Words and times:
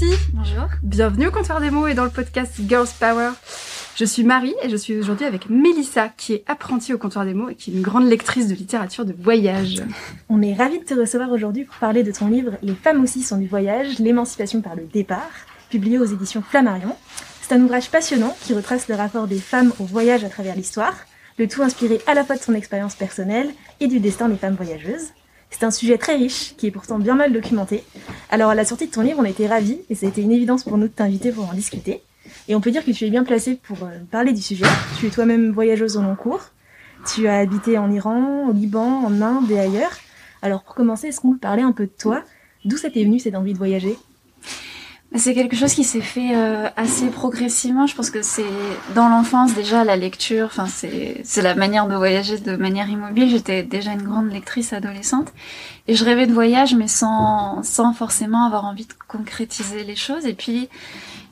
Lucie. 0.00 0.16
Bonjour. 0.32 0.68
Bienvenue 0.82 1.28
au 1.28 1.30
comptoir 1.30 1.60
des 1.60 1.70
mots 1.70 1.86
et 1.86 1.94
dans 1.94 2.04
le 2.04 2.10
podcast 2.10 2.54
Girls 2.66 2.88
Power. 2.98 3.30
Je 3.96 4.04
suis 4.04 4.22
Marie 4.22 4.54
et 4.62 4.68
je 4.68 4.76
suis 4.76 4.96
aujourd'hui 4.96 5.24
avec 5.24 5.48
Mélissa 5.48 6.08
qui 6.08 6.34
est 6.34 6.44
apprentie 6.46 6.92
au 6.92 6.98
comptoir 6.98 7.24
des 7.24 7.34
mots 7.34 7.48
et 7.48 7.54
qui 7.54 7.70
est 7.70 7.74
une 7.74 7.82
grande 7.82 8.08
lectrice 8.08 8.48
de 8.48 8.54
littérature 8.54 9.04
de 9.04 9.14
voyage. 9.18 9.82
On 10.28 10.42
est 10.42 10.54
ravis 10.54 10.80
de 10.80 10.84
te 10.84 10.94
recevoir 10.94 11.30
aujourd'hui 11.30 11.64
pour 11.64 11.76
parler 11.76 12.02
de 12.02 12.12
ton 12.12 12.28
livre 12.28 12.52
Les 12.62 12.74
femmes 12.74 13.02
aussi 13.02 13.22
sont 13.22 13.38
du 13.38 13.46
voyage, 13.46 13.98
l'émancipation 13.98 14.60
par 14.60 14.76
le 14.76 14.84
départ, 14.84 15.30
publié 15.70 15.98
aux 15.98 16.04
éditions 16.04 16.42
Flammarion. 16.42 16.94
C'est 17.40 17.54
un 17.54 17.62
ouvrage 17.62 17.90
passionnant 17.90 18.36
qui 18.42 18.54
retrace 18.54 18.88
le 18.88 18.94
rapport 18.94 19.26
des 19.26 19.40
femmes 19.40 19.72
au 19.78 19.84
voyage 19.84 20.24
à 20.24 20.28
travers 20.28 20.54
l'histoire, 20.54 20.94
le 21.38 21.48
tout 21.48 21.62
inspiré 21.62 22.00
à 22.06 22.14
la 22.14 22.24
fois 22.24 22.36
de 22.36 22.42
son 22.42 22.54
expérience 22.54 22.94
personnelle 22.94 23.50
et 23.80 23.86
du 23.86 24.00
destin 24.00 24.28
des 24.28 24.36
femmes 24.36 24.56
voyageuses. 24.56 25.12
C'est 25.50 25.64
un 25.64 25.70
sujet 25.70 25.98
très 25.98 26.16
riche, 26.16 26.54
qui 26.56 26.66
est 26.66 26.70
pourtant 26.70 26.98
bien 26.98 27.14
mal 27.14 27.32
documenté. 27.32 27.82
Alors 28.30 28.50
à 28.50 28.54
la 28.54 28.64
sortie 28.64 28.86
de 28.86 28.92
ton 28.92 29.02
livre, 29.02 29.18
on 29.18 29.24
était 29.24 29.46
ravis, 29.46 29.80
et 29.90 29.94
ça 29.94 30.06
a 30.06 30.08
été 30.08 30.22
une 30.22 30.32
évidence 30.32 30.64
pour 30.64 30.78
nous 30.78 30.88
de 30.88 30.92
t'inviter 30.92 31.32
pour 31.32 31.48
en 31.48 31.54
discuter. 31.54 32.02
Et 32.46 32.54
on 32.54 32.60
peut 32.60 32.70
dire 32.70 32.84
que 32.84 32.90
tu 32.90 33.04
es 33.04 33.10
bien 33.10 33.24
placée 33.24 33.58
pour 33.62 33.82
euh, 33.82 33.98
parler 34.10 34.32
du 34.32 34.42
sujet. 34.42 34.66
Tu 34.98 35.06
es 35.06 35.10
toi-même 35.10 35.50
voyageuse 35.50 35.96
au 35.96 36.02
long 36.02 36.16
cours. 36.16 36.50
Tu 37.06 37.26
as 37.28 37.38
habité 37.38 37.78
en 37.78 37.90
Iran, 37.90 38.48
au 38.48 38.52
Liban, 38.52 39.04
en 39.04 39.22
Inde 39.22 39.50
et 39.50 39.58
ailleurs. 39.58 39.92
Alors 40.42 40.62
pour 40.62 40.74
commencer, 40.74 41.08
est-ce 41.08 41.20
qu'on 41.20 41.32
peut 41.32 41.38
parler 41.38 41.62
un 41.62 41.72
peu 41.72 41.84
de 41.84 41.92
toi? 41.98 42.22
D'où 42.64 42.76
ça 42.76 42.90
t'est 42.90 43.04
venu 43.04 43.18
cette 43.18 43.34
envie 43.34 43.52
de 43.52 43.58
voyager? 43.58 43.96
C'est 45.14 45.32
quelque 45.32 45.56
chose 45.56 45.72
qui 45.72 45.84
s'est 45.84 46.02
fait 46.02 46.36
euh, 46.36 46.68
assez 46.76 47.06
progressivement. 47.08 47.86
Je 47.86 47.94
pense 47.94 48.10
que 48.10 48.20
c'est 48.20 48.44
dans 48.94 49.08
l'enfance 49.08 49.54
déjà 49.54 49.82
la 49.82 49.96
lecture. 49.96 50.46
Enfin, 50.46 50.66
c'est 50.66 51.22
c'est 51.24 51.40
la 51.40 51.54
manière 51.54 51.86
de 51.88 51.94
voyager 51.94 52.38
de 52.38 52.56
manière 52.56 52.90
immobile. 52.90 53.30
J'étais 53.30 53.62
déjà 53.62 53.92
une 53.92 54.02
grande 54.02 54.30
lectrice 54.30 54.74
adolescente 54.74 55.32
et 55.86 55.94
je 55.94 56.04
rêvais 56.04 56.26
de 56.26 56.32
voyage, 56.34 56.74
mais 56.74 56.88
sans 56.88 57.62
sans 57.62 57.94
forcément 57.94 58.44
avoir 58.44 58.66
envie 58.66 58.84
de 58.84 58.92
concrétiser 59.08 59.82
les 59.82 59.96
choses. 59.96 60.26
Et 60.26 60.34
puis 60.34 60.68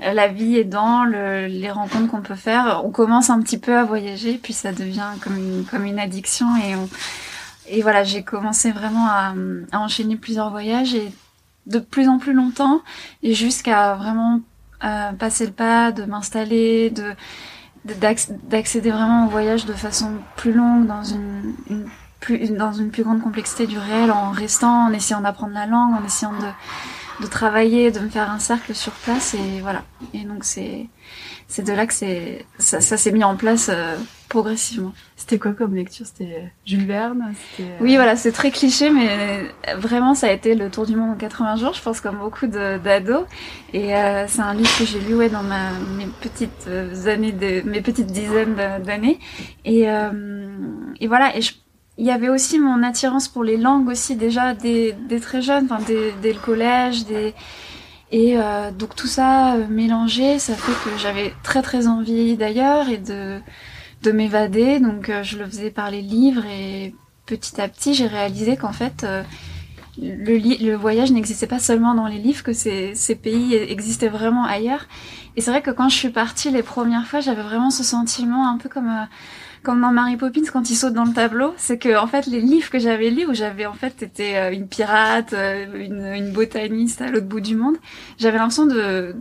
euh, 0.02 0.14
la 0.14 0.28
vie 0.28 0.56
aidant, 0.56 1.04
le, 1.04 1.46
les 1.46 1.70
rencontres 1.70 2.10
qu'on 2.10 2.22
peut 2.22 2.34
faire, 2.34 2.80
on 2.82 2.90
commence 2.90 3.28
un 3.28 3.42
petit 3.42 3.58
peu 3.58 3.76
à 3.76 3.84
voyager, 3.84 4.40
puis 4.42 4.54
ça 4.54 4.72
devient 4.72 5.10
comme 5.20 5.36
une 5.36 5.64
comme 5.66 5.84
une 5.84 5.98
addiction 5.98 6.46
et 6.56 6.74
on 6.76 6.88
et 7.68 7.82
voilà, 7.82 8.04
j'ai 8.04 8.22
commencé 8.22 8.70
vraiment 8.70 9.06
à, 9.08 9.34
à 9.72 9.80
enchaîner 9.80 10.16
plusieurs 10.16 10.50
voyages 10.50 10.94
et 10.94 11.10
de 11.66 11.78
plus 11.78 12.08
en 12.08 12.18
plus 12.18 12.32
longtemps 12.32 12.82
et 13.22 13.34
jusqu'à 13.34 13.94
vraiment 13.94 14.40
euh, 14.84 15.12
passer 15.12 15.46
le 15.46 15.52
pas, 15.52 15.92
de 15.92 16.04
m'installer, 16.04 16.90
de 16.90 17.12
d'accéder 17.84 18.90
vraiment 18.90 19.26
au 19.26 19.28
voyage 19.28 19.64
de 19.64 19.72
façon 19.72 20.10
plus 20.34 20.52
longue 20.52 20.86
dans 20.86 21.04
une, 21.04 21.54
une, 21.70 21.88
plus 22.18 22.50
dans 22.50 22.72
une 22.72 22.90
plus 22.90 23.04
grande 23.04 23.22
complexité 23.22 23.68
du 23.68 23.78
réel 23.78 24.10
en 24.10 24.30
restant, 24.30 24.86
en 24.86 24.92
essayant 24.92 25.20
d'apprendre 25.20 25.54
la 25.54 25.66
langue, 25.66 25.94
en 25.94 26.04
essayant 26.04 26.32
de, 26.32 27.24
de 27.24 27.30
travailler, 27.30 27.92
de 27.92 28.00
me 28.00 28.08
faire 28.08 28.28
un 28.28 28.40
cercle 28.40 28.74
sur 28.74 28.92
place 28.92 29.34
et 29.34 29.60
voilà. 29.60 29.84
Et 30.14 30.24
donc 30.24 30.44
c'est 30.44 30.88
c'est 31.46 31.62
de 31.62 31.72
là 31.72 31.86
que 31.86 31.94
c'est 31.94 32.44
ça, 32.58 32.80
ça 32.80 32.96
s'est 32.96 33.12
mis 33.12 33.22
en 33.22 33.36
place 33.36 33.70
euh, 33.72 33.96
progressivement. 34.28 34.92
C'était 35.16 35.38
quoi 35.38 35.52
comme 35.52 35.74
lecture? 35.74 36.06
C'était 36.06 36.52
Jules 36.64 36.86
Verne 36.86 37.34
euh, 37.60 37.64
Oui, 37.80 37.96
voilà, 37.96 38.16
c'est 38.16 38.32
très 38.32 38.50
cliché, 38.50 38.90
mais 38.90 39.08
vraiment, 39.76 40.14
ça 40.14 40.28
a 40.28 40.32
été 40.32 40.54
le 40.54 40.70
tour 40.70 40.86
du 40.86 40.96
monde 40.96 41.10
en 41.10 41.16
80 41.16 41.56
jours, 41.56 41.74
je 41.74 41.82
pense, 41.82 42.00
comme 42.00 42.18
beaucoup 42.18 42.46
d'ados. 42.46 43.24
Et 43.72 43.94
euh, 43.94 44.26
c'est 44.28 44.42
un 44.42 44.54
livre 44.54 44.70
que 44.78 44.84
j'ai 44.84 45.00
lu 45.00 45.14
ouais, 45.14 45.28
dans 45.28 45.42
ma, 45.42 45.70
mes 45.96 46.06
petites 46.20 46.68
années, 47.06 47.32
de, 47.32 47.62
mes 47.68 47.80
petites 47.80 48.12
dizaines 48.12 48.56
d'années. 48.84 49.18
Et, 49.64 49.86
et 51.00 51.06
voilà, 51.06 51.36
et 51.36 51.40
il 51.98 52.04
y 52.04 52.10
avait 52.10 52.28
aussi 52.28 52.58
mon 52.58 52.82
attirance 52.82 53.28
pour 53.28 53.42
les 53.42 53.56
langues 53.56 53.88
aussi 53.88 54.16
déjà 54.16 54.54
dès, 54.54 54.94
dès 55.08 55.20
très 55.20 55.40
jeune, 55.40 55.64
enfin 55.64 55.82
dès, 55.86 56.12
dès 56.22 56.32
le 56.32 56.38
collège, 56.38 57.04
et 58.12 58.38
euh, 58.38 58.70
donc 58.70 58.94
tout 58.94 59.06
ça 59.06 59.54
euh, 59.54 59.66
mélangé, 59.68 60.38
ça 60.38 60.54
fait 60.54 60.72
que 60.84 60.96
j'avais 60.98 61.32
très 61.42 61.62
très 61.62 61.88
envie 61.88 62.36
d'ailleurs 62.36 62.88
et 62.88 62.98
de, 62.98 63.40
de 64.06 64.12
m'évader. 64.12 64.80
Donc 64.80 65.08
euh, 65.08 65.22
je 65.22 65.38
le 65.38 65.46
faisais 65.46 65.70
par 65.70 65.90
les 65.90 66.02
livres 66.02 66.44
et 66.46 66.94
petit 67.26 67.60
à 67.60 67.68
petit 67.68 67.94
j'ai 67.94 68.06
réalisé 68.06 68.56
qu'en 68.56 68.72
fait 68.72 69.04
le, 70.00 70.38
le, 70.38 70.74
voyage 70.76 71.10
n'existait 71.10 71.46
pas 71.46 71.58
seulement 71.58 71.94
dans 71.94 72.06
les 72.06 72.18
livres, 72.18 72.44
que 72.44 72.52
ces, 72.52 72.94
ces 72.94 73.16
pays 73.16 73.54
existaient 73.54 74.08
vraiment 74.08 74.44
ailleurs. 74.44 74.86
Et 75.34 75.40
c'est 75.40 75.50
vrai 75.50 75.62
que 75.62 75.70
quand 75.70 75.88
je 75.88 75.96
suis 75.96 76.10
partie 76.10 76.50
les 76.50 76.62
premières 76.62 77.06
fois, 77.06 77.20
j'avais 77.20 77.42
vraiment 77.42 77.70
ce 77.70 77.82
sentiment 77.82 78.48
un 78.48 78.58
peu 78.58 78.68
comme 78.68 79.06
comme 79.66 79.80
dans 79.80 79.90
Mary 79.90 80.16
Poppins 80.16 80.44
quand 80.52 80.70
il 80.70 80.76
saute 80.76 80.92
dans 80.92 81.04
le 81.04 81.12
tableau, 81.12 81.52
c'est 81.56 81.76
que 81.76 81.98
en 81.98 82.06
fait 82.06 82.26
les 82.28 82.40
livres 82.40 82.70
que 82.70 82.78
j'avais 82.78 83.10
lus 83.10 83.26
où 83.26 83.34
j'avais 83.34 83.66
en 83.66 83.72
fait 83.72 84.00
été 84.00 84.38
euh, 84.38 84.52
une 84.52 84.68
pirate, 84.68 85.32
euh, 85.32 85.66
une, 85.84 86.04
une 86.14 86.32
botaniste 86.32 87.02
à 87.02 87.10
l'autre 87.10 87.26
bout 87.26 87.40
du 87.40 87.56
monde, 87.56 87.76
j'avais 88.16 88.38
l'impression 88.38 88.66
de, 88.66 89.16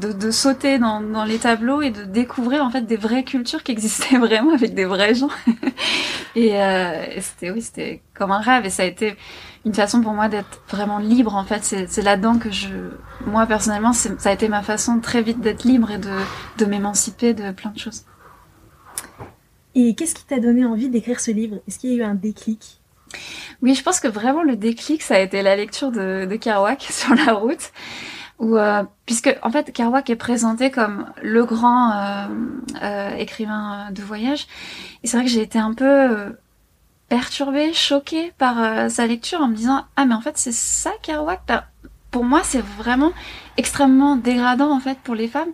de, 0.00 0.12
de 0.12 0.30
sauter 0.30 0.78
dans, 0.78 1.00
dans 1.00 1.24
les 1.24 1.38
tableaux 1.38 1.82
et 1.82 1.90
de 1.90 2.04
découvrir 2.04 2.64
en 2.64 2.70
fait 2.70 2.82
des 2.82 2.96
vraies 2.96 3.24
cultures 3.24 3.62
qui 3.62 3.72
existaient 3.72 4.18
vraiment 4.18 4.52
avec 4.52 4.74
des 4.74 4.84
vrais 4.84 5.14
gens. 5.14 5.30
et, 6.36 6.60
euh, 6.60 7.04
et 7.14 7.20
c'était 7.20 7.50
oui, 7.50 7.62
c'était 7.62 8.02
comme 8.14 8.30
un 8.30 8.40
rêve 8.40 8.64
et 8.66 8.70
ça 8.70 8.82
a 8.82 8.86
été 8.86 9.16
une 9.64 9.74
façon 9.74 10.00
pour 10.00 10.12
moi 10.12 10.28
d'être 10.28 10.62
vraiment 10.68 10.98
libre 10.98 11.34
en 11.34 11.44
fait. 11.44 11.62
C'est 11.62 12.02
là-dedans 12.02 12.38
que 12.38 12.50
je, 12.50 12.68
moi 13.26 13.46
personnellement, 13.46 13.92
ça 13.92 14.10
a 14.24 14.32
été 14.32 14.48
ma 14.48 14.62
façon 14.62 15.00
très 15.00 15.22
vite 15.22 15.40
d'être 15.40 15.64
libre 15.64 15.90
et 15.90 15.98
de, 15.98 16.16
de 16.58 16.64
m'émanciper 16.64 17.34
de 17.34 17.50
plein 17.50 17.70
de 17.70 17.78
choses. 17.78 18.04
Et 19.74 19.94
qu'est-ce 19.94 20.14
qui 20.14 20.24
t'a 20.24 20.40
donné 20.40 20.64
envie 20.64 20.88
d'écrire 20.88 21.20
ce 21.20 21.30
livre? 21.30 21.58
Est-ce 21.68 21.78
qu'il 21.78 21.92
y 21.92 21.94
a 21.94 21.96
eu 21.98 22.02
un 22.02 22.14
déclic? 22.14 22.80
Oui, 23.62 23.74
je 23.74 23.82
pense 23.82 24.00
que 24.00 24.08
vraiment 24.08 24.42
le 24.42 24.56
déclic, 24.56 25.02
ça 25.02 25.14
a 25.16 25.18
été 25.18 25.42
la 25.42 25.56
lecture 25.56 25.90
de, 25.90 26.26
de 26.26 26.36
Kerouac 26.36 26.82
sur 26.90 27.14
la 27.14 27.34
route. 27.34 27.72
Euh, 28.40 28.84
puisque 29.04 29.36
en 29.42 29.50
fait 29.50 29.72
Kerouac 29.72 30.08
est 30.10 30.16
présenté 30.16 30.70
comme 30.70 31.06
le 31.22 31.44
grand 31.44 31.90
euh, 31.90 32.26
euh, 32.82 33.16
écrivain 33.16 33.90
de 33.90 34.00
voyage, 34.00 34.46
et 35.02 35.08
c'est 35.08 35.16
vrai 35.16 35.26
que 35.26 35.32
j'ai 35.32 35.42
été 35.42 35.58
un 35.58 35.74
peu 35.74 35.84
euh, 35.84 36.30
perturbée, 37.08 37.72
choquée 37.72 38.32
par 38.38 38.62
euh, 38.62 38.88
sa 38.88 39.08
lecture 39.08 39.40
en 39.40 39.48
me 39.48 39.56
disant 39.56 39.86
ah 39.96 40.06
mais 40.06 40.14
en 40.14 40.20
fait 40.20 40.38
c'est 40.38 40.52
ça 40.52 40.92
Kerouac? 41.02 41.40
Ben, 41.48 41.64
pour 42.12 42.22
moi 42.22 42.42
c'est 42.44 42.62
vraiment 42.62 43.12
extrêmement 43.56 44.14
dégradant 44.14 44.70
en 44.70 44.78
fait 44.78 44.98
pour 44.98 45.16
les 45.16 45.26
femmes, 45.26 45.50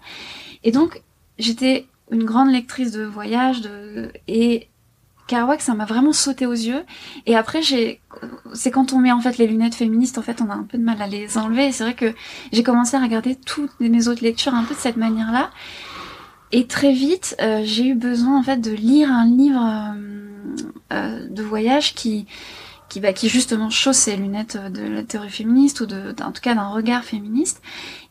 et 0.62 0.70
donc 0.70 1.02
j'étais 1.38 1.86
une 2.10 2.24
grande 2.24 2.50
lectrice 2.50 2.92
de 2.92 3.04
voyage 3.04 3.62
de 3.62 4.12
et 4.28 4.68
Kerouac 5.26 5.60
ça 5.60 5.74
m'a 5.74 5.84
vraiment 5.84 6.12
sauté 6.12 6.46
aux 6.46 6.52
yeux. 6.52 6.84
Et 7.26 7.36
après 7.36 7.62
j'ai 7.62 8.00
c'est 8.52 8.70
quand 8.70 8.92
on 8.92 8.98
met 8.98 9.12
en 9.12 9.20
fait 9.20 9.38
les 9.38 9.46
lunettes 9.46 9.74
féministes 9.74 10.18
en 10.18 10.22
fait 10.22 10.40
on 10.40 10.50
a 10.50 10.54
un 10.54 10.64
peu 10.64 10.78
de 10.78 10.84
mal 10.84 11.00
à 11.00 11.06
les 11.06 11.38
enlever. 11.38 11.66
Et 11.66 11.72
c'est 11.72 11.84
vrai 11.84 11.94
que 11.94 12.14
j'ai 12.52 12.62
commencé 12.62 12.96
à 12.96 13.00
regarder 13.00 13.34
toutes 13.34 13.78
mes 13.80 14.08
autres 14.08 14.22
lectures 14.22 14.54
un 14.54 14.64
peu 14.64 14.74
de 14.74 14.80
cette 14.80 14.96
manière 14.96 15.32
là 15.32 15.50
et 16.54 16.66
très 16.68 16.92
vite 16.92 17.36
euh, 17.40 17.62
j'ai 17.64 17.88
eu 17.88 17.94
besoin 17.94 18.38
en 18.38 18.42
fait 18.42 18.58
de 18.58 18.70
lire 18.70 19.10
un 19.10 19.26
livre 19.26 19.60
euh, 19.60 20.54
euh, 20.92 21.28
de 21.28 21.42
voyage 21.42 21.94
qui 21.94 22.26
qui 22.88 23.00
va 23.00 23.12
qui 23.12 23.28
justement 23.28 23.70
chausse 23.70 23.96
ces 23.96 24.16
lunettes 24.16 24.56
de 24.56 24.82
la 24.82 25.02
théorie 25.02 25.30
féministe 25.30 25.80
ou 25.80 25.84
en 26.22 26.30
tout 26.30 26.40
cas 26.40 26.54
d'un 26.54 26.68
regard 26.68 27.02
féministe 27.02 27.60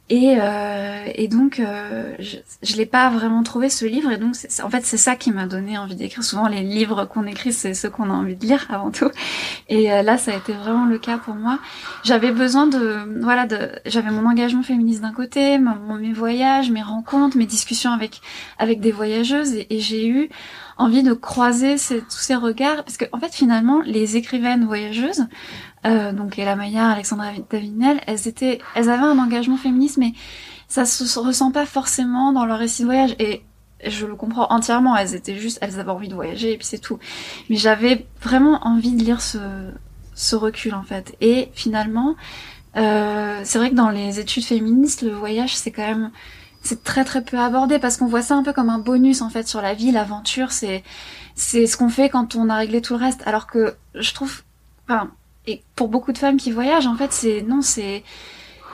et, 0.09 0.35
euh, 0.37 1.05
et 1.15 1.27
donc, 1.27 1.59
euh, 1.59 2.13
je, 2.19 2.37
je 2.61 2.75
l'ai 2.75 2.85
pas 2.85 3.09
vraiment 3.09 3.41
trouvé 3.41 3.69
ce 3.69 3.85
livre, 3.85 4.11
et 4.11 4.17
donc 4.17 4.35
en 4.61 4.69
fait 4.69 4.85
c'est 4.85 4.97
ça 4.97 5.15
qui 5.15 5.31
m'a 5.31 5.47
donné 5.47 5.77
envie 5.77 5.95
d'écrire. 5.95 6.23
Souvent 6.23 6.47
les 6.47 6.61
livres 6.61 7.05
qu'on 7.05 7.25
écrit, 7.25 7.53
c'est 7.53 7.73
ceux 7.73 7.89
qu'on 7.89 8.09
a 8.09 8.13
envie 8.13 8.35
de 8.35 8.45
lire 8.45 8.65
avant 8.69 8.91
tout. 8.91 9.09
Et 9.69 9.91
euh, 9.91 10.01
là, 10.01 10.17
ça 10.17 10.33
a 10.33 10.35
été 10.35 10.51
vraiment 10.51 10.85
le 10.85 10.99
cas 10.99 11.17
pour 11.17 11.35
moi. 11.35 11.57
J'avais 12.03 12.31
besoin 12.31 12.67
de, 12.67 13.21
voilà, 13.21 13.47
de, 13.47 13.71
j'avais 13.85 14.11
mon 14.11 14.29
engagement 14.29 14.61
féministe 14.63 15.01
d'un 15.01 15.13
côté, 15.13 15.57
mon, 15.57 15.95
mes 15.95 16.13
voyages, 16.13 16.69
mes 16.69 16.83
rencontres, 16.83 17.37
mes 17.37 17.45
discussions 17.45 17.91
avec 17.91 18.21
avec 18.59 18.81
des 18.81 18.91
voyageuses, 18.91 19.53
et, 19.53 19.67
et 19.69 19.79
j'ai 19.79 20.07
eu 20.07 20.29
envie 20.77 21.03
de 21.03 21.13
croiser 21.13 21.77
ces, 21.77 21.99
tous 22.01 22.19
ces 22.19 22.35
regards, 22.35 22.83
parce 22.83 22.97
que 22.97 23.05
en 23.13 23.19
fait 23.19 23.33
finalement 23.33 23.81
les 23.85 24.17
écrivaines 24.17 24.65
voyageuses 24.65 25.27
euh, 25.85 26.11
donc 26.13 26.39
Ella 26.39 26.55
Maillard, 26.55 26.91
Alexandra 26.91 27.31
Davinel, 27.49 28.01
elles 28.07 28.27
étaient, 28.27 28.59
elles 28.75 28.89
avaient 28.89 29.03
un 29.03 29.19
engagement 29.19 29.57
féministe, 29.57 29.97
mais 29.97 30.13
ça 30.67 30.85
se 30.85 31.19
ressent 31.19 31.51
pas 31.51 31.65
forcément 31.65 32.31
dans 32.31 32.45
leur 32.45 32.59
récit 32.59 32.81
de 32.83 32.87
voyage. 32.87 33.15
Et 33.19 33.43
je 33.85 34.05
le 34.05 34.15
comprends 34.15 34.47
entièrement. 34.49 34.95
Elles 34.95 35.15
étaient 35.15 35.37
juste, 35.37 35.59
elles 35.61 35.79
avaient 35.79 35.91
envie 35.91 36.07
de 36.07 36.15
voyager 36.15 36.53
et 36.53 36.57
puis 36.57 36.65
c'est 36.65 36.79
tout. 36.79 36.99
Mais 37.49 37.55
j'avais 37.55 38.07
vraiment 38.21 38.65
envie 38.65 38.93
de 38.93 39.03
lire 39.03 39.21
ce, 39.21 39.39
ce 40.15 40.35
recul 40.35 40.73
en 40.73 40.83
fait. 40.83 41.15
Et 41.21 41.49
finalement, 41.53 42.15
euh, 42.77 43.41
c'est 43.43 43.57
vrai 43.57 43.69
que 43.69 43.75
dans 43.75 43.89
les 43.89 44.19
études 44.19 44.45
féministes, 44.45 45.01
le 45.01 45.11
voyage 45.11 45.55
c'est 45.55 45.71
quand 45.71 45.87
même 45.87 46.11
c'est 46.61 46.83
très 46.83 47.03
très 47.03 47.23
peu 47.23 47.37
abordé 47.37 47.77
parce 47.77 47.97
qu'on 47.97 48.07
voit 48.07 48.21
ça 48.21 48.35
un 48.35 48.43
peu 48.43 48.53
comme 48.53 48.69
un 48.69 48.79
bonus 48.79 49.21
en 49.21 49.29
fait 49.29 49.47
sur 49.47 49.61
la 49.61 49.73
vie, 49.73 49.91
l'aventure. 49.91 50.51
C'est 50.51 50.83
c'est 51.35 51.67
ce 51.67 51.77
qu'on 51.77 51.89
fait 51.89 52.09
quand 52.09 52.35
on 52.35 52.49
a 52.49 52.55
réglé 52.55 52.81
tout 52.81 52.93
le 52.93 53.03
reste. 53.03 53.21
Alors 53.25 53.47
que 53.47 53.75
je 53.95 54.13
trouve, 54.13 54.43
enfin, 54.87 55.11
et 55.47 55.61
pour 55.75 55.89
beaucoup 55.89 56.11
de 56.11 56.17
femmes 56.17 56.37
qui 56.37 56.51
voyagent, 56.51 56.87
en 56.87 56.95
fait, 56.95 57.11
c'est 57.11 57.41
non, 57.41 57.61
c'est 57.61 58.03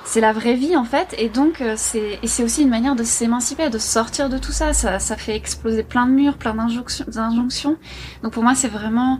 c'est 0.05 0.21
la 0.21 0.33
vraie 0.33 0.55
vie 0.55 0.75
en 0.75 0.85
fait. 0.85 1.13
Et 1.17 1.29
donc 1.29 1.61
euh, 1.61 1.75
c'est 1.77 2.19
et 2.23 2.27
c'est 2.27 2.43
aussi 2.43 2.63
une 2.63 2.69
manière 2.69 2.95
de 2.95 3.03
s'émanciper 3.03 3.69
de 3.69 3.77
sortir 3.77 4.29
de 4.29 4.37
tout 4.37 4.51
ça. 4.51 4.73
Ça 4.73 4.99
ça 4.99 5.15
fait 5.17 5.35
exploser 5.35 5.83
plein 5.83 6.05
de 6.07 6.11
murs 6.11 6.37
plein 6.37 6.55
d'injonctions. 6.55 7.77
Donc 8.23 8.33
pour 8.33 8.43
moi 8.43 8.55
c'est 8.55 8.67
vraiment 8.67 9.19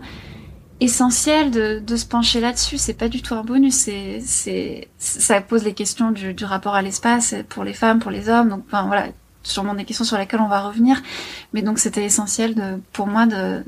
essentiel 0.80 1.50
de, 1.50 1.78
de 1.78 1.96
se 1.96 2.06
pencher 2.06 2.40
là-dessus. 2.40 2.78
C'est 2.78 2.94
pas 2.94 3.08
du 3.08 3.22
tout 3.22 3.34
un 3.34 3.44
bonus. 3.44 3.74
C'est 3.74 4.20
c'est 4.20 4.88
ça 4.98 5.40
pose 5.40 5.64
les 5.64 5.74
questions 5.74 6.10
du, 6.10 6.34
du 6.34 6.44
rapport 6.44 6.74
à 6.74 6.82
l'espace 6.82 7.34
pour 7.48 7.64
les 7.64 7.74
femmes 7.74 8.00
pour 8.00 8.10
les 8.10 8.28
hommes. 8.28 8.48
Donc 8.48 8.64
enfin 8.66 8.84
voilà 8.86 9.06
sûrement 9.42 9.74
des 9.74 9.84
questions 9.84 10.04
sur 10.04 10.18
lesquelles 10.18 10.40
on 10.40 10.48
va 10.48 10.60
revenir. 10.62 11.00
Mais 11.52 11.62
donc 11.62 11.78
c'était 11.78 12.04
essentiel 12.04 12.54
de 12.54 12.80
pour 12.92 13.06
moi 13.06 13.26
de 13.26 13.64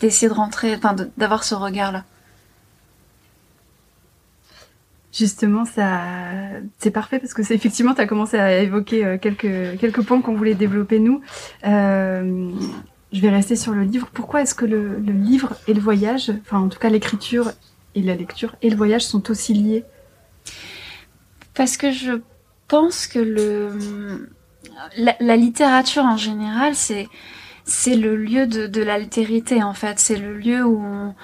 d'essayer 0.00 0.28
de 0.28 0.34
rentrer 0.34 0.76
enfin 0.76 0.94
d'avoir 1.16 1.42
ce 1.42 1.56
regard 1.56 1.90
là 1.90 2.04
Justement, 5.14 5.64
ça, 5.64 6.00
c'est 6.78 6.90
parfait 6.90 7.20
parce 7.20 7.34
que 7.34 7.44
c'est 7.44 7.54
effectivement, 7.54 7.94
tu 7.94 8.00
as 8.00 8.06
commencé 8.06 8.36
à 8.36 8.60
évoquer 8.60 9.04
euh, 9.04 9.16
quelques 9.16 10.02
points 10.02 10.20
qu'on 10.20 10.34
voulait 10.34 10.54
développer 10.54 10.98
nous. 10.98 11.20
Euh, 11.64 12.50
je 13.12 13.20
vais 13.20 13.30
rester 13.30 13.54
sur 13.54 13.72
le 13.74 13.82
livre. 13.84 14.08
Pourquoi 14.12 14.42
est-ce 14.42 14.56
que 14.56 14.64
le, 14.64 14.96
livre 14.98 15.54
et 15.68 15.74
le 15.74 15.80
voyage, 15.80 16.32
enfin 16.40 16.58
en 16.58 16.68
tout 16.68 16.80
cas 16.80 16.88
l'écriture 16.88 17.52
et 17.94 18.02
la 18.02 18.16
lecture 18.16 18.56
et 18.60 18.70
le 18.70 18.76
voyage 18.76 19.02
sont 19.02 19.30
aussi 19.30 19.54
liés? 19.54 19.84
Parce 21.54 21.76
que 21.76 21.92
je 21.92 22.20
pense 22.66 23.06
que 23.06 23.20
la, 24.96 25.36
littérature 25.36 26.02
en 26.02 26.16
général, 26.16 26.74
c'est 26.74 27.94
le 27.94 28.16
lieu 28.16 28.48
de, 28.48 28.66
de 28.66 28.82
l'altérité 28.82 29.62
en 29.62 29.74
fait. 29.74 30.00
C'est 30.00 30.16
le 30.16 30.36
lieu 30.36 30.64
où 30.64 31.14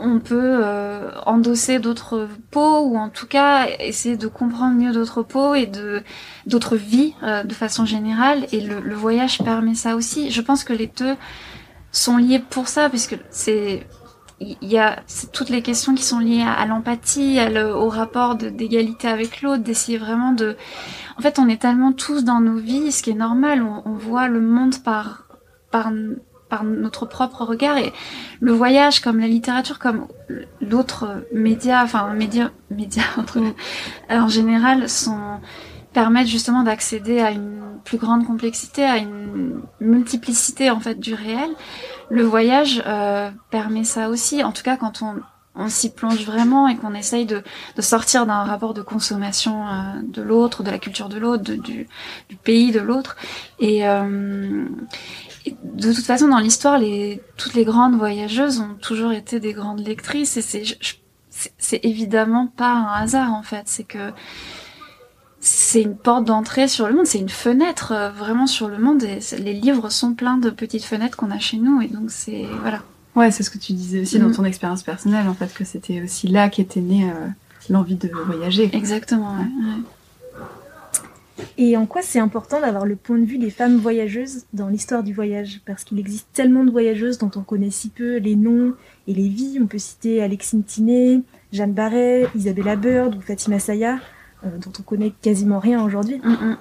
on 0.00 0.18
peut 0.18 0.60
euh, 0.64 1.10
endosser 1.24 1.78
d'autres 1.78 2.28
peaux 2.50 2.80
ou 2.80 2.96
en 2.96 3.08
tout 3.08 3.26
cas 3.26 3.66
essayer 3.80 4.16
de 4.16 4.26
comprendre 4.26 4.76
mieux 4.76 4.92
d'autres 4.92 5.22
peaux 5.22 5.54
et 5.54 5.70
d'autres 6.46 6.76
vies 6.76 7.14
euh, 7.22 7.42
de 7.42 7.54
façon 7.54 7.84
générale 7.84 8.46
et 8.52 8.60
le, 8.60 8.94
voyage 8.94 9.38
permet 9.38 9.74
ça 9.74 9.96
aussi. 9.96 10.30
Je 10.30 10.40
pense 10.40 10.64
que 10.64 10.72
les 10.72 10.86
deux 10.86 11.16
sont 11.92 12.16
liés 12.16 12.38
pour 12.38 12.68
ça 12.68 12.88
puisque 12.88 13.18
c'est 13.30 13.86
il 14.38 14.68
y 14.68 14.76
a 14.76 15.02
toutes 15.32 15.48
les 15.48 15.62
questions 15.62 15.94
qui 15.94 16.02
sont 16.02 16.18
liées 16.18 16.44
à, 16.46 16.66
l'empathie, 16.66 17.38
au 17.56 17.88
rapport 17.88 18.34
d'égalité 18.34 19.08
avec 19.08 19.40
l'autre, 19.40 19.62
d'essayer 19.62 19.96
vraiment 19.96 20.32
de... 20.32 20.58
En 21.16 21.22
fait, 21.22 21.38
on 21.38 21.48
est 21.48 21.62
tellement 21.62 21.92
tous 21.92 22.22
dans 22.22 22.40
nos 22.40 22.58
vies, 22.58 22.92
ce 22.92 23.02
qui 23.02 23.08
est 23.08 23.14
normal, 23.14 23.62
on, 23.62 23.80
on 23.86 23.94
voit 23.94 24.28
le 24.28 24.42
monde 24.42 24.74
par, 24.84 25.24
par 25.70 25.90
par 26.48 26.64
notre 26.64 27.06
propre 27.06 27.44
regard 27.44 27.76
et 27.78 27.92
le 28.40 28.52
voyage 28.52 29.00
comme 29.00 29.18
la 29.18 29.26
littérature 29.26 29.78
comme 29.78 30.06
d'autres 30.60 31.24
médias 31.32 31.82
enfin 31.82 32.12
médias 32.14 32.50
médias 32.70 33.02
mm. 33.34 33.52
en 34.10 34.28
général 34.28 34.88
sont 34.88 35.40
permettent 35.92 36.28
justement 36.28 36.62
d'accéder 36.62 37.20
à 37.20 37.30
une 37.30 37.62
plus 37.84 37.98
grande 37.98 38.26
complexité 38.26 38.84
à 38.84 38.98
une 38.98 39.60
multiplicité 39.80 40.70
en 40.70 40.80
fait 40.80 40.98
du 41.00 41.14
réel 41.14 41.50
le 42.10 42.22
voyage 42.22 42.82
euh, 42.86 43.30
permet 43.50 43.84
ça 43.84 44.08
aussi 44.08 44.44
en 44.44 44.52
tout 44.52 44.62
cas 44.62 44.76
quand 44.76 45.02
on 45.02 45.16
on 45.56 45.68
s'y 45.68 45.90
plonge 45.90 46.24
vraiment 46.24 46.68
et 46.68 46.76
qu'on 46.76 46.94
essaye 46.94 47.24
de, 47.24 47.42
de 47.76 47.82
sortir 47.82 48.26
d'un 48.26 48.44
rapport 48.44 48.74
de 48.74 48.82
consommation 48.82 49.66
euh, 49.66 50.02
de 50.02 50.22
l'autre, 50.22 50.62
de 50.62 50.70
la 50.70 50.78
culture 50.78 51.08
de 51.08 51.18
l'autre, 51.18 51.44
du, 51.44 51.88
du, 52.28 52.36
pays 52.44 52.72
de 52.72 52.80
l'autre. 52.80 53.16
Et, 53.58 53.88
euh, 53.88 54.66
de 55.62 55.92
toute 55.92 56.04
façon, 56.04 56.28
dans 56.28 56.38
l'histoire, 56.38 56.78
les, 56.78 57.20
toutes 57.36 57.54
les 57.54 57.64
grandes 57.64 57.96
voyageuses 57.96 58.60
ont 58.60 58.74
toujours 58.80 59.12
été 59.12 59.40
des 59.40 59.52
grandes 59.52 59.86
lectrices 59.86 60.36
et 60.36 60.42
c'est, 60.42 60.64
c'est 61.58 61.84
évidemment 61.84 62.46
pas 62.46 62.72
un 62.72 63.02
hasard 63.02 63.32
en 63.32 63.42
fait. 63.42 63.62
C'est 63.66 63.84
que 63.84 64.12
c'est 65.40 65.82
une 65.82 65.96
porte 65.96 66.24
d'entrée 66.24 66.66
sur 66.66 66.88
le 66.88 66.94
monde, 66.94 67.06
c'est 67.06 67.18
une 67.18 67.28
fenêtre 67.28 67.92
euh, 67.92 68.10
vraiment 68.10 68.46
sur 68.46 68.68
le 68.68 68.78
monde 68.78 69.04
et 69.04 69.20
les 69.38 69.52
livres 69.52 69.90
sont 69.90 70.14
pleins 70.14 70.38
de 70.38 70.50
petites 70.50 70.84
fenêtres 70.84 71.16
qu'on 71.16 71.30
a 71.30 71.38
chez 71.38 71.58
nous 71.58 71.80
et 71.80 71.88
donc 71.88 72.10
c'est 72.10 72.46
voilà. 72.62 72.82
Ouais, 73.14 73.30
c'est 73.30 73.42
ce 73.42 73.50
que 73.50 73.58
tu 73.58 73.72
disais 73.72 74.00
aussi 74.00 74.18
dans 74.18 74.28
mm. 74.28 74.34
ton 74.34 74.44
expérience 74.44 74.82
personnelle 74.82 75.28
en 75.28 75.34
fait 75.34 75.52
que 75.54 75.64
c'était 75.64 76.02
aussi 76.02 76.26
là 76.28 76.48
qu'était 76.48 76.80
née 76.80 77.04
euh, 77.04 77.28
l'envie 77.70 77.94
de 77.94 78.10
voyager. 78.26 78.70
Exactement. 78.72 79.34
Ouais. 79.34 79.44
Ouais. 79.44 79.82
Et 81.58 81.76
en 81.76 81.86
quoi 81.86 82.02
c'est 82.02 82.18
important 82.18 82.60
d'avoir 82.60 82.86
le 82.86 82.96
point 82.96 83.18
de 83.18 83.24
vue 83.24 83.38
des 83.38 83.50
femmes 83.50 83.76
voyageuses 83.76 84.46
dans 84.52 84.68
l'histoire 84.68 85.02
du 85.02 85.12
voyage? 85.12 85.60
Parce 85.66 85.84
qu'il 85.84 85.98
existe 85.98 86.28
tellement 86.32 86.64
de 86.64 86.70
voyageuses 86.70 87.18
dont 87.18 87.30
on 87.36 87.42
connaît 87.42 87.70
si 87.70 87.88
peu 87.88 88.16
les 88.16 88.36
noms 88.36 88.74
et 89.06 89.14
les 89.14 89.28
vies. 89.28 89.58
On 89.62 89.66
peut 89.66 89.78
citer 89.78 90.22
Alexine 90.22 90.64
Tinet, 90.64 91.20
Jeanne 91.52 91.72
Barret, 91.72 92.26
Isabella 92.34 92.76
Bird 92.76 93.14
ou 93.14 93.20
Fatima 93.20 93.58
Saya, 93.58 93.98
euh, 94.44 94.58
dont 94.58 94.72
on 94.78 94.82
connaît 94.82 95.12
quasiment 95.22 95.58
rien 95.58 95.82
aujourd'hui. 95.82 96.20
Mm, 96.22 96.30
mm. 96.30 96.56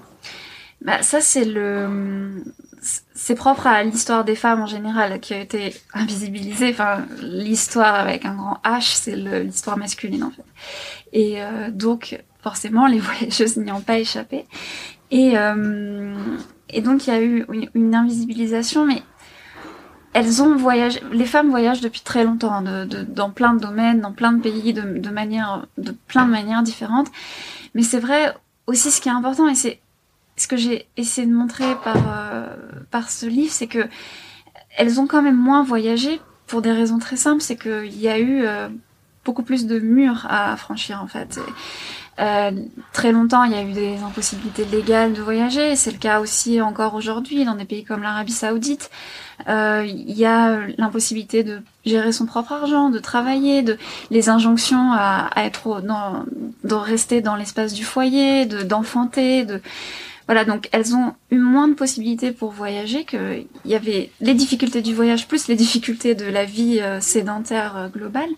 Bah, 0.81 1.01
ça, 1.01 1.21
c'est 1.21 1.45
le. 1.45 2.43
C'est 3.15 3.33
propre 3.33 3.65
à 3.65 3.83
l'histoire 3.83 4.23
des 4.23 4.35
femmes 4.35 4.61
en 4.61 4.67
général 4.67 5.19
qui 5.19 5.33
a 5.33 5.39
été 5.39 5.73
invisibilisée. 5.93 6.69
Enfin, 6.69 7.05
l'histoire 7.19 7.95
avec 7.95 8.25
un 8.25 8.35
grand 8.35 8.59
H, 8.63 8.95
c'est 9.01 9.15
l'histoire 9.15 9.75
masculine 9.77 10.23
en 10.23 10.29
fait. 10.29 10.43
Et 11.11 11.41
euh, 11.41 11.71
donc, 11.71 12.21
forcément, 12.45 12.85
les 12.85 12.99
voyageuses 13.09 13.57
n'y 13.57 13.71
ont 13.71 13.81
pas 13.81 13.97
échappé. 13.97 14.45
Et, 15.09 15.31
euh, 15.35 16.13
donc, 16.83 17.07
il 17.07 17.09
y 17.09 17.17
a 17.17 17.23
eu 17.23 17.43
une, 17.73 17.95
invisibilisation, 17.95 18.85
mais 18.85 19.01
elles 20.13 20.43
ont 20.43 20.55
voyagé. 20.55 20.99
Les 21.11 21.25
femmes 21.25 21.49
voyagent 21.49 21.81
depuis 21.81 22.01
très 22.01 22.23
longtemps, 22.23 22.61
dans 22.61 23.31
plein 23.31 23.55
de 23.55 23.59
domaines, 23.59 23.99
dans 23.99 24.11
plein 24.11 24.31
de 24.31 24.41
pays, 24.41 24.73
de, 24.73 24.81
plein 26.07 26.25
de 26.25 26.31
manières 26.31 26.61
différentes. 26.61 27.07
Mais 27.73 27.81
c'est 27.81 27.99
vrai 27.99 28.35
aussi, 28.67 28.91
ce 28.91 29.01
qui 29.01 29.09
est 29.09 29.17
important, 29.21 29.47
et 29.47 29.55
c'est 29.55 29.79
ce 30.37 30.47
que 30.47 30.55
j'ai 30.55 30.87
essayé 30.97 31.25
de 31.25 31.33
montrer 31.33 31.75
par 31.83 31.97
euh, 31.97 33.07
ce 33.07 33.25
livre, 33.25 33.51
c'est 33.51 33.67
que 33.67 33.87
elles 34.77 34.99
ont 34.99 35.07
quand 35.07 35.23
même 35.23 35.37
moins 35.37 35.63
voyagé 35.63 36.21
pour 36.45 36.61
des 36.61 36.71
raisons 36.71 36.99
très 36.99 37.17
simples. 37.17 37.41
C'est 37.41 37.57
qu'il 37.57 37.99
y 37.99 38.07
a 38.07 38.19
eu 38.19 38.43
euh, 38.43 38.67
beaucoup 39.25 39.43
plus 39.43 39.65
de 39.65 39.79
murs 39.79 40.25
à 40.29 40.55
franchir 40.55 41.01
en 41.01 41.07
fait. 41.07 41.39
Euh, 42.19 42.51
très 42.93 43.11
longtemps, 43.11 43.43
il 43.43 43.51
y 43.51 43.55
a 43.55 43.63
eu 43.63 43.73
des 43.73 43.97
impossibilités 43.97 44.65
légales 44.65 45.13
de 45.13 45.21
voyager. 45.21 45.75
C'est 45.75 45.91
le 45.91 45.97
cas 45.97 46.19
aussi 46.19 46.61
encore 46.61 46.93
aujourd'hui 46.95 47.43
dans 47.43 47.55
des 47.55 47.65
pays 47.65 47.83
comme 47.83 48.01
l'Arabie 48.01 48.31
Saoudite. 48.31 48.89
Euh, 49.49 49.85
il 49.85 50.17
y 50.17 50.25
a 50.25 50.59
l'impossibilité 50.77 51.43
de 51.43 51.61
gérer 51.85 52.13
son 52.13 52.25
propre 52.25 52.53
argent, 52.53 52.89
de 52.89 52.99
travailler, 52.99 53.63
de 53.63 53.77
les 54.11 54.29
injonctions 54.29 54.93
à, 54.93 55.27
à 55.35 55.43
être 55.45 55.81
dans, 55.81 56.25
de 56.63 56.73
rester 56.73 57.21
dans 57.21 57.35
l'espace 57.35 57.73
du 57.73 57.83
foyer, 57.83 58.45
de 58.45 58.63
d'enfanter, 58.63 59.43
de 59.43 59.61
voilà, 60.27 60.43
donc 60.43 60.69
elles 60.71 60.95
ont 60.95 61.13
eu 61.29 61.37
moins 61.37 61.67
de 61.67 61.75
possibilités 61.75 62.31
pour 62.31 62.51
voyager 62.51 63.03
que 63.03 63.43
il 63.63 63.71
y 63.71 63.75
avait 63.75 64.09
les 64.21 64.33
difficultés 64.33 64.81
du 64.81 64.95
voyage 64.95 65.27
plus 65.27 65.47
les 65.47 65.55
difficultés 65.55 66.15
de 66.15 66.25
la 66.25 66.45
vie 66.45 66.79
euh, 66.81 66.99
sédentaire 66.99 67.77
euh, 67.77 67.87
globale. 67.89 68.29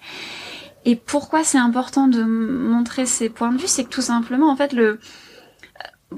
Et 0.87 0.95
pourquoi 0.95 1.43
c'est 1.43 1.57
important 1.57 2.07
de 2.07 2.23
montrer 2.23 3.05
ces 3.05 3.27
points 3.27 3.51
de 3.51 3.57
vue, 3.57 3.67
c'est 3.67 3.83
que 3.83 3.89
tout 3.89 4.01
simplement, 4.01 4.49
en 4.49 4.55
fait, 4.55 4.71
le 4.71 4.99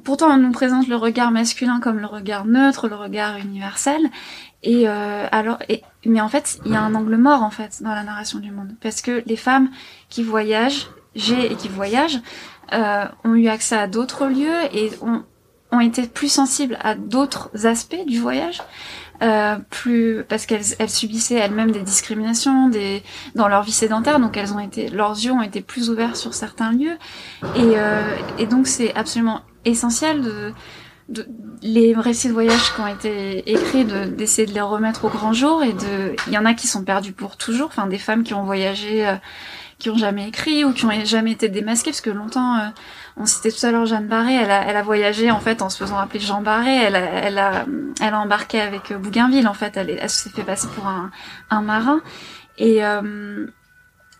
pourtant 0.03 0.27
on 0.27 0.37
nous 0.37 0.51
présente 0.51 0.87
le 0.87 0.95
regard 0.95 1.31
masculin 1.31 1.79
comme 1.79 1.97
le 1.97 2.05
regard 2.05 2.45
neutre, 2.45 2.87
le 2.87 2.93
regard 2.93 3.37
universel, 3.37 3.99
et 4.61 4.87
euh, 4.87 5.25
alors, 5.31 5.57
et, 5.69 5.81
mais 6.05 6.21
en 6.21 6.29
fait, 6.29 6.59
il 6.65 6.71
y 6.71 6.75
a 6.75 6.81
un 6.81 6.93
angle 6.93 7.17
mort 7.17 7.41
en 7.41 7.49
fait 7.49 7.81
dans 7.81 7.95
la 7.95 8.03
narration 8.03 8.37
du 8.37 8.51
monde, 8.51 8.75
parce 8.79 9.01
que 9.01 9.23
les 9.25 9.37
femmes 9.37 9.71
qui 10.07 10.21
voyagent, 10.21 10.87
j'ai 11.15 11.51
et 11.51 11.55
qui 11.55 11.67
voyagent, 11.67 12.21
euh, 12.71 13.05
ont 13.23 13.33
eu 13.33 13.47
accès 13.47 13.75
à 13.75 13.87
d'autres 13.87 14.27
lieux 14.27 14.61
et 14.71 14.91
ont, 15.01 15.23
ont 15.71 15.79
été 15.79 16.03
plus 16.03 16.31
sensibles 16.31 16.77
à 16.79 16.93
d'autres 16.93 17.65
aspects 17.65 18.05
du 18.05 18.19
voyage. 18.19 18.61
Euh, 19.21 19.57
plus 19.69 20.23
parce 20.29 20.45
qu'elles 20.45 20.75
elles 20.79 20.89
subissaient 20.89 21.35
elles-mêmes 21.35 21.71
des 21.71 21.81
discriminations 21.81 22.71
dans 23.35 23.49
leur 23.49 23.63
vie 23.63 23.73
sédentaire. 23.73 24.19
Donc 24.19 24.37
elles 24.37 24.53
ont 24.53 24.59
été 24.59 24.87
leurs 24.89 25.11
yeux 25.11 25.33
ont 25.33 25.41
été 25.41 25.59
plus 25.59 25.89
ouverts 25.89 26.15
sur 26.15 26.33
certains 26.33 26.71
lieux. 26.71 26.97
Et, 27.55 27.73
euh, 27.75 28.15
et 28.37 28.45
donc 28.45 28.67
c'est 28.67 28.95
absolument 28.95 29.41
essentiel 29.65 30.53
les 31.61 31.93
récits 31.95 32.27
de 32.27 32.33
voyage 32.33 32.73
qui 32.75 32.81
ont 32.81 32.87
été 32.87 33.51
écrits 33.51 33.83
d'essayer 33.83 34.47
de, 34.47 34.53
les 34.53 34.61
remettre 34.61 35.05
au 35.05 35.09
grand 35.09 35.33
jour. 35.33 35.63
Et 35.63 35.73
de 35.73 36.15
il 36.27 36.33
y 36.33 36.37
en 36.37 36.45
a 36.45 36.53
qui 36.53 36.67
sont 36.67 36.83
perdus 36.83 37.13
pour 37.13 37.35
toujours. 37.35 37.67
Enfin 37.67 37.87
des 37.87 37.97
femmes 37.97 38.23
qui 38.23 38.33
ont 38.33 38.43
voyagé 38.43 39.05
euh, 39.05 39.15
qui 39.79 39.89
ont 39.89 39.97
jamais 39.97 40.27
écrit 40.27 40.65
ou 40.65 40.73
qui 40.73 40.85
ont 40.85 41.05
jamais 41.05 41.31
été 41.31 41.47
démasqués, 41.47 41.91
parce 41.91 42.01
que 42.01 42.09
longtemps, 42.09 42.57
euh, 42.57 42.67
on 43.19 43.25
citait 43.25 43.51
tout 43.51 43.65
à 43.65 43.71
l'heure 43.71 43.85
Jeanne 43.85 44.07
Barré, 44.07 44.33
elle 44.33 44.49
a, 44.49 44.81
voyagé 44.81 45.29
en 45.29 45.39
fait 45.39 45.61
en 45.61 45.69
se 45.69 45.77
faisant 45.77 45.99
appeler 45.99 46.19
Jean 46.19 46.41
Barré, 46.41 46.75
elle 46.75 47.37
a, 47.37 47.65
embarqué 48.19 48.59
avec 48.61 48.93
Bougainville 48.93 49.47
en 49.47 49.53
fait, 49.53 49.77
elle, 49.77 50.09
s'est 50.09 50.29
fait 50.29 50.43
passer 50.43 50.67
pour 50.75 50.87
un, 50.87 51.61
marin. 51.61 52.01
Et 52.57 52.81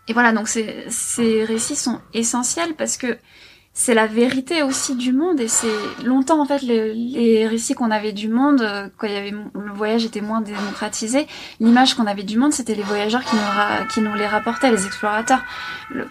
et 0.09 0.13
voilà, 0.13 0.31
donc 0.31 0.47
ces 0.47 1.43
récits 1.45 1.75
sont 1.75 2.01
essentiels 2.13 2.73
parce 2.75 2.97
que 2.97 3.17
c'est 3.73 3.93
la 3.93 4.07
vérité 4.07 4.63
aussi 4.63 4.95
du 4.95 5.13
monde 5.13 5.39
et 5.39 5.47
c'est 5.47 6.03
longtemps 6.03 6.41
en 6.41 6.45
fait 6.45 6.61
les, 6.61 7.47
récits 7.47 7.75
qu'on 7.75 7.91
avait 7.91 8.11
du 8.11 8.27
monde 8.27 8.61
euh, 8.61 8.89
quand 8.97 9.07
il 9.07 9.13
y 9.13 9.17
avait 9.17 9.31
le 9.31 9.71
voyage 9.73 10.05
était 10.05 10.21
moins 10.21 10.41
démocratisé 10.41 11.27
l'image 11.59 11.93
qu'on 11.93 12.07
avait 12.07 12.23
du 12.23 12.37
monde 12.37 12.51
c'était 12.51 12.75
les 12.75 12.83
voyageurs 12.83 13.23
qui 13.23 13.35
nous, 13.35 13.87
qui 13.87 14.01
nous 14.01 14.13
les 14.15 14.27
rapportaient 14.27 14.71
les 14.71 14.85
explorateurs. 14.85 15.41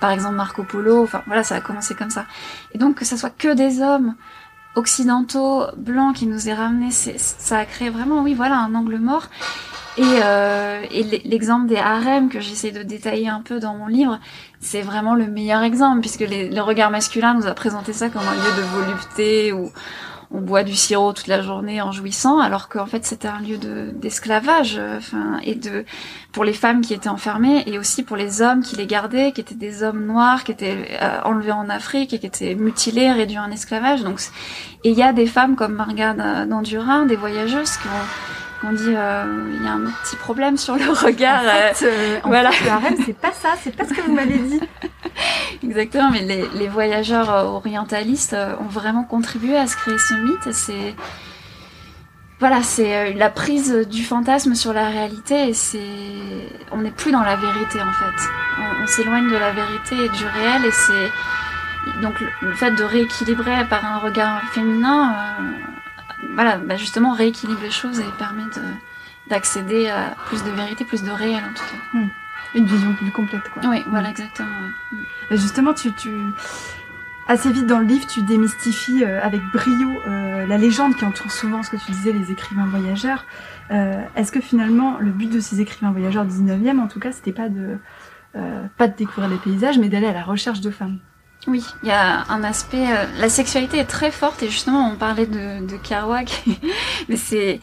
Par 0.01 0.11
exemple 0.13 0.37
Marco 0.37 0.63
Polo 0.63 1.03
enfin 1.03 1.23
voilà 1.27 1.43
ça 1.43 1.57
a 1.57 1.61
commencé 1.61 1.95
comme 1.95 2.11
ça. 2.11 2.27
Et 2.73 2.79
donc 2.79 2.97
que 2.97 3.05
ça 3.05 3.17
soit 3.17 3.31
que 3.31 3.55
des 3.55 3.81
hommes 3.81 4.15
occidentaux 4.79 5.65
blancs 5.77 6.15
qui 6.17 6.27
nous 6.27 6.49
aient 6.49 6.55
ramenés 6.55 6.91
ça 6.91 7.59
a 7.59 7.65
créé 7.65 7.91
vraiment 7.91 8.23
oui 8.23 8.35
voilà 8.35 8.59
un 8.59 8.75
angle 8.75 8.99
mort. 8.99 9.29
Et, 9.99 10.21
euh, 10.23 10.85
l'exemple 11.25 11.67
des 11.67 11.77
harems 11.77 12.29
que 12.29 12.39
j'essaie 12.39 12.71
de 12.71 12.85
détailler 12.85 13.29
un 13.29 13.41
peu 13.41 13.59
dans 13.59 13.75
mon 13.75 13.89
livre, 13.89 14.21
c'est 14.61 14.83
vraiment 14.83 15.17
le 15.17 15.27
meilleur 15.27 15.63
exemple, 15.63 16.03
puisque 16.03 16.25
le 16.29 16.61
regard 16.61 16.93
masculin 16.93 17.35
nous 17.35 17.49
a 17.49 17.55
présenté 17.55 17.93
ça 17.93 18.09
comme 18.09 18.23
un 18.23 18.35
lieu 18.35 18.57
de 18.57 18.63
volupté 18.63 19.53
où 19.53 19.73
on 20.31 20.41
boit 20.41 20.63
du 20.63 20.75
sirop 20.75 21.13
toute 21.15 21.27
la 21.27 21.41
journée 21.41 21.81
en 21.81 21.91
jouissant, 21.91 22.39
alors 22.39 22.69
qu'en 22.69 22.87
fait 22.87 23.05
c'était 23.05 23.29
un 23.29 23.41
lieu 23.41 23.57
d'esclavage, 23.93 24.77
euh, 24.79 24.99
enfin 24.99 25.41
et 25.43 25.55
de 25.55 25.85
pour 26.33 26.45
les 26.45 26.53
femmes 26.53 26.83
qui 26.83 26.93
étaient 26.93 27.09
enfermées 27.09 27.63
et 27.67 27.79
aussi 27.79 28.03
pour 28.03 28.17
les 28.17 28.43
hommes 28.43 28.63
qui 28.63 28.77
les 28.77 28.87
gardaient, 28.87 29.33
qui 29.33 29.41
étaient 29.41 29.55
des 29.55 29.83
hommes 29.83 30.05
noirs, 30.05 30.45
qui 30.45 30.53
étaient 30.53 30.99
euh, 31.03 31.21
enlevés 31.25 31.53
en 31.53 31.69
Afrique 31.71 32.13
et 32.13 32.19
qui 32.19 32.27
étaient 32.27 32.55
mutilés, 32.55 33.11
réduits 33.11 33.39
en 33.39 33.51
esclavage. 33.51 34.03
Donc 34.03 34.21
et 34.85 34.91
il 34.91 34.97
y 34.97 35.03
a 35.03 35.13
des 35.13 35.27
femmes 35.27 35.57
comme 35.57 35.73
Marga 35.73 36.45
d'Andurin, 36.45 37.07
des 37.07 37.17
voyageuses 37.17 37.77
qui 37.79 37.89
ont 37.89 38.09
on 38.65 38.73
dit 38.73 38.95
euh, 38.95 39.25
il 39.55 39.65
y 39.65 39.69
a 39.69 39.73
un 39.73 39.85
petit 40.03 40.17
problème 40.17 40.57
sur 40.57 40.75
le 40.75 40.91
regard. 40.91 41.43
En 41.43 41.75
fait, 41.75 41.87
euh, 41.87 42.19
voilà. 42.25 42.51
c'est 43.05 43.17
pas 43.17 43.33
ça, 43.33 43.51
c'est 43.63 43.75
pas 43.75 43.85
ce 43.85 43.95
que 43.95 44.01
vous 44.01 44.13
m'avez 44.13 44.39
dit. 44.39 44.61
Exactement, 45.63 46.11
mais 46.11 46.23
les, 46.23 46.49
les 46.55 46.69
voyageurs 46.69 47.31
euh, 47.33 47.45
orientalistes 47.45 48.37
ont 48.61 48.69
vraiment 48.69 49.05
contribué 49.05 49.57
à 49.57 49.67
se 49.67 49.77
créer 49.77 49.99
ce 49.99 50.15
mythe. 50.15 50.53
C'est 50.53 50.95
voilà, 52.41 52.63
c'est 52.63 53.15
la 53.15 53.31
prise 53.31 53.89
du 53.89 54.05
fantasme 54.05 54.55
sur 54.55 54.73
la 54.73 54.89
réalité 54.89 55.49
et 55.49 55.55
c'est 55.55 55.81
on 56.71 56.79
n'est 56.79 56.93
plus 56.93 57.11
dans 57.11 57.23
la 57.23 57.37
vérité 57.37 57.81
en 57.81 57.93
fait. 57.93 58.29
On, 58.83 58.87
s'éloigne 58.87 59.29
de 59.29 59.37
la 59.37 59.53
vérité 59.53 59.97
et 59.97 60.09
du 60.09 60.25
réel 60.25 60.65
et 60.65 60.71
c'est 60.71 62.01
donc 62.01 62.15
le, 62.41 62.53
fait 62.53 62.71
de 62.71 62.85
rééquilibrer 62.85 63.65
par 63.69 63.85
un 63.85 63.99
regard 63.99 64.41
féminin 64.53 65.15
voilà, 66.35 66.59
bah 66.59 66.77
justement 66.77 67.13
rééquilibre 67.13 67.61
les 67.63 67.71
choses 67.71 68.01
et 68.01 68.05
permet 68.19 68.43
d'accéder 69.29 69.89
à 69.89 70.17
plus 70.27 70.43
de 70.45 70.51
vérité, 70.51 70.85
plus 70.85 71.03
de 71.03 71.11
réel 71.11 71.43
en 71.45 71.55
tout 71.55 71.65
cas. 71.65 71.99
Hmm. 71.99 72.09
Une 72.55 72.65
vision 72.65 72.95
plus 72.95 73.11
complète, 73.11 73.49
quoi. 73.53 73.63
Oui, 73.69 73.85
voilà, 73.89 74.11
exactement. 74.11 74.49
Hmm. 74.91 75.37
justement, 75.37 75.75
tu, 75.75 75.93
tu, 75.93 76.11
assez 77.29 77.53
vite 77.53 77.67
dans 77.67 77.79
le 77.79 77.85
livre, 77.85 78.07
tu 78.07 78.23
démystifies 78.23 79.05
euh, 79.05 79.21
avec 79.23 79.41
brio 79.53 79.89
euh, 80.07 80.47
la 80.47 80.57
légende 80.57 80.97
qui 80.97 81.05
entoure 81.05 81.31
souvent 81.31 81.63
ce 81.63 81.71
que 81.71 81.77
tu 81.77 81.93
disais, 81.93 82.13
les 82.13 82.33
écrivains 82.33 82.67
voyageurs. 82.67 83.27
Euh, 83.71 84.03
Est-ce 84.17 84.33
que 84.33 84.41
finalement, 84.41 84.97
le 84.99 85.11
but 85.11 85.31
de 85.31 85.39
ces 85.39 85.61
écrivains 85.61 85.93
voyageurs 85.93 86.25
du 86.25 86.33
19e, 86.33 86.81
en 86.81 86.89
tout 86.89 86.99
cas, 86.99 87.13
c'était 87.13 87.33
pas 87.33 87.49
de 87.49 87.79
pas 88.77 88.87
de 88.87 88.95
découvrir 88.95 89.29
les 89.29 89.37
paysages, 89.39 89.81
mais 89.81 89.89
d'aller 89.89 90.07
à 90.07 90.13
la 90.13 90.23
recherche 90.23 90.61
de 90.61 90.71
femmes? 90.71 91.01
Oui, 91.47 91.65
il 91.83 91.89
y 91.89 91.93
a 91.93 92.25
un 92.29 92.43
aspect. 92.45 92.91
Euh, 92.91 93.07
la 93.19 93.29
sexualité 93.29 93.79
est 93.79 93.85
très 93.85 94.11
forte 94.11 94.43
et 94.43 94.49
justement, 94.49 94.91
on 94.91 94.97
parlait 94.97 95.27
de, 95.27 95.67
de 95.67 95.77
Kerouac, 95.77 96.45
mais 97.09 97.17
c'est 97.17 97.61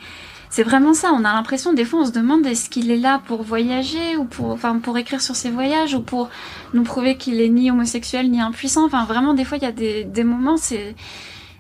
c'est 0.50 0.64
vraiment 0.64 0.94
ça. 0.94 1.12
On 1.14 1.26
a 1.26 1.34
l'impression 1.34 1.74
des 1.74 1.84
fois, 1.84 2.00
on 2.00 2.06
se 2.06 2.12
demande 2.12 2.46
est-ce 2.46 2.70
qu'il 2.70 2.90
est 2.90 2.98
là 2.98 3.22
pour 3.28 3.44
voyager 3.44 4.16
ou 4.16 4.24
pour, 4.24 4.52
enfin, 4.52 4.80
pour 4.80 4.98
écrire 4.98 5.22
sur 5.22 5.36
ses 5.36 5.50
voyages 5.50 5.94
ou 5.96 6.02
pour 6.02 6.30
nous 6.74 6.84
prouver 6.84 7.18
qu'il 7.18 7.42
est 7.42 7.50
ni 7.50 7.70
homosexuel 7.70 8.32
ni 8.32 8.40
impuissant. 8.40 8.86
Enfin, 8.86 9.04
vraiment, 9.04 9.34
des 9.34 9.44
fois, 9.44 9.58
il 9.58 9.64
y 9.64 9.68
a 9.68 9.74
des, 9.74 10.06
des 10.06 10.24
moments, 10.24 10.56
c'est 10.58 10.96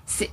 c'est 0.06 0.32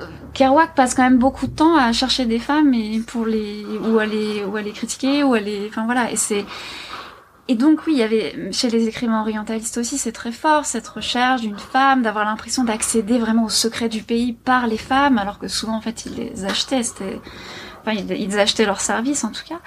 euh, 0.00 0.06
Kerouac 0.32 0.74
passe 0.74 0.94
quand 0.94 1.02
même 1.02 1.18
beaucoup 1.18 1.46
de 1.46 1.52
temps 1.52 1.76
à 1.76 1.92
chercher 1.92 2.24
des 2.24 2.38
femmes 2.38 2.72
et 2.72 3.00
pour 3.00 3.26
les 3.26 3.66
ou 3.86 3.98
à 3.98 4.06
les 4.06 4.44
ou 4.44 4.56
à 4.56 4.62
les 4.62 4.72
critiquer 4.72 5.22
ou 5.22 5.34
à 5.34 5.40
les, 5.40 5.66
enfin 5.68 5.84
voilà. 5.84 6.10
Et 6.10 6.16
c'est 6.16 6.46
et 7.46 7.56
donc 7.56 7.86
oui, 7.86 7.92
il 7.94 7.98
y 7.98 8.02
avait 8.02 8.52
chez 8.52 8.70
les 8.70 8.88
écrivains 8.88 9.20
orientalistes 9.20 9.76
aussi, 9.76 9.98
c'est 9.98 10.12
très 10.12 10.32
fort 10.32 10.64
cette 10.64 10.88
recherche 10.88 11.42
d'une 11.42 11.58
femme, 11.58 12.02
d'avoir 12.02 12.24
l'impression 12.24 12.64
d'accéder 12.64 13.18
vraiment 13.18 13.44
au 13.44 13.50
secret 13.50 13.90
du 13.90 14.02
pays 14.02 14.32
par 14.32 14.66
les 14.66 14.78
femmes, 14.78 15.18
alors 15.18 15.38
que 15.38 15.46
souvent 15.46 15.76
en 15.76 15.80
fait 15.82 16.06
ils 16.06 16.14
les 16.14 16.44
achetaient, 16.46 16.82
c'était, 16.82 17.20
enfin 17.82 17.92
ils, 17.92 18.38
achetaient 18.38 18.64
leurs 18.64 18.80
services 18.80 19.24
en 19.24 19.30
tout 19.30 19.44
cas. 19.46 19.60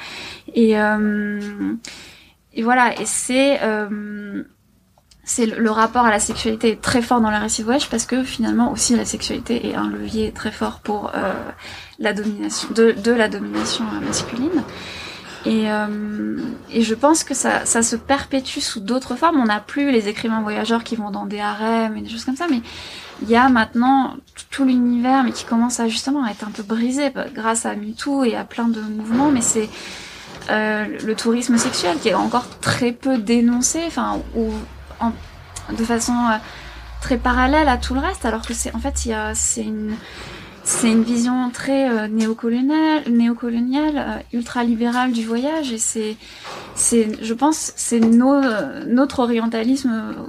Et 0.56 0.80
euh, 0.80 1.76
et 2.54 2.64
voilà, 2.64 3.00
et 3.00 3.06
c'est 3.06 3.60
euh, 3.62 4.44
c'est 5.24 5.46
le 5.46 5.70
rapport 5.70 6.06
à 6.06 6.10
la 6.10 6.20
sexualité 6.20 6.72
est 6.72 6.82
très 6.82 7.04
fort 7.04 7.22
dans 7.22 7.30
la 7.30 7.40
récit 7.40 7.62
voyage 7.62 7.90
parce 7.90 8.08
que 8.08 8.24
finalement 8.24 8.72
aussi 8.72 8.96
la 8.96 9.06
sexualité 9.06 9.68
est 9.70 9.76
un 9.76 9.90
levier 9.90 10.32
très 10.32 10.52
fort 10.52 10.80
pour 10.80 11.12
euh, 11.14 11.34
la 12.00 12.14
domination 12.14 12.70
de, 12.74 12.94
de 12.94 13.12
la 13.12 13.28
domination 13.28 13.84
masculine. 14.02 14.64
Et, 15.48 15.72
euh, 15.72 16.38
et, 16.72 16.82
je 16.82 16.94
pense 16.94 17.24
que 17.24 17.34
ça, 17.34 17.66
se 17.66 17.96
perpétue 17.96 18.60
sous 18.60 18.82
d'autres 18.82 19.16
formes. 19.16 19.40
On 19.40 19.46
n'a 19.46 19.62
plus 19.62 19.92
les 19.92 20.10
écrivains 20.10 20.42
voyageurs 20.42 20.84
qui 20.84 20.96
vont 20.96 21.10
dans 21.10 21.26
des 21.26 21.40
harems 21.40 21.96
et 21.96 22.02
des 22.02 22.10
choses 22.10 22.26
comme 22.26 22.36
ça, 22.36 22.48
mais 22.50 22.62
il 23.22 23.30
y 23.30 23.36
a 23.36 23.48
maintenant 23.48 24.16
tout 24.52 24.66
l'univers, 24.66 25.24
mais 25.24 25.32
qui 25.32 25.46
commence 25.46 25.80
à 25.80 25.88
justement 25.88 26.28
être 26.28 26.46
un 26.46 26.52
peu 26.52 26.64
brisé 26.64 27.14
grâce 27.34 27.66
à 27.66 27.76
MeToo 27.76 28.26
et 28.26 28.36
à 28.36 28.44
plein 28.44 28.68
de 28.68 28.82
mouvements. 28.82 29.32
Mais 29.32 29.42
c'est 29.42 29.70
euh, 30.50 30.86
le 31.06 31.16
tourisme 31.16 31.58
sexuel 31.58 31.98
qui 31.98 32.10
est 32.10 32.14
encore 32.14 32.48
très 32.60 32.92
peu 32.92 33.18
dénoncé, 33.18 33.80
enfin, 33.88 34.20
ou 34.36 34.52
de 35.72 35.84
façon 35.84 36.14
euh, 36.14 36.38
très 37.02 37.18
parallèle 37.18 37.70
à 37.70 37.78
tout 37.78 37.94
le 37.94 38.02
reste, 38.02 38.26
alors 38.26 38.42
que 38.42 38.54
c'est 38.54 38.76
en 38.76 38.80
fait 38.80 39.08
c'est 39.34 39.64
une 39.64 39.96
c'est 40.68 40.92
une 40.92 41.04
vision 41.04 41.50
très 41.50 41.90
euh, 41.90 42.10
néocoloniale, 42.10 43.04
néocoloniale 43.10 43.98
euh, 43.98 44.38
ultra-libérale 44.38 45.14
du 45.14 45.26
voyage 45.26 45.72
et 45.72 45.78
c'est, 45.78 46.18
c'est, 46.76 47.24
je 47.24 47.34
pense, 47.34 47.72
c'est 47.78 48.02
notre 48.02 49.20
orientalisme 49.20 50.28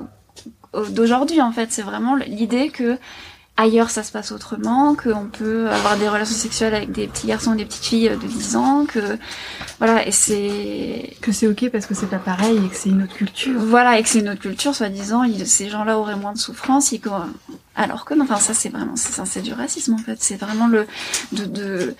euh, 0.77 0.89
d'aujourd'hui 0.91 1.43
en 1.43 1.51
fait. 1.51 1.73
C'est 1.73 1.83
vraiment 1.83 2.15
l'idée 2.15 2.69
que 2.69 2.99
ailleurs 3.59 3.91
ça 3.91 4.03
se 4.03 4.13
passe 4.13 4.33
autrement, 4.33 4.95
qu'on 4.95 5.27
peut 5.27 5.69
avoir 5.69 5.99
des 5.99 6.09
relations 6.09 6.37
sexuelles 6.37 6.75
avec 6.75 6.93
des 6.93 7.09
petits 7.09 7.27
garçons 7.27 7.53
et 7.55 7.57
des 7.57 7.65
petites 7.67 7.85
filles 7.85 8.11
de 8.11 8.27
10 8.27 8.57
ans, 8.57 8.87
que 8.87 9.19
voilà, 9.79 10.07
et 10.07 10.13
c'est 10.13 11.17
que 11.21 11.33
c'est 11.33 11.49
ok 11.49 11.69
parce 11.71 11.87
que 11.87 11.95
c'est 11.95 12.07
pas 12.07 12.19
pareil 12.19 12.57
et 12.57 12.69
que 12.69 12.77
c'est 12.77 12.89
une 12.89 13.03
autre 13.03 13.15
culture. 13.15 13.59
Voilà, 13.59 13.99
et 13.99 14.03
que 14.03 14.09
c'est 14.09 14.21
une 14.21 14.29
autre 14.31 14.41
culture, 14.41 14.75
soi-disant, 14.75 15.25
ces 15.45 15.69
gens-là 15.69 15.99
auraient 15.99 16.17
moins 16.17 16.33
de 16.33 16.39
souffrance, 16.39 16.95
alors 17.75 18.05
que 18.05 18.15
non, 18.15 18.25
enfin 18.25 18.37
ça 18.37 18.55
c'est 18.55 18.69
vraiment 18.71 18.95
c'est 18.97 19.43
du 19.43 19.53
racisme 19.53 19.95
en 19.95 19.99
fait, 19.99 20.17
c'est 20.21 20.37
vraiment 20.37 20.69
le 20.69 20.87
de, 21.33 21.45
de 21.45 21.95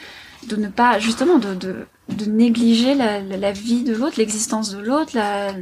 de 0.47 0.57
ne 0.57 0.69
pas 0.69 1.01
justement 1.01 1.39
de 1.39 1.55
de, 1.55 1.87
de 2.09 2.25
négliger 2.25 2.95
la, 2.95 3.21
la, 3.21 3.53
vie 3.53 3.83
de 3.83 3.95
l'autre, 3.95 4.15
l'existence 4.19 4.71
de 4.71 4.79
l'autre, 4.79 5.11
la 5.15 5.53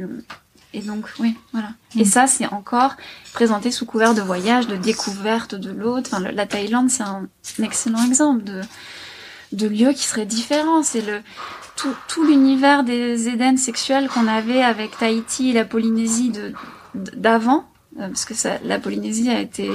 et 0.77 0.81
donc, 0.81 1.05
oui, 1.19 1.35
voilà. 1.53 1.69
Et 1.95 2.03
mm. 2.03 2.05
ça, 2.05 2.27
c'est 2.27 2.45
encore 2.47 2.95
présenté 3.33 3.71
sous 3.71 3.87
couvert 3.87 4.13
de 4.13 4.21
voyage, 4.21 4.67
de 4.67 4.75
découverte 4.75 5.55
de 5.55 5.71
l'autre. 5.71 6.11
Enfin, 6.13 6.31
la 6.31 6.45
Thaïlande, 6.45 6.91
c'est 6.91 7.03
un, 7.03 7.27
excellent 7.63 8.05
exemple 8.05 8.43
de, 8.43 8.61
de 9.53 9.67
lieu 9.67 9.91
qui 9.93 10.03
serait 10.03 10.27
différent. 10.27 10.83
C'est 10.83 11.01
le, 11.01 11.21
tout, 11.75 11.95
tout 12.07 12.23
l'univers 12.23 12.83
des 12.83 13.27
Éden 13.27 13.57
sexuels 13.57 14.07
qu'on 14.07 14.27
avait 14.27 14.61
avec 14.61 14.95
Tahiti 14.99 15.49
et 15.49 15.53
la 15.53 15.65
Polynésie 15.65 16.31
d'avant. 16.93 17.67
Euh, 17.99 18.09
parce 18.09 18.25
que 18.25 18.35
ça, 18.35 18.59
la 18.63 18.77
Polynésie 18.77 19.31
a 19.31 19.39
été 19.39 19.71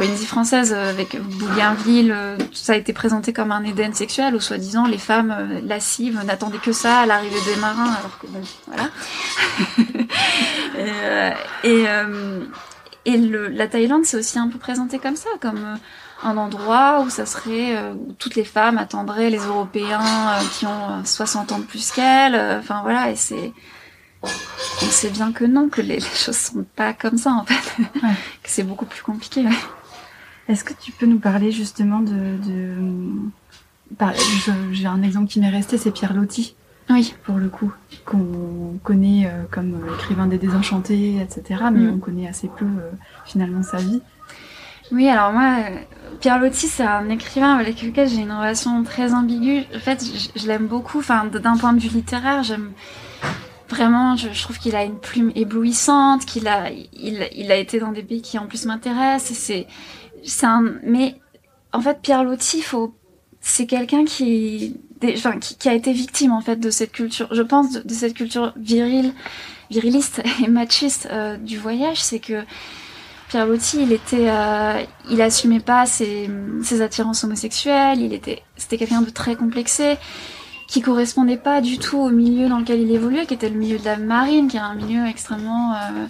Polynésie 0.00 0.24
française 0.24 0.72
euh, 0.74 0.88
avec 0.88 1.20
Bougainville, 1.20 2.10
euh, 2.10 2.38
ça 2.54 2.72
a 2.72 2.76
été 2.76 2.94
présenté 2.94 3.34
comme 3.34 3.52
un 3.52 3.62
Éden 3.64 3.92
sexuel 3.92 4.34
où 4.34 4.40
soi-disant 4.40 4.86
les 4.86 4.96
femmes 4.96 5.30
euh, 5.30 5.60
lascives 5.62 6.18
n'attendaient 6.24 6.56
que 6.56 6.72
ça 6.72 7.00
à 7.00 7.06
l'arrivée 7.06 7.36
des 7.44 7.56
marins, 7.56 7.92
alors 7.92 8.18
que 8.18 8.26
bon, 8.26 8.40
voilà. 8.66 8.88
et 11.64 11.84
et, 13.04 13.16
le, 13.18 13.48
la 13.48 13.66
Thaïlande 13.68 14.06
c'est 14.06 14.16
aussi 14.16 14.38
un 14.38 14.48
peu 14.48 14.56
présenté 14.58 14.98
comme 14.98 15.16
ça, 15.16 15.28
comme 15.38 15.78
un 16.22 16.36
endroit 16.38 17.02
où 17.02 17.10
ça 17.10 17.26
serait 17.26 17.78
où 17.92 18.14
toutes 18.18 18.36
les 18.36 18.44
femmes 18.44 18.78
attendraient 18.78 19.28
les 19.28 19.44
Européens 19.44 20.00
qui 20.58 20.64
ont 20.64 21.04
60 21.04 21.52
ans 21.52 21.58
de 21.58 21.64
plus 21.64 21.90
qu'elles. 21.90 22.36
Enfin 22.58 22.80
voilà, 22.82 23.10
et 23.10 23.16
c'est 23.16 23.52
on 24.22 24.90
sait 24.90 25.10
bien 25.10 25.32
que 25.32 25.44
non, 25.44 25.68
que 25.68 25.82
les, 25.82 25.96
les, 25.96 26.00
choses 26.00 26.36
sont 26.36 26.64
pas 26.74 26.94
comme 26.94 27.18
ça 27.18 27.32
en 27.32 27.44
fait, 27.44 27.82
que 28.42 28.48
c'est 28.48 28.62
beaucoup 28.62 28.86
plus 28.86 29.02
compliqué. 29.02 29.44
Est-ce 30.50 30.64
que 30.64 30.74
tu 30.74 30.90
peux 30.92 31.06
nous 31.06 31.20
parler 31.20 31.52
justement 31.52 32.00
de... 32.00 32.36
de... 32.46 32.74
J'ai 34.72 34.86
un 34.86 35.02
exemple 35.02 35.28
qui 35.28 35.40
m'est 35.40 35.48
resté, 35.48 35.78
c'est 35.78 35.90
Pierre 35.90 36.14
Loti. 36.14 36.54
Oui. 36.88 37.14
Pour 37.24 37.36
le 37.36 37.48
coup, 37.48 37.72
qu'on 38.04 38.78
connaît 38.82 39.26
euh, 39.26 39.44
comme 39.50 39.74
euh, 39.74 39.94
écrivain 39.94 40.26
des 40.26 40.38
Désenchantés, 40.38 41.20
etc. 41.20 41.60
Mais 41.72 41.80
Mm. 41.82 41.94
on 41.94 41.98
connaît 41.98 42.28
assez 42.28 42.48
peu 42.48 42.64
euh, 42.64 42.90
finalement 43.24 43.62
sa 43.62 43.76
vie. 43.78 44.00
Oui, 44.90 45.08
alors 45.08 45.32
moi, 45.32 45.58
Pierre 46.20 46.40
Loti, 46.40 46.66
c'est 46.66 46.82
un 46.82 47.08
écrivain 47.10 47.54
avec 47.54 47.80
lequel 47.82 48.08
j'ai 48.08 48.22
une 48.22 48.32
relation 48.32 48.82
très 48.82 49.14
ambiguë. 49.14 49.62
En 49.76 49.78
fait, 49.78 50.04
je, 50.04 50.40
je 50.40 50.46
l'aime 50.48 50.66
beaucoup. 50.66 50.98
Enfin, 50.98 51.26
d'un 51.26 51.56
point 51.56 51.72
de 51.72 51.78
vue 51.80 51.90
littéraire, 51.90 52.42
j'aime 52.42 52.72
vraiment. 53.68 54.16
Je, 54.16 54.28
je 54.32 54.42
trouve 54.42 54.58
qu'il 54.58 54.74
a 54.74 54.82
une 54.84 54.98
plume 54.98 55.30
éblouissante, 55.36 56.26
qu'il 56.26 56.48
a, 56.48 56.70
il, 56.72 57.28
il 57.36 57.52
a 57.52 57.56
été 57.56 57.78
dans 57.78 57.92
des 57.92 58.02
pays 58.02 58.20
qui 58.22 58.36
en 58.36 58.46
plus 58.46 58.66
m'intéressent. 58.66 59.36
c'est 59.38 59.68
Mais 60.82 61.16
en 61.72 61.80
fait, 61.80 62.00
Pierre 62.02 62.24
Loti, 62.24 62.64
c'est 63.40 63.66
quelqu'un 63.66 64.04
qui, 64.04 64.76
a 65.64 65.74
été 65.74 65.92
victime 65.92 66.32
en 66.32 66.40
fait 66.40 66.56
de 66.56 66.70
cette 66.70 66.92
culture. 66.92 67.28
Je 67.32 67.42
pense 67.42 67.72
de, 67.72 67.94
cette 67.94 68.14
culture 68.14 68.52
virile, 68.56 69.12
viriliste 69.70 70.22
et 70.44 70.48
machiste 70.48 71.08
euh, 71.10 71.36
du 71.36 71.58
voyage, 71.58 72.02
c'est 72.02 72.18
que 72.18 72.44
Pierre 73.28 73.46
Loti, 73.46 73.78
il 73.82 73.92
était, 73.92 74.28
euh, 74.28 74.82
assumait 75.20 75.60
pas 75.60 75.86
ses, 75.86 76.28
ses 76.64 76.82
attirances 76.82 77.22
homosexuelles. 77.22 78.00
Il 78.00 78.12
était, 78.12 78.42
c'était 78.56 78.76
quelqu'un 78.76 79.02
de 79.02 79.10
très 79.10 79.36
complexé, 79.36 79.98
qui 80.66 80.80
correspondait 80.80 81.36
pas 81.36 81.60
du 81.60 81.78
tout 81.78 81.98
au 81.98 82.10
milieu 82.10 82.48
dans 82.48 82.58
lequel 82.58 82.80
il 82.80 82.90
évoluait, 82.90 83.26
qui 83.26 83.34
était 83.34 83.48
le 83.48 83.56
milieu 83.56 83.78
de 83.78 83.84
la 83.84 83.96
marine, 83.96 84.48
qui 84.48 84.56
est 84.56 84.60
un 84.60 84.74
milieu 84.74 85.06
extrêmement 85.06 85.74
euh, 85.74 86.06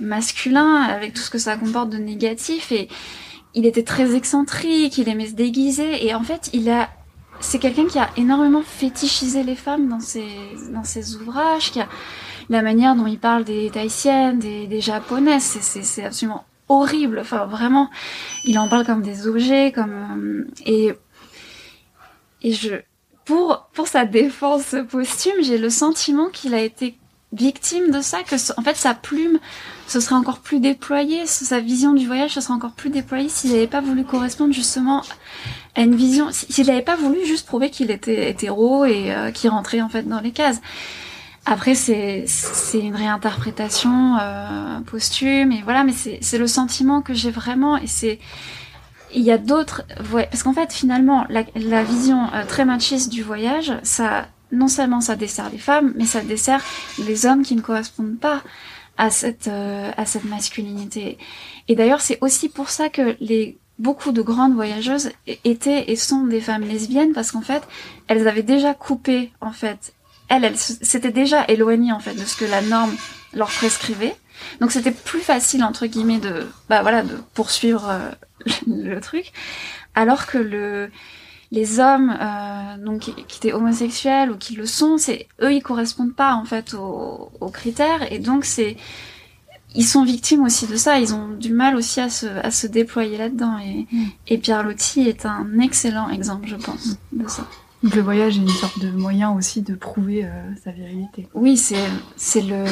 masculin, 0.00 0.82
avec 0.82 1.14
tout 1.14 1.22
ce 1.22 1.30
que 1.30 1.38
ça 1.38 1.56
comporte 1.56 1.90
de 1.90 1.98
négatif. 1.98 2.72
Et 2.72 2.88
il 3.56 3.64
était 3.64 3.82
très 3.82 4.14
excentrique, 4.14 4.98
il 4.98 5.08
aimait 5.08 5.26
se 5.26 5.34
déguiser. 5.34 6.06
Et 6.06 6.14
en 6.14 6.22
fait, 6.22 6.50
il 6.52 6.70
a, 6.70 6.90
c'est 7.40 7.58
quelqu'un 7.58 7.86
qui 7.86 7.98
a 7.98 8.10
énormément 8.16 8.62
fétichisé 8.62 9.42
les 9.42 9.56
femmes 9.56 9.88
dans 9.88 9.98
ses, 9.98 11.16
ouvrages, 11.16 11.72
la 12.50 12.62
manière 12.62 12.94
dont 12.94 13.06
il 13.06 13.18
parle 13.18 13.44
des 13.44 13.70
tahitiennes, 13.70 14.38
des, 14.38 14.66
des 14.66 14.80
japonaises, 14.82 15.42
c'est, 15.42 16.04
absolument 16.04 16.44
horrible. 16.68 17.18
Enfin, 17.18 17.46
vraiment, 17.46 17.90
il 18.44 18.58
en 18.58 18.68
parle 18.68 18.84
comme 18.84 19.02
des 19.02 19.26
objets, 19.26 19.72
comme 19.72 20.46
euh, 20.68 20.92
et 22.42 22.52
je 22.52 22.76
pour 23.24 23.88
sa 23.88 24.04
défense 24.04 24.76
posthume, 24.88 25.42
j'ai 25.42 25.58
le 25.58 25.68
sentiment 25.68 26.28
qu'il 26.28 26.54
a 26.54 26.60
été 26.60 26.96
victime 27.36 27.90
de 27.90 28.00
ça, 28.00 28.22
que 28.22 28.36
en 28.58 28.62
fait 28.62 28.76
sa 28.76 28.94
plume 28.94 29.38
ce 29.86 30.00
serait 30.00 30.16
encore 30.16 30.40
plus 30.40 30.58
déployée, 30.58 31.26
sa 31.26 31.60
vision 31.60 31.92
du 31.92 32.06
voyage 32.06 32.32
ce 32.32 32.40
serait 32.40 32.54
encore 32.54 32.72
plus 32.72 32.90
déployée 32.90 33.28
s'il 33.28 33.52
n'avait 33.52 33.66
pas 33.66 33.80
voulu 33.80 34.04
correspondre 34.04 34.52
justement 34.52 35.02
à 35.74 35.82
une 35.82 35.94
vision, 35.94 36.28
s'il 36.32 36.66
n'avait 36.66 36.82
pas 36.82 36.96
voulu 36.96 37.24
juste 37.24 37.46
prouver 37.46 37.70
qu'il 37.70 37.90
était 37.90 38.30
hétéro 38.30 38.84
et 38.84 39.12
euh, 39.12 39.30
qu'il 39.30 39.50
rentrait 39.50 39.80
en 39.80 39.88
fait 39.88 40.08
dans 40.08 40.20
les 40.20 40.32
cases. 40.32 40.60
Après, 41.44 41.76
c'est 41.76 42.24
c'est 42.26 42.80
une 42.80 42.96
réinterprétation 42.96 44.16
euh, 44.20 44.80
posthume 44.80 45.52
et 45.52 45.62
voilà, 45.62 45.84
mais 45.84 45.92
c'est 45.92 46.38
le 46.38 46.46
sentiment 46.48 47.02
que 47.02 47.14
j'ai 47.14 47.30
vraiment 47.30 47.76
et 47.76 47.86
c'est 47.86 48.18
il 49.14 49.22
y 49.22 49.30
a 49.30 49.38
d'autres 49.38 49.82
parce 50.10 50.42
qu'en 50.42 50.52
fait 50.52 50.72
finalement 50.72 51.24
la, 51.28 51.44
la 51.54 51.84
vision 51.84 52.26
euh, 52.34 52.44
très 52.44 52.64
machiste 52.64 53.12
du 53.12 53.22
voyage, 53.22 53.72
ça 53.84 54.26
non 54.52 54.68
seulement 54.68 55.00
ça 55.00 55.16
dessert 55.16 55.50
les 55.50 55.58
femmes, 55.58 55.92
mais 55.96 56.06
ça 56.06 56.20
dessert 56.20 56.62
les 56.98 57.26
hommes 57.26 57.42
qui 57.42 57.56
ne 57.56 57.60
correspondent 57.60 58.18
pas 58.18 58.42
à 58.96 59.10
cette 59.10 59.48
euh, 59.48 59.90
à 59.96 60.06
cette 60.06 60.24
masculinité. 60.24 61.18
Et 61.68 61.74
d'ailleurs, 61.74 62.00
c'est 62.00 62.18
aussi 62.20 62.48
pour 62.48 62.70
ça 62.70 62.88
que 62.88 63.16
les 63.20 63.58
beaucoup 63.78 64.12
de 64.12 64.22
grandes 64.22 64.54
voyageuses 64.54 65.10
étaient 65.44 65.90
et 65.90 65.96
sont 65.96 66.24
des 66.24 66.40
femmes 66.40 66.62
lesbiennes 66.62 67.12
parce 67.12 67.32
qu'en 67.32 67.42
fait, 67.42 67.62
elles 68.08 68.26
avaient 68.26 68.42
déjà 68.42 68.72
coupé 68.72 69.32
en 69.40 69.52
fait 69.52 69.92
elles, 70.28 70.44
elles 70.44 70.56
s'étaient 70.56 71.12
déjà 71.12 71.44
éloignées 71.48 71.92
en 71.92 72.00
fait 72.00 72.14
de 72.14 72.24
ce 72.24 72.36
que 72.36 72.44
la 72.44 72.62
norme 72.62 72.94
leur 73.34 73.48
prescrivait. 73.48 74.14
Donc 74.60 74.72
c'était 74.72 74.92
plus 74.92 75.20
facile 75.20 75.64
entre 75.64 75.86
guillemets 75.86 76.18
de 76.18 76.46
bah 76.68 76.82
voilà 76.82 77.02
de 77.02 77.16
poursuivre 77.34 77.88
euh, 77.88 78.10
le 78.66 79.00
truc, 79.00 79.32
alors 79.94 80.26
que 80.26 80.38
le 80.38 80.90
les 81.52 81.78
hommes 81.80 82.10
euh, 82.20 82.84
donc 82.84 83.00
qui, 83.00 83.14
qui 83.26 83.38
étaient 83.38 83.52
homosexuels 83.52 84.30
ou 84.30 84.36
qui 84.36 84.54
le 84.56 84.66
sont, 84.66 84.98
c'est 84.98 85.28
eux 85.42 85.52
ils 85.52 85.62
correspondent 85.62 86.14
pas 86.14 86.34
en 86.34 86.44
fait 86.44 86.74
aux, 86.74 87.30
aux 87.40 87.50
critères 87.50 88.10
et 88.12 88.18
donc 88.18 88.44
c'est 88.44 88.76
ils 89.74 89.84
sont 89.84 90.04
victimes 90.04 90.42
aussi 90.42 90.66
de 90.66 90.76
ça, 90.76 90.98
ils 91.00 91.14
ont 91.14 91.28
du 91.28 91.52
mal 91.52 91.76
aussi 91.76 92.00
à 92.00 92.08
se, 92.08 92.26
à 92.26 92.50
se 92.50 92.66
déployer 92.66 93.18
là-dedans 93.18 93.58
et, 93.58 93.86
Mm. 93.92 94.04
et 94.28 94.38
Pierre 94.38 94.62
Loti 94.62 95.02
est 95.08 95.26
un 95.26 95.58
excellent 95.60 96.08
exemple 96.08 96.48
je 96.48 96.56
pense 96.56 96.98
de 97.12 97.28
ça. 97.28 97.46
Donc 97.82 97.94
le 97.94 98.02
voyage 98.02 98.38
est 98.38 98.40
une 98.40 98.48
sorte 98.48 98.78
de 98.80 98.90
moyen 98.90 99.30
aussi 99.32 99.60
de 99.62 99.74
prouver 99.74 100.24
euh, 100.24 100.28
sa 100.64 100.72
virilité. 100.72 101.28
Oui, 101.34 101.56
c'est 101.58 101.76
c'est 102.16 102.40
le 102.42 102.64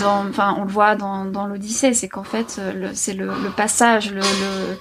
dans 0.00 0.28
enfin 0.28 0.54
on 0.58 0.64
le 0.64 0.70
voit 0.70 0.94
dans 0.96 1.24
dans 1.24 1.46
l'Odyssée, 1.46 1.94
c'est 1.94 2.08
qu'en 2.08 2.24
fait 2.24 2.60
c'est 2.94 3.14
le, 3.14 3.26
le 3.26 3.50
passage 3.56 4.12
le, 4.12 4.20
le 4.20 4.76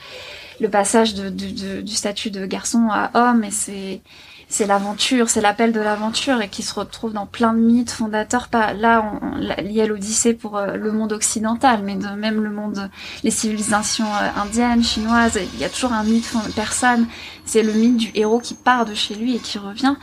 le 0.59 0.69
passage 0.69 1.13
de, 1.13 1.29
de- 1.29 1.49
de- 1.77 1.81
du 1.81 1.93
statut 1.93 2.31
de 2.31 2.45
garçon 2.45 2.87
à 2.91 3.11
homme 3.13 3.43
et 3.43 3.51
c'est 3.51 4.01
c'est 4.49 4.65
l'aventure, 4.65 5.29
c'est 5.29 5.41
l'appel 5.41 5.73
de 5.73 5.81
l'aventure 5.81 6.41
et 6.41 6.47
qui 6.47 6.63
se 6.63 6.73
retrouve 6.73 7.11
dans 7.11 7.25
plein 7.25 7.53
de 7.53 7.59
mythes 7.59 7.91
fondateurs. 7.91 8.47
Pas 8.47 8.71
là 8.73 9.03
on, 9.21 9.49
à 9.49 9.85
l'Odyssée 9.85 10.33
pour 10.33 10.55
euh, 10.55 10.77
le 10.77 10.93
monde 10.93 11.11
occidental 11.11 11.81
mais 11.83 11.95
de 11.95 12.07
même 12.15 12.41
le 12.41 12.49
monde 12.49 12.89
les 13.23 13.31
civilisations 13.31 14.05
euh, 14.05 14.41
indiennes, 14.41 14.83
chinoises, 14.83 15.37
il 15.53 15.59
y 15.59 15.65
a 15.65 15.69
toujours 15.69 15.91
un 15.91 16.03
mythe 16.03 16.31
persane, 16.55 17.07
c'est 17.45 17.61
le 17.61 17.73
mythe 17.73 17.97
du 17.97 18.11
héros 18.15 18.39
qui 18.39 18.53
part 18.53 18.85
de 18.85 18.93
chez 18.93 19.15
lui 19.15 19.35
et 19.35 19.39
qui 19.39 19.57
revient 19.57 19.95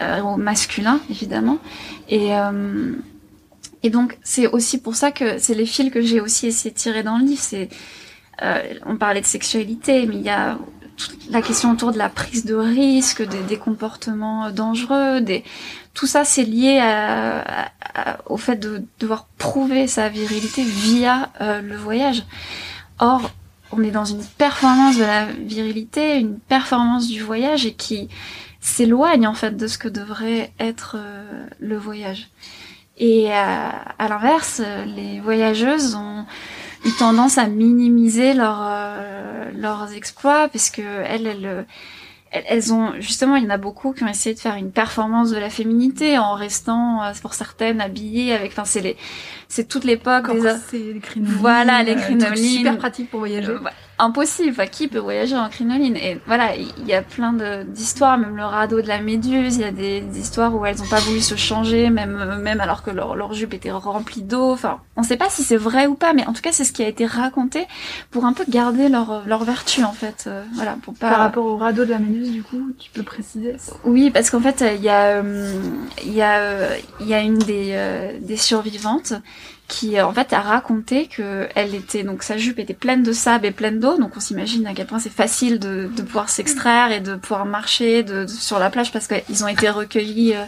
euh, 0.00 0.36
masculin 0.36 1.00
évidemment. 1.10 1.58
Et 2.08 2.36
euh, 2.36 2.92
et 3.82 3.90
donc 3.90 4.18
c'est 4.22 4.46
aussi 4.46 4.78
pour 4.78 4.94
ça 4.94 5.10
que 5.10 5.38
c'est 5.38 5.54
les 5.54 5.66
fils 5.66 5.90
que 5.90 6.00
j'ai 6.00 6.20
aussi 6.20 6.46
essayé 6.46 6.70
de 6.70 6.76
tirer 6.78 7.02
dans 7.02 7.18
le 7.18 7.24
livre. 7.24 7.42
C'est 7.42 7.68
on 8.86 8.96
parlait 8.96 9.20
de 9.20 9.26
sexualité, 9.26 10.06
mais 10.06 10.16
il 10.16 10.22
y 10.22 10.30
a 10.30 10.58
toute 10.96 11.30
la 11.30 11.42
question 11.42 11.70
autour 11.72 11.92
de 11.92 11.98
la 11.98 12.08
prise 12.08 12.44
de 12.44 12.54
risque, 12.54 13.22
des, 13.22 13.42
des 13.42 13.56
comportements 13.56 14.50
dangereux, 14.50 15.20
des 15.20 15.44
tout 15.94 16.06
ça 16.06 16.24
c'est 16.24 16.44
lié 16.44 16.80
au 18.26 18.36
fait 18.36 18.56
de 18.56 18.84
devoir 18.98 19.26
prouver 19.38 19.86
sa 19.86 20.08
virilité 20.08 20.62
via 20.62 21.30
euh, 21.40 21.60
le 21.60 21.76
voyage. 21.76 22.24
Or 22.98 23.30
on 23.72 23.82
est 23.82 23.90
dans 23.90 24.04
une 24.04 24.24
performance 24.24 24.96
de 24.96 25.04
la 25.04 25.26
virilité, 25.26 26.18
une 26.18 26.38
performance 26.38 27.08
du 27.08 27.22
voyage 27.22 27.66
et 27.66 27.74
qui 27.74 28.08
s'éloigne 28.60 29.26
en 29.26 29.34
fait 29.34 29.56
de 29.56 29.66
ce 29.66 29.78
que 29.78 29.88
devrait 29.88 30.52
être 30.58 30.96
euh, 30.98 31.46
le 31.60 31.76
voyage. 31.76 32.28
Et 32.98 33.32
à, 33.32 33.94
l'inverse, 33.98 34.60
euh, 34.62 34.84
les 34.84 35.20
voyageuses 35.20 35.94
ont 35.94 36.26
eu 36.84 36.90
tendance 36.98 37.38
à 37.38 37.46
minimiser 37.46 38.34
leur, 38.34 38.58
euh, 38.62 39.50
leurs 39.56 39.92
exploits 39.92 40.48
parce 40.48 40.70
que 40.70 40.82
elles, 40.82 41.26
elles, 41.26 41.66
elles, 42.30 42.72
ont 42.72 42.92
justement, 43.00 43.36
il 43.36 43.44
y 43.44 43.46
en 43.46 43.50
a 43.50 43.56
beaucoup 43.56 43.92
qui 43.92 44.04
ont 44.04 44.08
essayé 44.08 44.34
de 44.34 44.40
faire 44.40 44.54
une 44.54 44.70
performance 44.70 45.30
de 45.30 45.38
la 45.38 45.50
féminité 45.50 46.18
en 46.18 46.34
restant, 46.34 47.02
euh, 47.02 47.12
pour 47.20 47.34
certaines, 47.34 47.80
habillées 47.80 48.32
avec. 48.32 48.52
Enfin, 48.52 48.64
c'est 48.64 48.80
les, 48.80 48.96
c'est 49.48 49.68
toute 49.68 49.84
l'époque 49.84 50.30
des. 50.32 50.40
les. 50.78 51.00
Voilà, 51.20 51.82
les 51.82 51.96
euh, 51.96 52.00
crinolines. 52.00 52.58
Super 52.58 52.78
pratique 52.78 53.10
pour 53.10 53.20
voyager. 53.20 53.50
Euh, 53.50 53.58
bah, 53.58 53.72
impossible. 54.00 54.50
Enfin, 54.50 54.66
qui 54.66 54.88
peut 54.88 54.98
voyager 54.98 55.36
en 55.36 55.48
crinoline 55.48 55.96
Et 55.96 56.20
voilà, 56.26 56.56
il 56.56 56.86
y 56.86 56.94
a 56.94 57.02
plein 57.02 57.32
d'histoires, 57.64 58.18
même 58.18 58.36
le 58.36 58.44
radeau 58.44 58.80
de 58.80 58.88
la 58.88 59.00
Méduse. 59.00 59.56
Il 59.56 59.62
y 59.62 59.64
a 59.64 59.72
des, 59.72 60.00
des 60.00 60.18
histoires 60.20 60.54
où 60.54 60.64
elles 60.66 60.78
n'ont 60.78 60.88
pas 60.88 61.00
voulu 61.00 61.20
se 61.20 61.34
changer, 61.36 61.90
même 61.90 62.40
même 62.40 62.60
alors 62.60 62.82
que 62.82 62.90
leur, 62.90 63.14
leur 63.14 63.34
jupe 63.34 63.54
était 63.54 63.70
remplie 63.70 64.22
d'eau. 64.22 64.52
Enfin, 64.52 64.80
on 64.96 65.02
ne 65.02 65.06
sait 65.06 65.16
pas 65.16 65.30
si 65.30 65.42
c'est 65.42 65.56
vrai 65.56 65.86
ou 65.86 65.94
pas, 65.94 66.12
mais 66.12 66.26
en 66.26 66.32
tout 66.32 66.42
cas, 66.42 66.52
c'est 66.52 66.64
ce 66.64 66.72
qui 66.72 66.82
a 66.82 66.88
été 66.88 67.06
raconté 67.06 67.66
pour 68.10 68.24
un 68.24 68.32
peu 68.32 68.44
garder 68.48 68.88
leur 68.88 69.26
leur 69.26 69.44
vertu 69.44 69.84
en 69.84 69.92
fait. 69.92 70.24
Euh, 70.26 70.42
voilà, 70.54 70.76
pour 70.82 70.94
pas. 70.94 71.10
Par 71.10 71.18
rapport 71.18 71.44
au 71.46 71.56
radeau 71.56 71.84
de 71.84 71.90
la 71.90 71.98
Méduse, 71.98 72.30
du 72.30 72.42
coup, 72.42 72.72
tu 72.78 72.90
peux 72.90 73.02
préciser 73.02 73.56
Oui, 73.84 74.10
parce 74.10 74.30
qu'en 74.30 74.40
fait, 74.40 74.64
il 74.76 74.82
y 74.82 74.88
a, 74.88 75.22
euh, 75.22 75.52
il 76.04 76.14
y 76.14 76.22
a, 76.22 76.38
euh, 76.38 76.76
il 77.00 77.06
y 77.06 77.14
a 77.14 77.20
une 77.20 77.38
des, 77.38 78.18
des 78.20 78.36
survivantes 78.36 79.14
qui, 79.70 79.96
euh, 79.98 80.04
en 80.06 80.12
fait, 80.12 80.32
a 80.32 80.40
raconté 80.40 81.06
que 81.06 81.48
elle 81.54 81.74
était, 81.74 82.02
donc 82.02 82.22
sa 82.22 82.36
jupe 82.36 82.58
était 82.58 82.74
pleine 82.74 83.02
de 83.02 83.12
sable 83.12 83.46
et 83.46 83.50
pleine 83.52 83.78
d'eau, 83.80 83.96
donc 83.96 84.12
on 84.16 84.20
s'imagine 84.20 84.66
à 84.66 84.74
quel 84.74 84.86
point 84.86 84.98
c'est 84.98 85.08
facile 85.24 85.58
de, 85.58 85.88
de 85.96 86.02
pouvoir 86.02 86.28
s'extraire 86.28 86.92
et 86.92 87.00
de 87.00 87.14
pouvoir 87.14 87.46
marcher 87.46 88.02
de, 88.02 88.24
de- 88.24 88.26
sur 88.28 88.58
la 88.58 88.68
plage 88.70 88.90
parce 88.92 89.06
qu'ils 89.06 89.44
ont 89.44 89.48
été 89.48 89.70
recueillis 89.70 90.34
euh, 90.34 90.44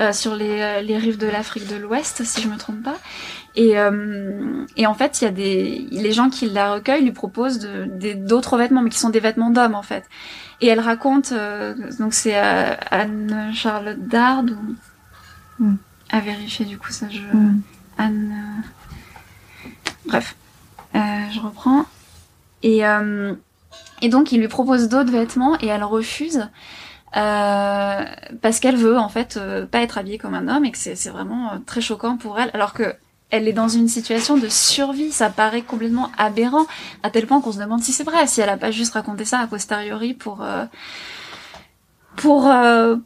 euh, 0.00 0.12
sur 0.12 0.34
les, 0.34 0.82
les 0.82 0.96
rives 0.96 1.18
de 1.18 1.26
l'Afrique 1.28 1.66
de 1.68 1.76
l'Ouest, 1.76 2.24
si 2.24 2.40
je 2.40 2.48
me 2.48 2.56
trompe 2.56 2.82
pas. 2.82 2.96
Et, 3.56 3.78
euh, 3.78 4.64
et 4.76 4.86
en 4.86 4.94
fait, 4.94 5.20
il 5.20 5.24
y 5.24 5.28
a 5.28 5.32
des 5.32 5.86
les 5.90 6.12
gens 6.12 6.30
qui 6.30 6.48
la 6.48 6.74
recueillent 6.74 7.02
lui 7.04 7.12
proposent 7.12 7.58
d'autres 8.16 8.56
vêtements, 8.56 8.82
mais 8.82 8.90
qui 8.90 8.98
sont 9.00 9.10
des 9.10 9.20
vêtements 9.20 9.50
d'hommes 9.50 9.74
en 9.74 9.82
fait. 9.82 10.04
Et 10.60 10.68
elle 10.68 10.80
raconte, 10.80 11.32
donc 11.98 12.14
c'est 12.14 12.34
Anne 12.36 13.50
Charlotte 13.54 14.00
Dard 14.08 14.44
ou 14.44 14.74
Mm. 15.60 15.74
à 16.10 16.20
vérifier 16.20 16.64
du 16.64 16.78
coup 16.78 16.92
ça 16.92 17.06
je 17.10 17.18
Mm. 17.36 17.60
Anne. 17.98 18.62
euh, 19.64 19.66
Bref, 20.06 20.36
Euh, 20.94 20.98
je 21.32 21.40
reprends. 21.40 21.84
Et, 22.62 22.86
euh, 22.86 23.34
et 24.00 24.08
donc, 24.08 24.32
il 24.32 24.40
lui 24.40 24.48
propose 24.48 24.88
d'autres 24.88 25.12
vêtements 25.12 25.58
et 25.60 25.66
elle 25.66 25.84
refuse. 25.84 26.48
Parce 27.12 28.60
qu'elle 28.60 28.76
veut 28.76 28.98
en 28.98 29.08
fait 29.08 29.38
pas 29.70 29.80
être 29.80 29.98
habillée 29.98 30.18
comme 30.18 30.34
un 30.34 30.48
homme 30.48 30.64
et 30.64 30.70
que 30.70 30.78
c'est 30.78 31.08
vraiment 31.10 31.58
très 31.66 31.80
choquant 31.80 32.16
pour 32.16 32.38
elle 32.38 32.50
alors 32.54 32.72
que 32.74 32.94
elle 33.30 33.48
est 33.48 33.52
dans 33.52 33.68
une 33.68 33.88
situation 33.88 34.36
de 34.36 34.48
survie 34.48 35.10
ça 35.10 35.30
paraît 35.30 35.62
complètement 35.62 36.10
aberrant 36.18 36.66
à 37.02 37.10
tel 37.10 37.26
point 37.26 37.40
qu'on 37.40 37.52
se 37.52 37.58
demande 37.58 37.82
si 37.82 37.92
c'est 37.92 38.04
vrai 38.04 38.26
si 38.26 38.40
elle 38.42 38.48
a 38.50 38.56
pas 38.58 38.70
juste 38.70 38.92
raconté 38.94 39.24
ça 39.24 39.38
a 39.40 39.46
posteriori 39.46 40.12
pour 40.14 40.42
pour 42.18 42.52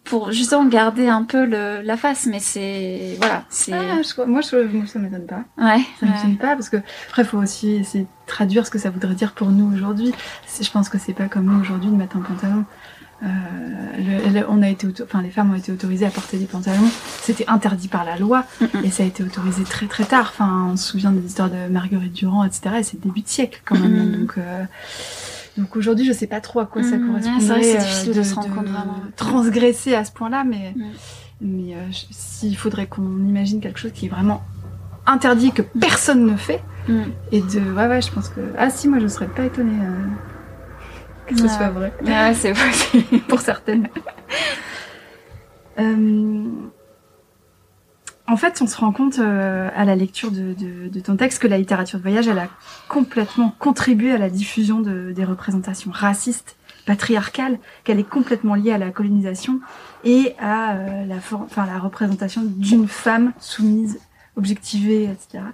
pour 0.05 0.33
justement 0.33 0.64
garder 0.66 1.09
un 1.09 1.22
peu 1.22 1.44
le, 1.44 1.81
la 1.83 1.96
face 1.96 2.27
mais 2.27 2.40
c'est 2.40 3.16
voilà 3.18 3.44
c'est 3.48 3.72
ah, 3.72 3.94
moi 4.27 4.40
je 4.40 4.66
moi, 4.66 4.87
ça 4.87 4.98
m'étonne 4.98 5.27
pas 5.27 5.44
ouais 5.59 5.83
ça 6.01 6.07
m'étonne 6.07 6.37
pas 6.37 6.55
parce 6.55 6.68
que 6.68 6.79
après 7.09 7.25
faut 7.25 7.38
aussi 7.38 7.72
essayer 7.77 8.05
de 8.05 8.09
traduire 8.27 8.66
ce 8.66 8.70
que 8.70 8.79
ça 8.79 8.90
voudrait 8.90 9.14
dire 9.14 9.33
pour 9.33 9.48
nous 9.48 9.72
aujourd'hui 9.75 10.12
je 10.61 10.70
pense 10.70 10.88
que 10.88 10.98
c'est 10.98 11.12
pas 11.12 11.29
comme 11.29 11.46
nous 11.46 11.61
aujourd'hui 11.61 11.90
de 11.90 11.96
mettre 11.96 12.16
un 12.16 12.20
pantalon 12.20 12.64
euh, 13.25 14.42
on 14.48 14.62
a 14.62 14.68
été, 14.68 14.88
enfin 15.03 15.22
les 15.22 15.31
femmes 15.31 15.53
ont 15.53 15.57
été 15.57 15.70
autorisées 15.70 16.07
à 16.07 16.11
porter 16.11 16.38
des 16.38 16.46
pantalons. 16.46 16.88
C'était 17.20 17.48
interdit 17.48 17.88
par 17.88 18.05
la 18.05 18.16
loi 18.16 18.44
et 18.83 18.90
ça 18.90 19.05
a 19.05 19.07
été 19.07 19.22
autorisé 19.22 19.62
très 19.62 19.87
très 19.87 20.05
tard. 20.05 20.33
Enfin, 20.33 20.70
on 20.72 20.77
se 20.77 20.90
souvient 20.90 21.12
des 21.12 21.25
histoires 21.25 21.51
de 21.51 21.68
Marguerite 21.70 22.12
Durand, 22.12 22.44
etc. 22.44 22.77
Et 22.81 22.83
c'est 22.83 23.01
début 23.01 23.20
de 23.20 23.29
siècle 23.29 23.62
quand 23.64 23.79
même. 23.79 24.12
Donc, 24.12 24.38
euh, 24.38 24.64
donc 25.57 25.77
aujourd'hui, 25.77 26.05
je 26.05 26.12
sais 26.12 26.27
pas 26.27 26.41
trop 26.41 26.61
à 26.61 26.67
quoi 26.67 26.83
ça 26.83 26.97
correspond. 26.97 27.41
c'est 27.41 27.79
difficile 27.79 28.12
euh, 28.12 28.15
de, 28.15 28.23
se 28.23 28.35
rendre 28.35 28.55
compte 28.55 28.69
vraiment. 28.69 28.97
Transgresser 29.17 29.95
à 29.95 30.05
ce 30.05 30.12
point-là, 30.12 30.45
mais 30.45 30.75
mais 31.41 31.75
s'il 31.91 32.57
faudrait 32.57 32.87
qu'on 32.87 33.27
imagine 33.27 33.61
quelque 33.61 33.79
chose 33.79 33.93
qui 33.93 34.07
est 34.07 34.09
vraiment 34.09 34.43
interdit 35.07 35.51
que 35.51 35.62
personne 35.62 36.25
ne 36.25 36.37
fait 36.37 36.62
et 37.33 37.41
de 37.41 37.73
ouais 37.73 37.87
ouais, 37.87 38.01
je 38.01 38.11
pense 38.11 38.29
que 38.29 38.41
ah 38.57 38.71
si 38.71 38.88
moi 38.88 38.99
je 38.99 39.09
serais 39.09 39.29
pas 39.29 39.45
étonnée 39.45 39.79
que 41.27 41.37
ce 41.37 41.49
soit 41.49 41.71
vrai. 41.71 41.93
Ouais, 42.05 42.35
c'est 42.35 42.53
vrai, 42.53 43.21
pour 43.29 43.41
certaines. 43.41 43.88
Euh, 45.79 46.45
en 48.29 48.37
fait, 48.37 48.61
on 48.63 48.67
se 48.67 48.77
rend 48.77 48.93
compte 48.93 49.19
euh, 49.19 49.69
à 49.75 49.85
la 49.85 49.97
lecture 49.97 50.31
de, 50.31 50.55
de, 50.55 51.01
ton 51.01 51.17
texte 51.17 51.43
que 51.43 51.49
la 51.49 51.59
littérature 51.59 51.99
de 51.99 52.03
voyage, 52.03 52.29
elle 52.29 52.39
a 52.39 52.49
complètement 52.89 53.55
contribué 53.59 54.13
à 54.13 54.19
la 54.19 54.31
diffusion 54.31 54.81
de, 54.81 55.13
des 55.13 55.25
représentations 55.25 55.91
racistes, 55.91 56.57
patriarcales, 56.87 57.59
qu'elle 57.85 57.99
est 57.99 58.09
complètement 58.09 58.55
liée 58.55 58.73
à 58.73 58.79
la 58.79 58.91
colonisation 58.91 59.61
et 60.05 60.35
à 60.39 60.75
euh, 60.75 61.07
la, 61.07 61.17
enfin, 61.17 61.67
la 61.67 61.79
représentation 61.79 62.43
d'une 62.45 62.89
femme 62.89 63.33
soumise, 63.39 63.99
objectivée, 64.37 65.05
etc. 65.05 65.45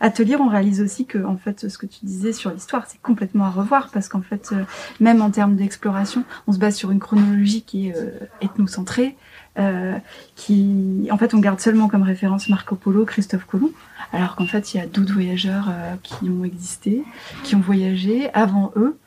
Atelier, 0.00 0.36
on 0.36 0.48
réalise 0.48 0.80
aussi 0.80 1.06
que, 1.06 1.24
en 1.24 1.36
fait, 1.36 1.68
ce 1.68 1.78
que 1.78 1.86
tu 1.86 2.04
disais 2.04 2.32
sur 2.32 2.50
l'histoire, 2.50 2.86
c'est 2.88 3.00
complètement 3.00 3.44
à 3.44 3.50
revoir 3.50 3.90
parce 3.92 4.08
qu'en 4.08 4.22
fait, 4.22 4.50
euh, 4.52 4.64
même 4.98 5.22
en 5.22 5.30
termes 5.30 5.56
d'exploration, 5.56 6.24
on 6.46 6.52
se 6.52 6.58
base 6.58 6.74
sur 6.74 6.90
une 6.90 6.98
chronologie 6.98 7.62
qui 7.62 7.88
est 7.88 7.96
euh, 7.96 8.10
ethnocentrée, 8.40 9.16
euh, 9.58 9.96
qui, 10.34 11.08
en 11.10 11.18
fait, 11.18 11.34
on 11.34 11.38
garde 11.38 11.60
seulement 11.60 11.88
comme 11.88 12.02
référence 12.02 12.48
Marco 12.48 12.74
Polo, 12.74 13.04
Christophe 13.04 13.44
Colomb, 13.44 13.70
alors 14.12 14.36
qu'en 14.36 14.46
fait, 14.46 14.74
il 14.74 14.78
y 14.78 14.80
a 14.80 14.86
d'autres 14.86 15.12
voyageurs 15.12 15.68
euh, 15.70 15.94
qui 16.02 16.28
ont 16.28 16.44
existé, 16.44 17.04
qui 17.42 17.54
ont 17.54 17.60
voyagé 17.60 18.32
avant 18.34 18.72
eux. 18.76 18.98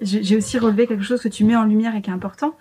J'ai 0.00 0.36
aussi 0.36 0.58
relevé 0.58 0.86
quelque 0.86 1.04
chose 1.04 1.22
que 1.22 1.28
tu 1.28 1.44
mets 1.44 1.56
en 1.56 1.64
lumière 1.64 1.94
et 1.94 2.02
qui 2.02 2.10
est 2.10 2.12
important, 2.12 2.54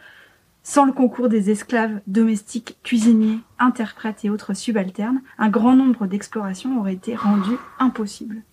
sans 0.63 0.85
le 0.85 0.91
concours 0.91 1.27
des 1.27 1.49
esclaves, 1.49 1.99
domestiques, 2.07 2.77
cuisiniers, 2.83 3.39
interprètes 3.57 4.23
et 4.23 4.29
autres 4.29 4.53
subalternes, 4.53 5.21
un 5.37 5.49
grand 5.49 5.75
nombre 5.75 6.05
d'explorations 6.05 6.79
auraient 6.79 6.93
été 6.93 7.15
rendues 7.15 7.57
impossibles. 7.79 8.43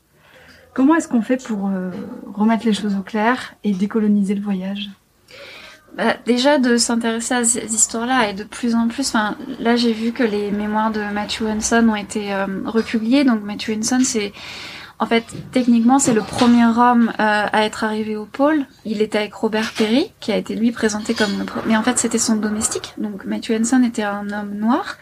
Comment 0.72 0.94
est-ce 0.94 1.08
qu'on 1.08 1.22
fait 1.22 1.42
pour 1.44 1.68
euh, 1.68 1.90
remettre 2.32 2.64
les 2.64 2.72
choses 2.72 2.94
au 2.94 3.02
clair 3.02 3.54
et 3.64 3.72
décoloniser 3.72 4.34
le 4.34 4.42
voyage? 4.42 4.90
Bah, 5.96 6.16
déjà 6.26 6.58
de 6.58 6.76
s'intéresser 6.76 7.34
à 7.34 7.44
ces 7.44 7.74
histoires-là 7.74 8.30
et 8.30 8.34
de 8.34 8.44
plus 8.44 8.74
en 8.74 8.88
plus. 8.88 9.08
Enfin, 9.08 9.36
là 9.58 9.76
j'ai 9.76 9.92
vu 9.92 10.12
que 10.12 10.22
les 10.22 10.50
mémoires 10.50 10.90
de 10.90 11.00
Matthew 11.12 11.42
Henson 11.42 11.88
ont 11.88 11.96
été 11.96 12.32
euh, 12.32 12.46
republiées. 12.66 13.24
Donc 13.24 13.42
Matthew 13.42 13.70
Henson, 13.78 14.00
c'est 14.04 14.32
en 15.00 15.06
fait, 15.06 15.24
techniquement, 15.52 16.00
c'est 16.00 16.12
le 16.12 16.22
premier 16.22 16.66
homme 16.66 17.12
euh, 17.20 17.46
à 17.52 17.64
être 17.64 17.84
arrivé 17.84 18.16
au 18.16 18.26
pôle. 18.26 18.66
Il 18.84 19.00
était 19.00 19.18
avec 19.18 19.34
Robert 19.34 19.72
Perry, 19.76 20.10
qui 20.18 20.32
a 20.32 20.36
été 20.36 20.56
lui 20.56 20.72
présenté 20.72 21.14
comme 21.14 21.38
le. 21.38 21.44
Mais 21.66 21.76
en 21.76 21.84
fait, 21.84 21.98
c'était 21.98 22.18
son 22.18 22.34
domestique. 22.34 22.94
Donc, 22.98 23.24
Matthew 23.24 23.52
Henson 23.52 23.84
était 23.84 24.02
un 24.02 24.28
homme 24.30 24.54
noir. 24.54 24.96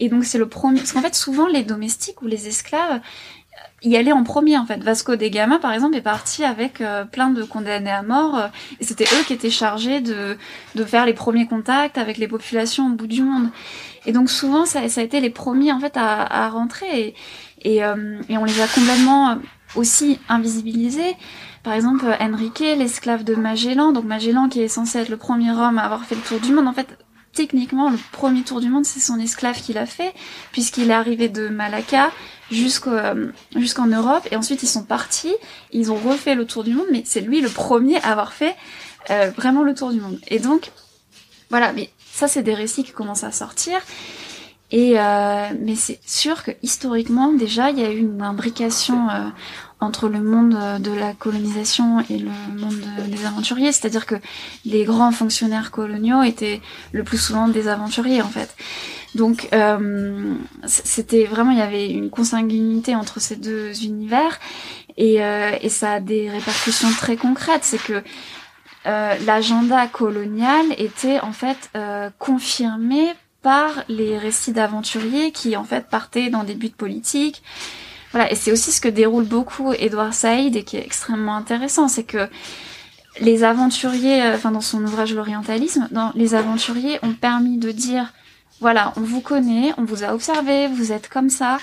Et 0.00 0.08
donc, 0.08 0.24
c'est 0.24 0.38
le 0.38 0.48
premier. 0.48 0.80
Parce 0.80 0.92
qu'en 0.92 1.02
fait, 1.02 1.14
souvent, 1.14 1.46
les 1.46 1.62
domestiques 1.62 2.20
ou 2.22 2.26
les 2.26 2.48
esclaves 2.48 3.00
y 3.82 3.96
allaient 3.96 4.12
en 4.12 4.24
premier, 4.24 4.58
en 4.58 4.66
fait. 4.66 4.82
Vasco 4.82 5.16
de 5.16 5.28
Gama, 5.28 5.58
par 5.58 5.72
exemple, 5.72 5.96
est 5.96 6.02
parti 6.02 6.44
avec 6.44 6.80
euh, 6.80 7.04
plein 7.04 7.30
de 7.30 7.42
condamnés 7.42 7.90
à 7.90 8.02
mort. 8.02 8.36
Euh, 8.36 8.48
et 8.80 8.84
c'était 8.84 9.04
eux 9.04 9.24
qui 9.26 9.32
étaient 9.32 9.50
chargés 9.50 10.00
de, 10.00 10.36
de 10.74 10.84
faire 10.84 11.06
les 11.06 11.14
premiers 11.14 11.46
contacts 11.46 11.98
avec 11.98 12.18
les 12.18 12.28
populations 12.28 12.86
au 12.86 12.94
bout 12.94 13.06
du 13.06 13.22
monde. 13.22 13.50
Et 14.06 14.12
donc, 14.12 14.30
souvent, 14.30 14.66
ça, 14.66 14.88
ça 14.88 15.00
a 15.00 15.04
été 15.04 15.20
les 15.20 15.30
premiers, 15.30 15.72
en 15.72 15.80
fait, 15.80 15.96
à, 15.96 16.44
à 16.44 16.48
rentrer. 16.48 17.00
Et, 17.00 17.14
et, 17.62 17.84
euh, 17.84 18.20
et 18.28 18.36
on 18.38 18.44
les 18.44 18.60
a 18.60 18.66
complètement 18.66 19.30
euh, 19.30 19.34
aussi 19.76 20.18
invisibilisés. 20.28 21.16
Par 21.62 21.74
exemple, 21.74 22.06
Enrique, 22.20 22.60
l'esclave 22.60 23.24
de 23.24 23.34
Magellan, 23.34 23.92
donc 23.92 24.04
Magellan 24.04 24.48
qui 24.48 24.60
est 24.60 24.68
censé 24.68 25.00
être 25.00 25.08
le 25.08 25.16
premier 25.16 25.50
homme 25.50 25.78
à 25.78 25.82
avoir 25.82 26.04
fait 26.04 26.14
le 26.14 26.22
tour 26.22 26.40
du 26.40 26.52
monde, 26.52 26.68
en 26.68 26.72
fait, 26.72 26.96
techniquement, 27.38 27.88
le 27.88 27.98
premier 28.10 28.42
tour 28.42 28.60
du 28.60 28.68
monde, 28.68 28.84
c'est 28.84 28.98
son 28.98 29.16
esclave 29.20 29.62
qui 29.62 29.72
l'a 29.72 29.86
fait, 29.86 30.12
puisqu'il 30.50 30.90
est 30.90 30.94
arrivé 30.94 31.28
de 31.28 31.46
Malacca 31.48 32.10
euh, 32.52 33.30
jusqu'en 33.54 33.86
Europe, 33.86 34.26
et 34.32 34.36
ensuite 34.36 34.64
ils 34.64 34.68
sont 34.68 34.82
partis, 34.82 35.36
ils 35.70 35.92
ont 35.92 35.94
refait 35.94 36.34
le 36.34 36.46
tour 36.46 36.64
du 36.64 36.74
monde, 36.74 36.88
mais 36.90 37.02
c'est 37.06 37.20
lui 37.20 37.40
le 37.40 37.48
premier 37.48 38.02
à 38.02 38.08
avoir 38.08 38.32
fait 38.32 38.56
euh, 39.10 39.30
vraiment 39.36 39.62
le 39.62 39.72
tour 39.72 39.92
du 39.92 40.00
monde. 40.00 40.18
Et 40.26 40.40
donc, 40.40 40.72
voilà, 41.48 41.72
mais 41.72 41.90
ça 42.12 42.26
c'est 42.26 42.42
des 42.42 42.54
récits 42.54 42.82
qui 42.82 42.90
commencent 42.90 43.22
à 43.22 43.30
sortir, 43.30 43.78
et 44.72 44.98
euh, 44.98 45.46
mais 45.60 45.76
c'est 45.76 46.00
sûr 46.04 46.42
que 46.42 46.50
historiquement 46.64 47.32
déjà 47.32 47.70
il 47.70 47.78
y 47.78 47.84
a 47.84 47.92
eu 47.92 48.00
une 48.00 48.20
imbrication 48.20 49.06
entre 49.80 50.08
le 50.08 50.20
monde 50.20 50.54
euh, 50.54 50.78
de 50.78 50.90
la 50.90 51.12
colonisation 51.12 52.00
et 52.10 52.18
le 52.18 52.30
monde 52.56 52.80
des 53.08 53.24
aventuriers, 53.26 53.72
c'est-à-dire 53.72 54.06
que 54.06 54.16
les 54.64 54.84
grands 54.84 55.12
fonctionnaires 55.12 55.70
coloniaux 55.70 56.22
étaient 56.22 56.60
le 56.92 57.04
plus 57.04 57.18
souvent 57.18 57.48
des 57.48 57.68
aventuriers 57.68 58.22
en 58.22 58.28
fait. 58.28 58.54
Donc 59.14 59.48
euh, 59.52 60.34
c'était 60.66 61.24
vraiment 61.24 61.52
il 61.52 61.58
y 61.58 61.62
avait 61.62 61.90
une 61.90 62.10
consanguinité 62.10 62.94
entre 62.94 63.20
ces 63.20 63.36
deux 63.36 63.84
univers 63.84 64.38
et, 64.96 65.22
euh, 65.22 65.52
et 65.60 65.68
ça 65.68 65.94
a 65.94 66.00
des 66.00 66.28
répercussions 66.28 66.90
très 66.90 67.16
concrètes, 67.16 67.64
c'est 67.64 67.82
que 67.82 68.02
l'agenda 69.26 69.86
colonial 69.86 70.64
était 70.78 71.20
en 71.20 71.32
fait 71.32 71.70
confirmé 72.18 73.12
par 73.42 73.84
les 73.90 74.16
récits 74.16 74.52
d'aventuriers 74.52 75.30
qui 75.30 75.56
en 75.56 75.64
fait 75.64 75.90
partaient 75.90 76.30
dans 76.30 76.42
des 76.42 76.54
buts 76.54 76.70
politiques. 76.70 77.42
Voilà, 78.12 78.30
et 78.32 78.34
c'est 78.34 78.52
aussi 78.52 78.72
ce 78.72 78.80
que 78.80 78.88
déroule 78.88 79.24
beaucoup 79.24 79.72
Edouard 79.72 80.14
Saïd 80.14 80.56
et 80.56 80.62
qui 80.62 80.76
est 80.76 80.84
extrêmement 80.84 81.36
intéressant, 81.36 81.88
c'est 81.88 82.04
que 82.04 82.28
les 83.20 83.44
aventuriers, 83.44 84.22
euh, 84.22 84.34
enfin 84.34 84.50
dans 84.50 84.60
son 84.60 84.82
ouvrage 84.84 85.14
L'orientalisme, 85.14 85.88
les 86.14 86.34
aventuriers 86.34 86.98
ont 87.02 87.14
permis 87.14 87.58
de 87.58 87.70
dire 87.70 88.12
voilà, 88.60 88.92
on 88.96 89.02
vous 89.02 89.20
connaît, 89.20 89.72
on 89.76 89.84
vous 89.84 90.02
a 90.02 90.14
observé, 90.14 90.66
vous 90.68 90.90
êtes 90.90 91.08
comme 91.08 91.30
ça. 91.30 91.58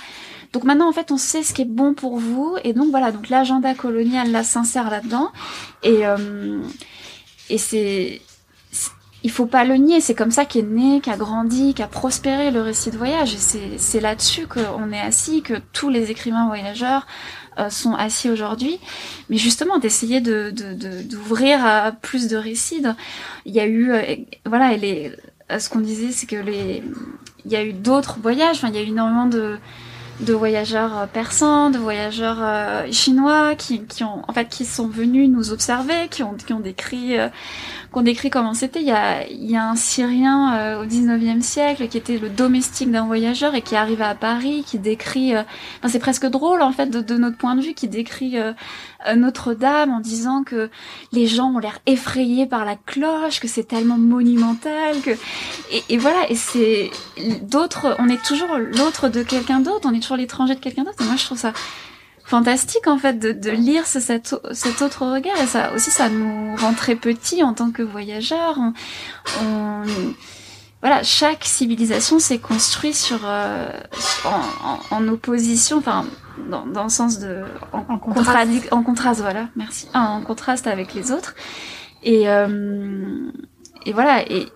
Donc 0.54 0.64
maintenant 0.64 0.88
en 0.88 0.94
fait 0.94 1.12
on 1.12 1.18
sait 1.18 1.44
ce 1.44 1.54
qui 1.54 1.64
est 1.64 1.66
bon 1.66 1.94
pour 1.94 2.18
vous 2.18 2.56
et 2.64 2.74
donc 2.74 2.90
voilà, 2.90 3.12
donc 3.12 3.30
l'agenda 3.30 3.74
colonial 3.74 4.32
là 4.32 4.44
s'insère 4.44 4.90
là-dedans 4.90 5.32
et 5.84 6.06
euh, 6.06 6.62
et 7.50 7.58
c'est 7.58 8.22
il 9.26 9.32
faut 9.32 9.48
pas 9.48 9.66
le 9.66 9.74
nier, 9.74 10.02
c'est 10.02 10.14
comme 10.14 10.30
ça 10.30 10.46
qu'est 10.46 10.62
né, 10.62 11.02
qu'a 11.02 11.18
grandi, 11.18 11.74
qu'a 11.74 11.88
prospéré 11.88 12.52
le 12.52 12.62
récit 12.62 12.92
de 12.92 12.98
voyage. 12.98 13.34
Et 13.34 13.78
c'est 13.80 14.00
là-dessus 14.00 14.46
qu'on 14.46 14.92
est 14.92 15.00
assis, 15.00 15.42
que 15.42 15.56
tous 15.74 15.90
les 15.90 16.12
écrivains 16.12 16.46
voyageurs 16.46 17.08
euh, 17.58 17.72
sont 17.72 17.96
assis 17.96 18.30
aujourd'hui. 18.30 18.80
Mais 19.32 19.38
justement, 19.38 19.80
d'essayer 19.80 20.22
de 20.22 20.52
d'ouvrir 21.10 21.66
à 21.66 21.92
plus 21.92 22.28
de 22.28 22.38
récits. 22.38 22.84
Il 23.48 23.56
y 23.56 23.60
a 23.60 23.66
eu, 23.66 23.92
euh, 23.92 24.04
voilà, 24.46 24.78
les, 24.78 25.12
ce 25.58 25.70
qu'on 25.70 25.80
disait, 25.80 26.12
c'est 26.12 26.28
que 26.28 26.36
les, 26.36 26.84
il 27.46 27.52
y 27.52 27.56
a 27.56 27.64
eu 27.64 27.74
d'autres 27.74 28.20
voyages. 28.22 28.62
Il 28.62 28.76
y 28.76 28.78
a 28.78 28.84
eu 28.84 28.90
énormément 28.90 29.26
de 29.26 29.58
de 30.22 30.34
voyageurs 30.34 30.98
euh, 30.98 31.06
persans, 31.08 31.70
de 31.70 31.78
voyageurs 31.78 32.86
chinois 32.92 33.56
qui, 33.56 33.84
qui 33.84 34.04
ont 34.04 34.24
en 34.28 34.34
fait 34.34 34.48
qui 34.48 34.66
sont 34.66 34.88
venus 34.88 35.30
nous 35.30 35.52
observer, 35.52 36.08
qui 36.10 36.24
ont 36.24 36.34
qui 36.34 36.54
ont 36.54 36.60
décrit 36.60 37.18
qu'on 37.96 38.02
décrit 38.02 38.30
comment 38.30 38.54
c'était. 38.54 38.82
Il 38.82 38.88
y 38.88 38.92
a, 38.92 39.26
il 39.26 39.50
y 39.50 39.56
a 39.56 39.70
un 39.70 39.78
Syrien 39.78 40.54
euh, 40.58 40.84
au 40.84 40.86
19e 40.86 41.40
siècle 41.40 41.88
qui 41.88 41.98
était 41.98 42.18
le 42.18 42.28
domestique 42.28 42.92
d'un 42.92 43.06
voyageur 43.06 43.56
et 43.56 43.62
qui 43.62 43.78
arrive 43.78 44.02
à 44.02 44.14
Paris, 44.16 44.66
qui 44.68 44.80
décrit, 44.80 45.34
euh, 45.34 45.44
enfin, 45.80 45.88
c'est 45.88 46.00
presque 46.00 46.26
drôle 46.26 46.62
en 46.62 46.74
fait 46.74 46.88
de, 46.88 47.00
de, 47.00 47.18
notre 47.18 47.38
point 47.38 47.56
de 47.56 47.62
vue, 47.62 47.74
qui 47.74 47.88
décrit 47.88 48.38
euh, 48.38 48.52
Notre-Dame 49.16 49.92
en 49.92 50.00
disant 50.00 50.44
que 50.44 50.70
les 51.12 51.28
gens 51.28 51.52
ont 51.52 51.60
l'air 51.60 51.80
effrayés 51.86 52.46
par 52.46 52.66
la 52.66 52.76
cloche, 52.76 53.40
que 53.40 53.48
c'est 53.48 53.68
tellement 53.68 53.98
monumental, 53.98 55.02
que 55.04 55.12
et, 55.90 55.98
voilà. 55.98 56.30
Et 56.30 56.36
c'est 56.36 56.92
d'autres, 57.42 57.96
on 58.00 58.10
est 58.10 58.24
toujours 58.24 58.58
l'autre 58.58 59.10
de 59.10 59.24
quelqu'un 59.24 59.60
d'autre, 59.60 59.88
on 59.90 59.94
est 59.94 60.00
toujours 60.00 60.18
l'étranger 60.18 60.56
de 60.56 60.60
quelqu'un 60.60 60.84
d'autre. 60.84 61.02
Et 61.02 61.06
moi, 61.06 61.16
je 61.18 61.26
trouve 61.26 61.38
ça 61.38 61.54
fantastique 62.24 62.88
en 62.88 62.98
fait 62.98 63.20
de, 63.20 63.52
lire 63.52 63.86
ce, 63.86 64.00
cet, 64.00 64.34
autre 64.82 65.06
regard 65.06 65.40
et 65.40 65.46
ça 65.46 65.72
aussi 65.74 65.92
ça 65.92 66.10
nous 66.10 66.56
rend 66.56 66.74
très 66.74 66.96
petits 66.96 67.44
en 67.44 67.54
tant 67.54 67.70
que 67.70 67.84
voyageurs. 67.84 68.58
Voilà, 70.86 71.02
chaque 71.02 71.46
civilisation 71.46 72.20
s'est 72.20 72.38
construite 72.38 72.94
sur 72.94 73.22
euh, 73.24 73.72
en, 74.24 74.70
en, 74.70 74.98
en, 74.98 75.08
opposition, 75.08 75.80
enfin 75.80 76.06
dans, 76.48 76.64
dans 76.68 76.84
le 76.84 76.90
sens 76.90 77.18
de 77.18 77.42
en, 77.74 77.80
en 77.90 77.98
contraste. 77.98 78.72
en 78.72 78.84
contraste, 78.84 79.22
voilà, 79.22 79.48
merci, 79.56 79.88
en 79.96 80.22
contraste 80.22 80.68
avec 80.68 80.94
les 80.94 81.12
autres. 81.12 81.34
Et 82.04 82.30
euh, 82.30 83.32
et 83.88 83.94
voilà, 83.94 84.32
et 84.32 84.48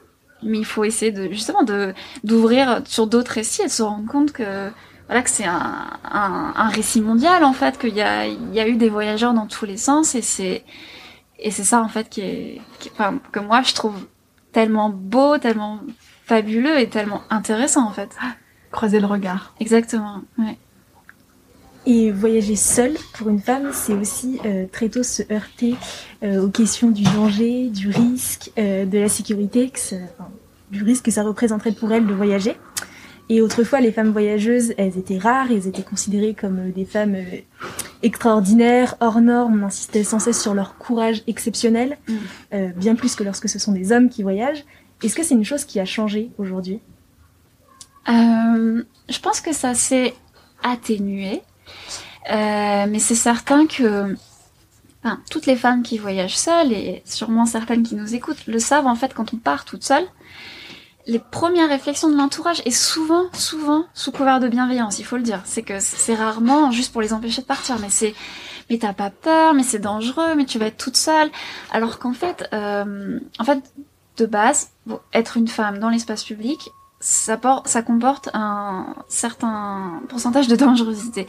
mais 0.44 0.60
il 0.60 0.66
faut 0.66 0.84
essayer 0.84 1.12
de 1.12 1.32
justement 1.32 1.64
de 1.64 1.96
d'ouvrir 2.24 2.84
sur 2.86 3.08
d'autres 3.08 3.32
récits 3.32 3.64
et 3.64 3.66
de 3.66 3.72
se 3.72 3.82
rendre 3.82 4.08
compte 4.08 4.32
que 4.32 4.70
voilà 5.08 5.24
que 5.24 5.32
c'est 5.32 5.46
un, 5.46 5.88
un, 6.04 6.54
un, 6.56 6.70
récit 6.70 7.02
mondial 7.02 7.44
en 7.44 7.54
fait 7.54 7.80
qu'il 7.80 7.96
y 7.96 8.04
a 8.04 8.28
il 8.28 8.54
y 8.54 8.60
a 8.60 8.68
eu 8.68 8.76
des 8.76 8.90
voyageurs 8.90 9.34
dans 9.34 9.48
tous 9.48 9.66
les 9.66 9.78
sens 9.78 10.14
et 10.14 10.22
c'est 10.22 10.64
et 11.40 11.50
c'est 11.50 11.64
ça 11.64 11.82
en 11.82 11.90
fait 11.90 12.08
qui 12.08 12.22
est 12.22 12.62
qui, 12.78 12.92
enfin, 12.92 13.18
que 13.32 13.40
moi 13.40 13.64
je 13.64 13.74
trouve 13.74 13.96
tellement 14.52 14.90
beau 14.90 15.38
tellement 15.38 15.80
fabuleux 16.26 16.80
et 16.80 16.90
tellement 16.90 17.22
intéressant 17.30 17.88
en 17.88 17.92
fait. 17.92 18.16
Croiser 18.72 19.00
le 19.00 19.08
regard. 19.08 19.56
Exactement. 19.60 20.22
Ouais. 20.38 20.58
Et 21.86 22.12
voyager 22.12 22.56
seule 22.56 22.96
pour 23.14 23.30
une 23.30 23.40
femme, 23.40 23.70
c'est 23.74 23.94
aussi 23.94 24.40
euh, 24.46 24.66
très 24.72 24.90
tôt 24.90 25.02
se 25.02 25.24
heurter 25.32 25.76
euh, 26.24 26.44
aux 26.44 26.50
questions 26.50 26.92
du 26.92 27.04
danger, 27.04 27.70
du 27.70 27.90
risque, 27.90 28.52
euh, 28.60 28.86
de 28.86 29.00
la 29.00 29.10
sécurité, 29.10 29.70
que 29.70 29.80
ça, 29.80 29.96
enfin, 29.96 30.30
du 30.72 30.84
risque 30.84 31.06
que 31.06 31.12
ça 31.12 31.24
représenterait 31.24 31.72
pour 31.72 31.92
elle 31.92 32.06
de 32.06 32.14
voyager. 32.14 32.56
Et 33.30 33.42
autrefois, 33.42 33.80
les 33.80 33.92
femmes 33.92 34.12
voyageuses, 34.12 34.74
elles 34.78 34.98
étaient 34.98 35.18
rares, 35.18 35.52
elles 35.52 35.68
étaient 35.68 35.84
considérées 35.84 36.36
comme 36.40 36.72
des 36.72 36.86
femmes 36.86 37.16
extraordinaires, 38.04 38.96
hors 39.00 39.22
normes. 39.22 39.64
On 39.64 39.66
insistait 39.68 40.04
sans 40.04 40.20
cesse 40.20 40.42
sur 40.42 40.54
leur 40.54 40.78
courage 40.78 41.24
exceptionnel, 41.28 41.98
mm. 42.08 42.72
bien 42.76 42.96
plus 42.96 43.16
que 43.16 43.24
lorsque 43.24 43.50
ce 43.50 43.60
sont 43.60 43.72
des 43.72 43.92
hommes 43.92 44.10
qui 44.10 44.24
voyagent. 44.24 44.64
Est-ce 45.04 45.16
que 45.16 45.24
c'est 45.24 45.36
une 45.36 45.46
chose 45.46 45.66
qui 45.66 45.80
a 45.80 45.86
changé 45.86 46.30
aujourd'hui? 46.38 46.82
Euh, 48.10 48.84
Je 49.08 49.20
pense 49.20 49.42
que 49.42 49.54
ça 49.54 49.74
s'est 49.74 50.14
atténué. 50.64 51.42
Euh, 52.30 52.86
mais 52.90 53.00
c'est 53.00 53.16
certain 53.16 53.66
que 53.66 54.16
enfin, 55.04 55.20
toutes 55.32 55.46
les 55.46 55.56
femmes 55.56 55.84
qui 55.84 55.98
voyagent 55.98 56.38
seules, 56.38 56.74
et 56.74 57.02
sûrement 57.06 57.46
certaines 57.46 57.84
qui 57.84 57.96
nous 57.96 58.14
écoutent, 58.14 58.46
le 58.48 58.60
savent 58.60 58.88
en 58.88 58.96
fait 58.96 59.14
quand 59.14 59.34
on 59.34 59.38
part 59.38 59.66
toute 59.66 59.84
seule. 59.84 60.06
Les 61.10 61.18
premières 61.18 61.70
réflexions 61.70 62.08
de 62.08 62.16
l'entourage, 62.16 62.62
et 62.66 62.72
souvent, 62.72 63.34
souvent, 63.34 63.86
sous 63.96 64.12
couvert 64.12 64.40
de 64.40 64.48
bienveillance, 64.48 65.00
il 65.00 65.06
faut 65.06 65.18
le 65.18 65.24
dire, 65.24 65.42
c'est 65.44 65.64
que 65.64 65.80
c'est 65.80 66.14
rarement 66.14 66.70
juste 66.70 66.94
pour 66.94 67.02
les 67.02 67.14
empêcher 67.14 67.42
de 67.42 67.48
partir, 67.48 67.80
mais 67.80 67.90
c'est 67.90 68.14
mais 68.70 68.78
t'as 68.78 68.94
pas 68.94 69.10
peur, 69.10 69.56
mais 69.56 69.64
c'est 69.64 69.80
dangereux, 69.80 70.36
mais 70.36 70.46
tu 70.46 70.60
vas 70.60 70.68
être 70.68 70.78
toute 70.78 70.98
seule. 70.98 71.32
Alors 71.72 71.98
qu'en 71.98 72.14
fait, 72.14 72.48
euh, 72.54 73.20
en 73.40 73.44
fait, 73.44 73.60
de 74.18 74.28
base, 74.28 74.70
être 75.12 75.36
une 75.36 75.48
femme 75.48 75.80
dans 75.80 75.90
l'espace 75.90 76.24
public, 76.24 76.70
ça, 77.00 77.38
porte, 77.38 77.68
ça 77.68 77.82
comporte 77.82 78.30
un 78.36 78.94
certain 79.08 80.04
pourcentage 80.10 80.48
de 80.48 80.56
dangerosité, 80.56 81.26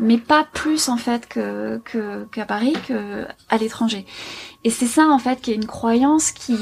mais 0.00 0.18
pas 0.18 0.48
plus 0.52 0.88
en 0.88 0.96
fait 0.96 1.28
que 1.28 1.80
qu'à 2.32 2.44
Paris 2.44 2.74
que 2.88 3.24
à 3.50 3.56
l'étranger. 3.56 4.04
Et 4.64 4.70
c'est 4.70 4.86
ça 4.86 5.06
en 5.06 5.20
fait 5.20 5.40
qui 5.40 5.52
est 5.52 5.54
une 5.54 5.66
croyance 5.66 6.32
qui 6.32 6.56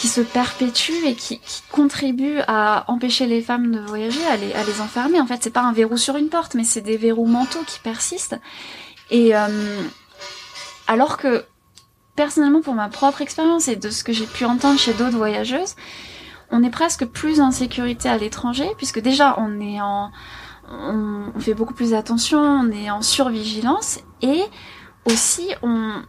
qui 0.00 0.08
se 0.08 0.22
perpétue 0.22 1.04
et 1.04 1.14
qui, 1.14 1.40
qui, 1.40 1.62
contribue 1.70 2.38
à 2.48 2.90
empêcher 2.90 3.26
les 3.26 3.42
femmes 3.42 3.70
de 3.70 3.80
voyager, 3.80 4.24
à 4.26 4.36
les, 4.38 4.50
à 4.54 4.64
les 4.64 4.80
enfermer. 4.80 5.20
En 5.20 5.26
fait, 5.26 5.40
c'est 5.42 5.52
pas 5.52 5.60
un 5.60 5.74
verrou 5.74 5.98
sur 5.98 6.16
une 6.16 6.30
porte, 6.30 6.54
mais 6.54 6.64
c'est 6.64 6.80
des 6.80 6.96
verrous 6.96 7.26
mentaux 7.26 7.62
qui 7.66 7.80
persistent. 7.80 8.40
Et 9.10 9.36
euh, 9.36 9.82
alors 10.86 11.18
que 11.18 11.44
personnellement, 12.16 12.62
pour 12.62 12.72
ma 12.72 12.88
propre 12.88 13.20
expérience 13.20 13.68
et 13.68 13.76
de 13.76 13.90
ce 13.90 14.02
que 14.02 14.14
j'ai 14.14 14.24
pu 14.24 14.46
entendre 14.46 14.80
chez 14.80 14.94
d'autres 14.94 15.18
voyageuses, 15.18 15.76
on 16.50 16.62
est 16.62 16.70
presque 16.70 17.04
plus 17.04 17.42
en 17.42 17.50
sécurité 17.50 18.08
à 18.08 18.16
l'étranger, 18.16 18.70
puisque 18.78 19.00
déjà 19.00 19.34
on 19.38 19.60
est 19.60 19.82
en, 19.82 20.10
on, 20.70 21.38
fait 21.40 21.52
beaucoup 21.52 21.74
plus 21.74 21.92
attention, 21.92 22.38
on 22.38 22.70
est 22.70 22.90
en 22.90 23.02
survigilance, 23.02 23.98
et 24.22 24.44
aussi 25.04 25.46
on, 25.62 26.02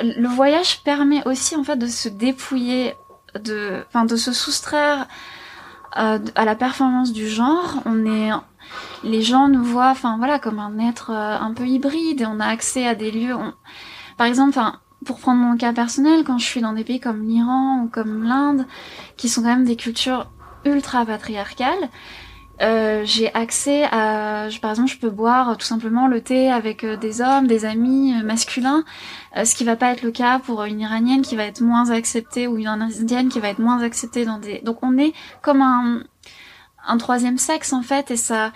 le 0.00 0.28
voyage 0.28 0.82
permet 0.82 1.26
aussi 1.26 1.56
en 1.56 1.64
fait 1.64 1.76
de 1.76 1.86
se 1.86 2.08
dépouiller, 2.08 2.94
de, 3.34 3.84
enfin 3.88 4.04
de 4.04 4.16
se 4.16 4.32
soustraire 4.32 5.06
à, 5.92 6.18
à 6.34 6.44
la 6.44 6.54
performance 6.54 7.12
du 7.12 7.28
genre. 7.28 7.82
On 7.84 8.06
est 8.06 8.30
les 9.04 9.22
gens 9.22 9.48
nous 9.48 9.62
voient, 9.62 9.90
enfin 9.90 10.16
voilà, 10.18 10.38
comme 10.38 10.58
un 10.58 10.78
être 10.78 11.10
euh, 11.10 11.38
un 11.38 11.52
peu 11.52 11.66
hybride 11.66 12.20
et 12.20 12.26
on 12.26 12.40
a 12.40 12.46
accès 12.46 12.86
à 12.86 12.94
des 12.94 13.10
lieux. 13.10 13.36
Par 14.16 14.26
exemple, 14.26 14.50
enfin 14.50 14.80
pour 15.04 15.20
prendre 15.20 15.40
mon 15.40 15.56
cas 15.56 15.72
personnel, 15.72 16.24
quand 16.24 16.38
je 16.38 16.46
suis 16.46 16.60
dans 16.60 16.72
des 16.72 16.82
pays 16.82 17.00
comme 17.00 17.22
l'Iran 17.22 17.82
ou 17.84 17.88
comme 17.88 18.24
l'Inde, 18.24 18.66
qui 19.16 19.28
sont 19.28 19.42
quand 19.42 19.48
même 19.48 19.64
des 19.64 19.76
cultures 19.76 20.30
ultra 20.64 21.04
patriarcales, 21.06 21.88
euh, 22.62 23.02
j'ai 23.04 23.32
accès 23.34 23.84
à, 23.84 24.48
je, 24.48 24.60
par 24.60 24.70
exemple, 24.70 24.90
je 24.90 24.98
peux 24.98 25.10
boire 25.10 25.56
tout 25.56 25.66
simplement 25.66 26.06
le 26.08 26.20
thé 26.20 26.50
avec 26.50 26.84
euh, 26.84 26.96
des 26.96 27.20
hommes, 27.20 27.46
des 27.46 27.64
amis 27.64 28.14
euh, 28.14 28.24
masculins, 28.24 28.84
ce 29.36 29.54
qui 29.54 29.64
va 29.64 29.76
pas 29.76 29.92
être 29.92 30.02
le 30.02 30.10
cas 30.10 30.38
pour 30.38 30.64
une 30.64 30.80
iranienne 30.80 31.22
qui 31.22 31.36
va 31.36 31.44
être 31.44 31.60
moins 31.60 31.90
acceptée 31.90 32.46
ou 32.46 32.56
une 32.56 32.68
indienne 32.68 33.28
qui 33.28 33.40
va 33.40 33.48
être 33.48 33.58
moins 33.58 33.82
acceptée 33.82 34.24
dans 34.24 34.38
des. 34.38 34.60
Donc 34.60 34.78
on 34.82 34.96
est 34.96 35.12
comme 35.42 35.60
un 35.60 36.02
un 36.88 36.98
troisième 36.98 37.38
sexe 37.38 37.72
en 37.72 37.82
fait 37.82 38.10
et 38.10 38.16
ça 38.16 38.52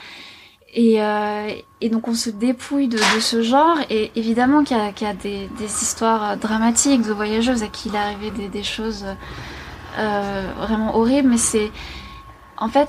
et, 0.73 1.03
euh, 1.03 1.49
et, 1.81 1.89
donc 1.91 2.07
on 2.07 2.15
se 2.15 2.31
dépouille 2.31 2.87
de, 2.87 2.97
de 2.97 3.21
ce 3.21 3.43
genre 3.43 3.77
et 3.91 4.13
évidemment 4.15 4.63
qu'il 4.63 4.77
y 4.77 4.81
a, 4.81 4.93
qu 4.93 5.05
y 5.05 5.07
a 5.09 5.15
des, 5.15 5.49
des, 5.59 5.65
histoires 5.65 6.37
dramatiques 6.37 7.03
de 7.03 7.13
voyageuses 7.13 7.65
à 7.65 7.67
qui 7.67 7.89
il 7.89 7.97
est 7.97 7.99
arrivé 7.99 8.31
des, 8.31 8.49
des 8.49 8.63
choses 8.63 9.05
euh, 9.99 10.53
vraiment 10.59 10.97
horribles, 10.97 11.29
mais 11.29 11.39
c'est 11.39 11.73
en 12.57 12.69
fait 12.69 12.89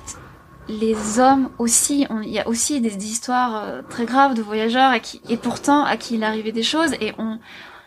les 0.67 1.19
hommes 1.19 1.50
aussi, 1.58 2.08
il 2.24 2.30
y 2.30 2.39
a 2.39 2.47
aussi 2.47 2.82
des, 2.82 2.95
histoires 3.06 3.63
euh, 3.63 3.82
très 3.89 4.06
graves 4.06 4.34
de 4.34 4.41
voyageurs 4.41 4.91
à 4.91 5.00
qui, 5.00 5.21
et 5.30 5.38
pourtant 5.38 5.84
à 5.84 5.97
qui 5.97 6.15
il 6.15 6.24
arrivé 6.24 6.52
des 6.52 6.63
choses 6.63 6.93
et 7.02 7.13
on 7.17 7.39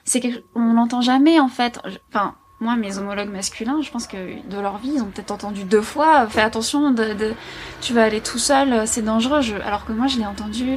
c'est 0.05 0.45
on 0.55 0.75
l'entend 0.75 1.01
jamais 1.01 1.41
en 1.41 1.49
fait. 1.49 1.81
Enfin 2.09 2.35
moi, 2.61 2.77
mes 2.77 2.99
homologues 2.99 3.31
masculins, 3.31 3.81
je 3.83 3.91
pense 3.91 4.07
que 4.07 4.17
de 4.49 4.59
leur 4.59 4.79
vie, 4.79 4.93
ils 4.95 5.03
ont 5.03 5.11
peut-être 5.11 5.33
entendu 5.33 5.65
deux 5.65 5.83
fois, 5.83 6.27
fais 6.29 6.41
attention, 6.41 6.93
de, 6.93 7.13
de, 7.13 7.35
tu 7.83 7.93
vas 7.93 8.05
aller 8.05 8.21
tout 8.21 8.39
seul, 8.39 8.87
c'est 8.87 9.03
dangereux. 9.03 9.43
Je, 9.43 9.57
alors 9.57 9.85
que 9.85 9.93
moi, 9.93 10.07
je 10.07 10.19
l'ai 10.19 10.25
entendu 10.25 10.77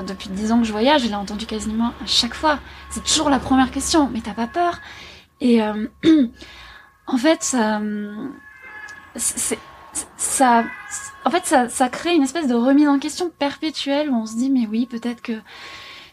depuis 0.00 0.30
dix 0.30 0.52
ans 0.52 0.60
que 0.60 0.64
je 0.64 0.72
voyage, 0.72 1.02
je 1.02 1.08
l'ai 1.08 1.14
entendu 1.14 1.44
quasiment 1.44 1.88
à 1.88 2.06
chaque 2.06 2.34
fois. 2.34 2.58
C'est 2.88 3.04
toujours 3.04 3.28
la 3.28 3.38
première 3.38 3.70
question, 3.70 4.08
mais 4.10 4.20
t'as 4.20 4.32
pas 4.32 4.46
peur 4.46 4.80
Et 5.40 5.62
euh, 5.62 5.86
en 7.06 7.16
fait, 7.18 7.42
ça, 7.42 7.80
ça, 10.16 10.64
en 11.24 11.30
fait, 11.30 11.68
ça, 11.68 11.88
crée 11.88 12.14
une 12.14 12.22
espèce 12.22 12.48
de 12.48 12.54
remise 12.54 12.88
en 12.88 12.98
question 12.98 13.30
perpétuelle 13.38 14.10
où 14.10 14.14
on 14.14 14.26
se 14.26 14.36
dit, 14.36 14.50
mais 14.50 14.66
oui, 14.66 14.86
peut-être 14.86 15.22
que 15.22 15.32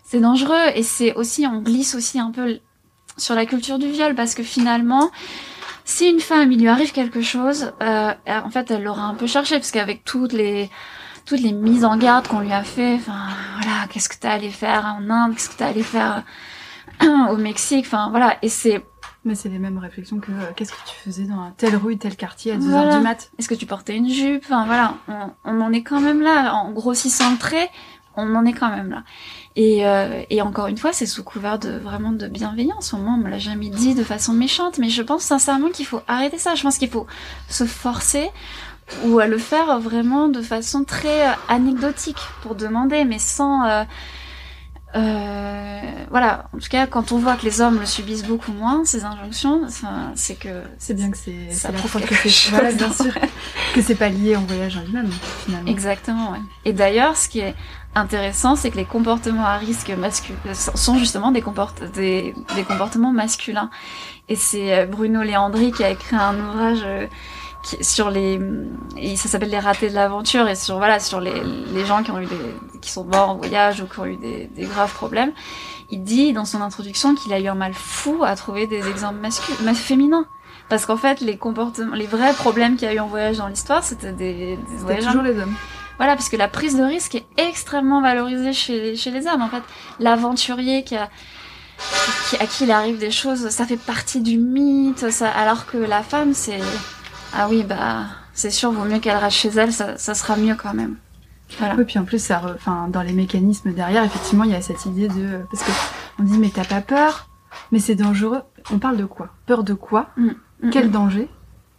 c'est 0.04 0.20
dangereux. 0.20 0.68
Et 0.76 0.84
c'est 0.84 1.14
aussi, 1.16 1.48
on 1.48 1.62
glisse 1.62 1.96
aussi 1.96 2.20
un 2.20 2.32
peu 2.32 2.60
sur 3.18 3.36
la 3.36 3.46
culture 3.46 3.80
du 3.80 3.90
viol 3.90 4.16
parce 4.16 4.34
que 4.36 4.44
finalement, 4.44 5.12
si 5.84 6.08
une 6.10 6.20
femme 6.20 6.52
il 6.52 6.60
lui 6.60 6.68
arrive 6.68 6.92
quelque 6.92 7.22
chose, 7.22 7.74
euh, 7.82 8.14
en 8.28 8.50
fait 8.50 8.72
elle 8.72 8.84
l'aura 8.84 9.04
un 9.04 9.16
peu 9.16 9.28
cherché 9.28 9.56
parce 9.56 9.72
qu'avec 9.72 10.06
toutes 10.06 10.34
les 10.34 10.70
toutes 11.26 11.42
les 11.42 11.52
mises 11.52 11.86
en 11.86 11.98
garde 11.98 12.28
qu'on 12.28 12.40
lui 12.40 12.54
a 12.54 12.64
fait, 12.64 12.96
enfin 12.96 13.28
voilà, 13.62 13.88
qu'est-ce 13.92 14.10
que 14.10 14.16
t'as 14.20 14.32
allé 14.32 14.50
faire 14.50 14.86
en 14.98 15.10
Inde, 15.10 15.36
qu'est-ce 15.36 15.50
que 15.50 15.58
t'as 15.58 15.68
allé 15.68 15.84
faire 15.84 16.24
au 17.02 17.38
Mexique, 17.38 17.86
enfin 17.86 18.10
voilà, 18.10 18.38
et 18.42 18.50
c'est 18.50 18.84
mais 19.30 19.36
c'est 19.36 19.50
les 19.50 19.60
mêmes 19.60 19.78
réflexions 19.78 20.20
que 20.20 20.32
euh, 20.32 20.52
qu'est-ce 20.56 20.72
que 20.72 20.90
tu 20.90 20.96
faisais 20.96 21.24
dans 21.24 21.52
telle 21.56 21.76
rue, 21.76 21.98
tel 21.98 22.16
quartier 22.16 22.54
à 22.54 22.58
2 22.58 22.62
voilà. 22.68 22.88
heures 22.88 22.98
du 22.98 23.04
mat 23.04 23.32
Est-ce 23.38 23.48
que 23.48 23.56
tu 23.56 23.66
portais 23.66 23.96
une 23.96 24.10
jupe? 24.10 24.44
Enfin 24.46 24.66
voilà, 24.66 24.96
on, 25.08 25.32
on 25.46 25.62
en 25.62 25.72
est 25.72 25.84
quand 25.84 26.02
même 26.02 26.22
là, 26.22 26.54
en 26.54 26.72
grossissant 26.72 27.32
le 27.32 27.38
trait, 27.38 27.70
on 28.16 28.36
en 28.36 28.46
est 28.46 28.54
quand 28.54 28.70
même 28.70 28.90
là. 28.90 29.04
Et, 29.56 29.86
euh, 29.86 30.24
et 30.30 30.42
encore 30.42 30.68
une 30.68 30.78
fois, 30.78 30.94
c'est 30.94 31.06
sous 31.06 31.24
couvert 31.24 31.60
de 31.60 31.70
vraiment 31.70 32.12
de 32.12 32.28
bienveillance. 32.28 32.94
Au 32.94 32.98
moins, 32.98 33.16
on 33.16 33.18
me 33.18 33.30
l'a 33.30 33.40
jamais 33.40 33.70
dit 33.70 33.96
de 33.96 34.04
façon 34.04 34.34
méchante, 34.34 34.78
mais 34.78 34.90
je 34.90 35.02
pense 35.02 35.24
sincèrement 35.24 35.70
qu'il 35.70 35.86
faut 35.86 36.02
arrêter 36.08 36.38
ça. 36.38 36.56
Je 36.56 36.64
pense 36.64 36.78
qu'il 36.78 36.90
faut 36.90 37.08
se 37.48 37.66
forcer 37.66 38.30
ou 39.06 39.20
à 39.20 39.28
le 39.28 39.38
faire 39.38 39.80
vraiment 39.80 40.28
de 40.28 40.42
façon 40.42 40.84
très 40.84 41.28
euh, 41.28 41.34
anecdotique 41.48 42.20
pour 42.42 42.56
demander, 42.56 43.06
mais 43.06 43.20
sans 43.20 43.66
euh, 43.66 43.84
euh, 44.96 45.80
voilà, 46.10 46.46
en 46.54 46.58
tout 46.58 46.70
cas, 46.70 46.88
quand 46.88 47.12
on 47.12 47.20
voit 47.20 47.36
que 47.36 47.46
les 47.46 47.62
hommes 47.62 47.80
le 47.80 47.86
subissent 47.86 48.26
beaucoup 48.26 48.52
moins, 48.52 48.84
ces 48.86 49.06
injonctions, 49.06 49.62
c'est 50.16 50.36
que 50.36 50.64
c'est 50.80 50.96
bien 50.96 51.12
que 51.12 51.18
c'est 51.18 51.72
la 51.72 51.78
fois 51.78 52.02
que 52.02 52.16
c'est 52.16 52.50
voilà, 52.50 52.72
bien 52.72 52.92
sûr 52.92 53.14
que 53.76 53.82
c'est 53.82 53.96
pas 53.96 54.10
lié 54.10 54.36
en 54.36 54.42
voyage 54.42 54.78
en 54.78 54.82
lui-même 54.82 55.12
finalement. 55.46 55.70
Exactement. 55.70 56.32
Ouais. 56.32 56.40
Et 56.66 56.74
d'ailleurs, 56.74 57.16
ce 57.18 57.30
qui 57.30 57.40
est 57.40 57.54
intéressant, 57.94 58.56
c'est 58.56 58.72
que 58.72 58.78
les 58.78 58.86
comportements 58.86 59.46
à 59.46 59.58
risque 59.58 59.90
masculins 59.90 60.40
sont 60.54 60.98
justement 60.98 61.32
des, 61.32 61.42
comport 61.42 61.76
des, 61.94 62.34
des 62.56 62.64
comportements 62.64 63.12
masculins. 63.12 63.70
Et 64.28 64.36
c'est 64.36 64.88
Bruno 64.88 65.22
Léandri 65.22 65.72
qui 65.72 65.84
a 65.84 65.90
écrit 65.90 66.16
un 66.16 66.40
ouvrage 66.40 66.84
sur 67.82 68.10
les, 68.10 68.40
et 68.98 69.16
ça 69.16 69.28
s'appelle 69.28 69.50
les 69.50 69.60
ratés 69.60 69.90
de 69.90 69.96
l'aventure 69.96 70.48
et 70.48 70.56
sur 70.56 70.78
voilà 70.78 71.00
sur 71.00 71.20
les, 71.20 71.44
les 71.74 71.86
gens 71.86 72.04
qui 72.04 72.12
ont 72.12 72.20
eu 72.20 72.26
des, 72.26 72.56
qui 72.82 72.90
sont 72.90 73.04
morts 73.04 73.30
en 73.30 73.36
voyage 73.36 73.82
ou 73.82 73.86
qui 73.86 74.00
ont 74.00 74.06
eu 74.06 74.16
des, 74.16 74.48
des 74.48 74.66
graves 74.66 74.94
problèmes. 74.94 75.34
Il 75.92 76.04
dit 76.04 76.34
dans 76.34 76.46
son 76.46 76.62
introduction 76.62 77.16
qu'il 77.16 77.34
a 77.34 77.40
eu 77.40 77.48
un 77.48 77.56
mal 77.56 77.74
fou 77.74 78.24
à 78.24 78.36
trouver 78.36 78.68
des 78.68 78.88
exemples 78.88 79.20
masculins, 79.20 79.74
féminins. 79.74 80.26
Parce 80.70 80.86
qu'en 80.86 80.98
fait, 80.98 81.20
les 81.20 81.36
comportements, 81.36 81.96
les 81.96 82.06
vrais 82.06 82.34
problèmes 82.34 82.76
qu'il 82.76 82.88
y 82.88 82.92
a 82.92 82.94
eu 82.94 83.00
en 83.00 83.08
voyage 83.08 83.38
dans 83.38 83.48
l'histoire, 83.48 83.84
c'était 83.84 84.14
des, 84.14 84.34
des 84.34 84.60
C'était 84.78 85.04
toujours 85.04 85.24
les 85.24 85.38
hommes. 85.40 85.56
voilà, 85.98 86.16
parce 86.16 86.30
que 86.30 86.38
la 86.38 86.48
prise 86.48 86.78
de 86.78 86.84
risque 86.84 87.16
est 87.16 87.26
extrêmement 87.38 88.02
valorisée 88.02 88.54
chez, 88.54 88.96
chez 88.96 89.10
les 89.10 89.26
hommes. 89.26 89.42
En 89.42 89.50
fait, 89.50 89.64
l'aventurier 90.00 90.84
qui 90.84 90.96
a, 90.96 91.10
qui, 92.30 92.36
à 92.38 92.46
qui 92.46 92.66
il 92.66 92.72
arrive 92.72 93.00
des 93.00 93.10
choses, 93.10 93.50
ça 93.50 93.66
fait 93.66 93.78
partie 93.78 94.22
du 94.22 94.38
mythe. 94.38 95.10
Ça, 95.10 95.30
alors 95.30 95.66
que 95.66 95.78
la 95.78 96.04
femme, 96.04 96.36
c'est 96.36 96.60
ah 97.34 97.48
oui, 97.50 97.64
bah 97.64 98.06
c'est 98.34 98.50
sûr, 98.52 98.72
vaut 98.72 98.86
mieux 98.86 99.00
qu'elle 99.00 99.18
reste 99.18 99.38
chez 99.38 99.50
elle, 99.50 99.72
ça, 99.74 99.98
ça 99.98 100.14
sera 100.14 100.36
mieux 100.38 100.56
quand 100.56 100.74
même. 100.74 100.96
Voilà. 101.58 101.76
Oui, 101.76 101.84
puis 101.86 101.98
en 102.00 102.04
plus, 102.06 102.22
ça, 102.24 102.40
re- 102.40 102.56
enfin, 102.56 102.88
dans 102.90 103.02
les 103.02 103.14
mécanismes 103.14 103.74
derrière, 103.74 104.04
effectivement, 104.04 104.44
il 104.44 104.52
y 104.52 104.56
a 104.56 104.62
cette 104.62 104.86
idée 104.86 105.08
de, 105.08 105.40
parce 105.52 105.64
que 105.64 105.72
on 106.20 106.24
dit, 106.24 106.38
mais 106.38 106.50
t'as 106.54 106.64
pas 106.66 106.82
peur, 106.82 107.28
mais 107.72 107.80
c'est 107.80 107.96
dangereux. 107.96 108.42
On 108.72 108.78
parle 108.80 108.98
de 108.98 109.06
quoi? 109.06 109.30
Peur 109.48 109.64
de 109.64 109.74
quoi? 109.74 110.10
Mm, 110.18 110.30
Quel 110.72 110.88
mm. 110.88 110.92
danger 110.92 111.28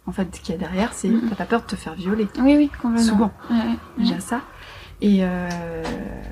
En 0.07 0.11
fait, 0.11 0.29
qu'il 0.41 0.53
y 0.53 0.57
a 0.57 0.59
derrière, 0.59 0.91
c'est 0.93 1.07
Mm. 1.09 1.21
t'as 1.29 1.35
pas 1.35 1.45
peur 1.45 1.61
de 1.61 1.67
te 1.67 1.75
faire 1.75 1.93
violer. 1.95 2.27
Oui, 2.39 2.55
oui, 2.57 2.69
complètement. 2.81 3.07
Souvent, 3.11 3.31
Ouais, 3.49 3.55
ouais. 3.57 3.77
déjà 4.03 4.19
ça. 4.19 4.41
Et, 5.01 5.19
euh, 5.21 5.49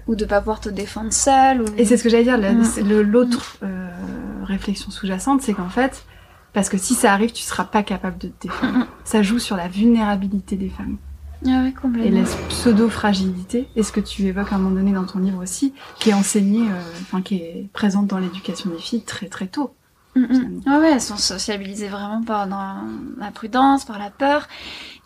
Ou 0.07 0.15
de 0.15 0.25
pas 0.25 0.39
pouvoir 0.39 0.59
te 0.59 0.69
défendre 0.69 1.11
seule. 1.13 1.61
Ou... 1.61 1.65
et 1.77 1.85
c'est 1.85 1.97
ce 1.97 2.03
que 2.03 2.09
j'allais 2.09 2.23
dire. 2.25 2.37
la- 2.37 2.51
Mm. 2.51 2.67
L'autre 3.01 3.55
euh, 3.63 3.89
réflexion 4.43 4.91
sous-jacente, 4.91 5.41
c'est 5.41 5.53
qu'en 5.53 5.69
fait, 5.69 6.03
parce 6.53 6.69
que 6.69 6.77
si 6.77 6.93
ça 6.93 7.13
arrive, 7.13 7.31
tu 7.31 7.43
seras 7.43 7.65
pas 7.65 7.83
capable 7.83 8.17
de 8.17 8.27
te 8.29 8.47
défendre. 8.47 8.87
Ça 9.03 9.21
joue 9.21 9.39
sur 9.39 9.55
la 9.55 9.67
vulnérabilité 9.67 10.55
des 10.55 10.69
femmes. 10.69 10.97
Ah 11.45 11.65
et 11.67 11.73
complètement. 11.73 12.19
la 12.19 12.47
pseudo-fragilité, 12.49 13.67
et 13.75 13.83
ce 13.83 13.91
que 13.91 14.01
tu 14.01 14.23
évoques 14.23 14.51
à 14.51 14.55
un 14.55 14.59
moment 14.59 14.75
donné 14.75 14.91
dans 14.91 15.05
ton 15.05 15.19
livre 15.19 15.41
aussi, 15.41 15.73
qui 15.99 16.09
est 16.09 16.13
enseignée, 16.13 16.67
euh, 16.69 16.81
enfin 17.01 17.21
qui 17.21 17.35
est 17.35 17.69
présente 17.71 18.07
dans 18.07 18.17
l'éducation 18.17 18.69
des 18.69 18.77
filles 18.77 19.03
très 19.03 19.27
très 19.27 19.47
tôt. 19.47 19.73
Mm, 20.15 20.21
mm. 20.21 20.27
finalement. 20.27 20.61
Ah 20.65 20.79
ouais, 20.79 20.91
elles 20.91 21.01
sont 21.01 21.17
sociabilisées 21.17 21.87
vraiment 21.87 22.23
par 22.23 22.47
dans 22.47 22.75
la 23.17 23.31
prudence, 23.31 23.85
par 23.85 23.99
la 23.99 24.09
peur. 24.09 24.47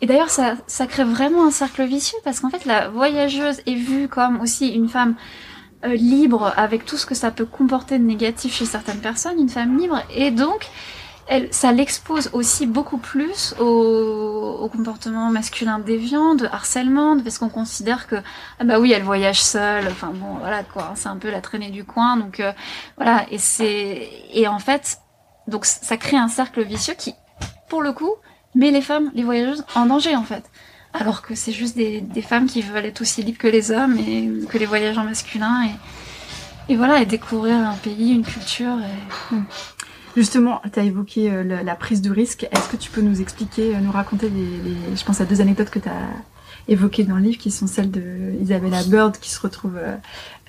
Et 0.00 0.06
d'ailleurs, 0.06 0.30
ça, 0.30 0.56
ça 0.66 0.86
crée 0.86 1.04
vraiment 1.04 1.46
un 1.46 1.50
cercle 1.50 1.84
vicieux 1.84 2.18
parce 2.24 2.40
qu'en 2.40 2.50
fait, 2.50 2.64
la 2.64 2.88
voyageuse 2.88 3.60
est 3.66 3.76
vue 3.76 4.08
comme 4.08 4.40
aussi 4.40 4.68
une 4.68 4.88
femme 4.88 5.14
euh, 5.84 5.94
libre 5.94 6.52
avec 6.56 6.84
tout 6.84 6.96
ce 6.96 7.06
que 7.06 7.14
ça 7.14 7.30
peut 7.30 7.44
comporter 7.44 7.98
de 7.98 8.04
négatif 8.04 8.54
chez 8.54 8.64
certaines 8.64 9.00
personnes, 9.00 9.38
une 9.38 9.48
femme 9.48 9.78
libre, 9.78 10.02
et 10.14 10.30
donc 10.30 10.66
elle, 11.26 11.52
ça 11.52 11.72
l'expose 11.72 12.30
aussi 12.32 12.66
beaucoup 12.66 12.98
plus 12.98 13.54
au, 13.58 14.58
au 14.60 14.68
comportement 14.68 15.30
masculin 15.30 15.78
déviant, 15.78 16.34
de 16.34 16.46
harcèlement, 16.46 17.18
parce 17.20 17.38
qu'on 17.38 17.48
considère 17.48 18.06
que 18.06 18.16
ah 18.60 18.64
bah 18.64 18.78
oui, 18.78 18.92
elle 18.92 19.02
voyage 19.02 19.42
seule, 19.42 19.86
enfin 19.88 20.12
bon, 20.14 20.34
voilà 20.40 20.62
quoi, 20.62 20.92
c'est 20.96 21.08
un 21.08 21.16
peu 21.16 21.30
la 21.30 21.40
traînée 21.40 21.70
du 21.70 21.84
coin, 21.84 22.16
donc 22.16 22.40
euh, 22.40 22.52
voilà, 22.96 23.26
et 23.30 23.38
c'est 23.38 24.08
et 24.32 24.46
en 24.48 24.58
fait, 24.58 24.98
donc 25.48 25.64
ça 25.64 25.96
crée 25.96 26.16
un 26.16 26.28
cercle 26.28 26.62
vicieux 26.62 26.94
qui, 26.94 27.14
pour 27.68 27.82
le 27.82 27.92
coup, 27.92 28.12
met 28.54 28.70
les 28.70 28.82
femmes, 28.82 29.10
les 29.14 29.24
voyageuses, 29.24 29.64
en 29.74 29.86
danger 29.86 30.16
en 30.16 30.24
fait. 30.24 30.44
Alors 30.92 31.22
que 31.22 31.34
c'est 31.34 31.50
juste 31.50 31.76
des, 31.76 32.00
des 32.00 32.22
femmes 32.22 32.46
qui 32.46 32.62
veulent 32.62 32.84
être 32.84 33.00
aussi 33.00 33.22
libres 33.22 33.38
que 33.38 33.48
les 33.48 33.72
hommes 33.72 33.98
et 33.98 34.30
que 34.48 34.58
les 34.58 34.66
voyageurs 34.66 35.02
masculins 35.02 35.64
et, 35.64 36.72
et 36.72 36.76
voilà, 36.76 37.00
et 37.00 37.06
découvrir 37.06 37.56
un 37.56 37.74
pays, 37.74 38.12
une 38.12 38.24
culture. 38.24 38.76
Et... 39.32 39.36
Justement, 40.16 40.60
tu 40.72 40.78
as 40.78 40.84
évoqué 40.84 41.30
euh, 41.30 41.42
la 41.62 41.74
prise 41.74 42.00
de 42.02 42.10
risque. 42.10 42.46
Est-ce 42.52 42.68
que 42.68 42.76
tu 42.76 42.90
peux 42.90 43.00
nous 43.00 43.20
expliquer, 43.20 43.74
euh, 43.74 43.80
nous 43.80 43.90
raconter 43.90 44.28
les, 44.30 44.40
les- 44.90 44.96
je 44.96 45.04
pense 45.04 45.20
à 45.20 45.24
deux 45.24 45.40
anecdotes 45.40 45.70
que 45.70 45.78
tu 45.80 45.88
as 45.88 46.08
évoquées 46.68 47.04
dans 47.04 47.16
le 47.16 47.22
livre, 47.22 47.38
qui 47.38 47.50
sont 47.50 47.66
celles 47.66 47.90
de 47.90 48.34
Isabella 48.40 48.82
Bird, 48.84 49.18
qui 49.18 49.30
se 49.30 49.40
retrouve 49.40 49.76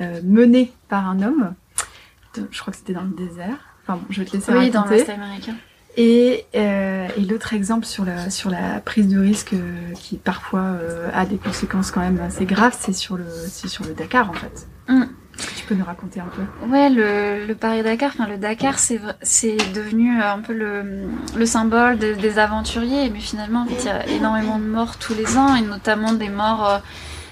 euh, 0.01 0.21
menée 0.23 0.71
par 0.87 1.07
un 1.09 1.21
homme. 1.21 1.53
Je 2.51 2.59
crois 2.61 2.71
que 2.71 2.77
c'était 2.77 2.93
dans 2.93 3.03
le 3.03 3.15
désert. 3.15 3.57
Enfin 3.83 3.97
bon, 3.97 4.05
je 4.09 4.19
vais 4.21 4.25
te 4.25 4.35
laisser 4.35 4.51
Oui, 4.53 4.69
dans 4.69 4.81
raconter. 4.81 4.97
l'Ouest 5.03 5.09
américain. 5.09 5.55
Et, 5.97 6.45
euh, 6.55 7.07
et 7.17 7.21
l'autre 7.21 7.53
exemple 7.53 7.85
sur 7.85 8.03
la, 8.03 8.29
sur 8.29 8.49
la 8.49 8.81
prise 8.81 9.07
de 9.07 9.17
risque 9.17 9.53
euh, 9.53 9.93
qui 9.93 10.17
parfois 10.17 10.59
euh, 10.61 11.09
a 11.13 11.25
des 11.25 11.37
conséquences 11.37 11.89
quand 11.91 12.01
même 12.01 12.19
assez 12.19 12.45
graves, 12.45 12.75
c'est 12.77 12.91
sur 12.91 13.15
le, 13.15 13.25
sur 13.49 13.85
le 13.85 13.93
Dakar 13.93 14.29
en 14.29 14.33
fait. 14.33 14.67
Mm. 14.89 15.03
Tu 15.57 15.65
peux 15.65 15.75
nous 15.75 15.85
raconter 15.85 16.19
un 16.19 16.25
peu 16.27 16.43
Ouais, 16.67 16.89
le, 16.89 17.45
le 17.45 17.55
Paris-Dakar, 17.55 18.11
enfin 18.13 18.27
le 18.27 18.37
Dakar, 18.37 18.79
c'est 18.79 19.01
c'est 19.21 19.57
devenu 19.73 20.21
euh, 20.21 20.33
un 20.33 20.39
peu 20.39 20.53
le, 20.53 21.07
le 21.35 21.45
symbole 21.45 21.97
des, 21.97 22.15
des 22.15 22.39
aventuriers, 22.39 23.09
mais 23.09 23.19
finalement, 23.19 23.63
en 23.63 23.65
fait, 23.65 23.81
il 23.81 23.85
y 23.85 23.89
a 23.89 24.07
énormément 24.07 24.59
de 24.59 24.65
morts 24.65 24.97
tous 24.97 25.13
les 25.13 25.37
ans, 25.37 25.55
et 25.55 25.61
notamment 25.61 26.13
des 26.13 26.29
morts, 26.29 26.69
euh, 26.69 26.77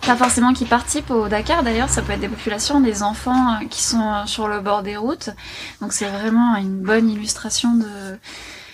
pas 0.05 0.15
forcément 0.17 0.51
qui 0.53 0.65
participent 0.65 1.11
au 1.11 1.27
Dakar. 1.29 1.63
D'ailleurs, 1.63 1.89
ça 1.89 2.01
peut 2.01 2.11
être 2.11 2.19
des 2.19 2.27
populations, 2.27 2.81
des 2.81 3.03
enfants 3.03 3.53
euh, 3.53 3.65
qui 3.69 3.83
sont 3.83 4.25
sur 4.25 4.47
le 4.47 4.59
bord 4.59 4.83
des 4.83 4.97
routes, 4.97 5.29
donc 5.79 5.93
c'est 5.93 6.09
vraiment 6.09 6.55
une 6.57 6.81
bonne 6.81 7.09
illustration 7.09 7.73
de... 7.75 7.85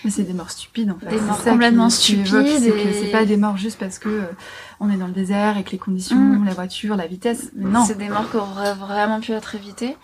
Mais 0.04 0.10
c'est 0.10 0.22
des 0.22 0.32
morts 0.32 0.50
stupides 0.50 0.90
en 0.90 0.98
fait. 0.98 1.14
Des 1.14 1.20
morts 1.20 1.42
complètement 1.44 1.90
stupides 1.90 2.64
et- 2.64 2.92
c'est 2.94 3.10
pas 3.10 3.24
des 3.26 3.36
morts 3.36 3.56
juste 3.58 3.78
parce 3.78 3.98
que 3.98 4.08
euh, 4.08 4.22
on 4.80 4.90
est 4.90 4.96
dans 4.96 5.06
le 5.06 5.12
désert 5.12 5.58
et 5.58 5.62
que 5.64 5.70
les 5.72 5.78
conditions, 5.78 6.16
Mm. 6.16 6.44
la 6.46 6.54
voiture, 6.54 6.96
la 6.96 7.06
vitesse. 7.06 7.50
Mais 7.54 7.70
non. 7.70 7.84
C'est 7.84 7.98
des 7.98 8.08
morts 8.08 8.30
qui 8.30 8.36
auraient 8.38 8.74
vraiment 8.74 9.20
pu 9.20 9.32
être 9.32 9.54
évitées. 9.54 9.96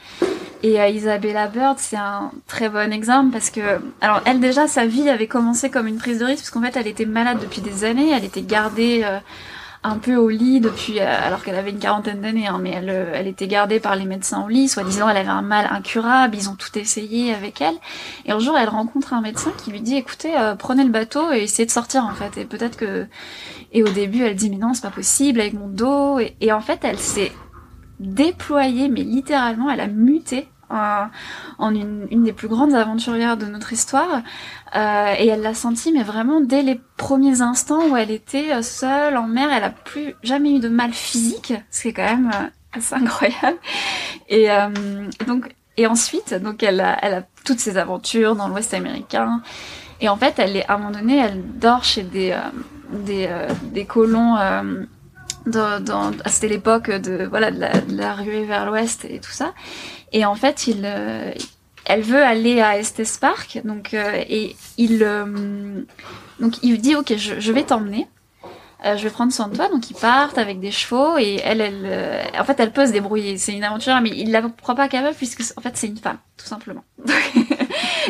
Et 0.62 0.80
euh, 0.80 0.88
Isabella 0.88 1.48
Bird, 1.48 1.78
c'est 1.78 1.96
un 1.96 2.30
très 2.46 2.68
bon 2.68 2.92
exemple 2.92 3.30
parce 3.30 3.50
que, 3.50 3.61
alors 4.00 4.20
elle 4.24 4.40
déjà, 4.40 4.66
sa 4.66 4.87
vie 4.87 5.09
avait 5.09 5.26
commencé 5.28 5.70
comme 5.70 5.87
une 5.87 5.98
prise 5.98 6.18
de 6.18 6.24
risque 6.24 6.40
parce 6.44 6.50
qu'en 6.50 6.62
fait, 6.62 6.76
elle 6.78 6.87
était 6.88 7.04
malade 7.06 7.38
depuis 7.40 7.61
des 7.62 7.85
années, 7.85 8.11
elle 8.11 8.24
était 8.24 8.42
gardée 8.42 9.02
euh, 9.04 9.18
un 9.87 9.99
peu 9.99 10.16
au 10.16 10.29
lit 10.29 10.61
depuis, 10.61 11.01
euh, 11.01 11.07
alors 11.07 11.44
qu'elle 11.44 11.55
avait 11.55 11.70
une 11.70 11.79
quarantaine 11.79 12.20
d'années, 12.20 12.46
hein, 12.46 12.59
mais 12.61 12.70
elle, 12.70 12.90
euh, 12.90 13.12
elle 13.14 13.29
était 13.29 13.46
gardée 13.46 13.79
par 13.79 13.94
les 13.94 14.05
médecins 14.05 14.44
au 14.44 14.49
lit, 14.49 14.68
soi-disant 14.68 15.09
elle 15.09 15.16
avait 15.16 15.29
un 15.29 15.42
mal 15.42 15.68
incurable, 15.70 16.37
ils 16.37 16.51
ont 16.51 16.57
tout 16.57 16.77
essayé 16.77 17.33
avec 17.33 17.61
elle. 17.61 17.75
Et 18.25 18.33
un 18.33 18.38
jour, 18.38 18.57
elle 18.59 18.68
rencontre 18.68 19.12
un 19.12 19.20
médecin 19.20 19.53
qui 19.57 19.70
lui 19.70 19.81
dit, 19.81 19.96
écoutez, 19.96 20.37
euh, 20.37 20.57
prenez 20.57 20.83
le 20.83 20.90
bateau 20.90 21.33
et 21.33 21.44
essayez 21.44 21.66
de 21.66 21.70
sortir 21.70 22.05
en 22.05 22.14
fait. 22.14 22.37
Et 22.37 22.44
peut-être 22.44 22.77
que, 22.77 23.07
et 23.72 23.83
au 23.83 23.88
début, 23.88 24.22
elle 24.22 24.35
dit, 24.35 24.51
mais 24.51 24.57
non, 24.57 24.75
c'est 24.75 24.83
pas 24.83 24.90
possible 24.90 25.40
avec 25.40 25.55
mon 25.55 25.68
dos. 25.68 26.18
Et, 26.18 26.53
en 26.53 26.61
fait, 26.61 26.81
elle 26.83 26.99
s'est 26.99 27.33
déployée, 28.01 28.88
mais 28.88 29.03
littéralement, 29.03 29.70
elle 29.70 29.81
a 29.81 29.87
muté 29.87 30.49
en, 30.68 31.09
une 31.75 32.25
des 32.25 32.33
plus 32.33 32.49
grandes 32.49 32.75
aventurières 32.75 33.37
de 33.37 33.46
notre 33.46 33.72
histoire. 33.72 34.22
Euh, 34.76 35.14
et 35.18 35.28
elle 35.28 35.40
l'a 35.40 35.54
senti, 35.54 35.90
mais 35.90 36.02
vraiment 36.02 36.40
dès 36.40 36.62
les 36.62 36.78
premiers 36.98 37.40
instants 37.40 37.88
où 37.88 37.96
elle 37.96 38.10
était 38.10 38.52
euh, 38.52 38.62
seule 38.62 39.16
en 39.16 39.26
mer, 39.26 39.48
elle 39.50 39.64
a 39.64 39.70
plus 39.70 40.14
jamais 40.22 40.54
eu 40.54 40.58
de 40.58 40.68
mal 40.68 40.92
physique, 40.92 41.54
ce 41.70 41.82
qui 41.82 41.88
est 41.88 41.92
quand 41.94 42.04
même 42.04 42.30
euh, 42.34 42.76
assez 42.76 42.94
incroyable. 42.94 43.58
Et 44.28 44.48
donc, 45.26 45.54
et 45.76 45.86
ensuite, 45.86 46.34
donc 46.34 46.62
elle 46.62 46.80
a, 46.80 47.22
toutes 47.44 47.60
ses 47.60 47.78
aventures 47.78 48.34
dans 48.34 48.48
l'Ouest 48.48 48.74
américain. 48.74 49.40
Et 50.00 50.08
en 50.08 50.16
fait, 50.16 50.38
elle 50.38 50.56
est 50.56 50.66
à 50.68 50.74
un 50.74 50.78
moment 50.78 50.90
donné, 50.90 51.16
elle 51.18 51.42
dort 51.58 51.84
chez 51.84 52.02
des 52.02 52.36
des, 52.90 53.84
colons. 53.86 54.34
dans, 55.46 56.12
c'était 56.26 56.48
l'époque 56.48 56.90
de 56.90 57.24
voilà 57.24 57.50
de 57.50 57.60
la, 57.60 57.80
de 57.80 57.96
la 57.96 58.14
ruée 58.14 58.44
vers 58.44 58.66
l'ouest 58.66 59.06
et 59.08 59.20
tout 59.20 59.30
ça. 59.30 59.54
Et 60.12 60.24
en 60.24 60.34
fait, 60.34 60.66
il, 60.66 60.84
elle 61.87 62.03
veut 62.03 62.22
aller 62.22 62.61
à 62.61 62.79
Estes 62.79 63.18
Park, 63.20 63.61
donc 63.64 63.94
euh, 63.94 64.22
et 64.29 64.57
il 64.77 65.03
euh, 65.03 65.83
donc 66.40 66.62
il 66.62 66.79
dit 66.81 66.96
ok, 66.96 67.16
je, 67.16 67.40
je 67.40 67.53
vais 67.53 67.62
t'emmener. 67.62 68.07
Euh, 68.85 68.96
je 68.96 69.05
vais 69.05 69.11
prendre 69.11 69.33
soin 69.33 69.49
de 69.49 69.57
toi, 69.57 69.68
donc 69.68 69.88
ils 69.90 69.96
partent 69.96 70.37
avec 70.37 70.61
des 70.61 70.70
chevaux 70.70 71.16
et 71.16 71.40
elle, 71.42 71.62
elle, 71.62 71.83
euh, 71.87 72.22
en 72.38 72.44
fait, 72.44 72.61
elle 72.61 72.72
peut 72.72 72.87
se 72.87 72.92
débrouiller. 72.92 73.38
C'est 73.38 73.55
une 73.55 73.64
aventure, 73.64 73.99
mais 74.03 74.11
il 74.11 74.31
la 74.31 74.42
croit 74.42 74.75
pas 74.75 74.88
capable 74.88 75.16
puisque 75.16 75.42
en 75.57 75.62
fait 75.62 75.77
c'est 75.77 75.87
une 75.87 75.96
femme, 75.96 76.18
tout 76.37 76.44
simplement. 76.44 76.85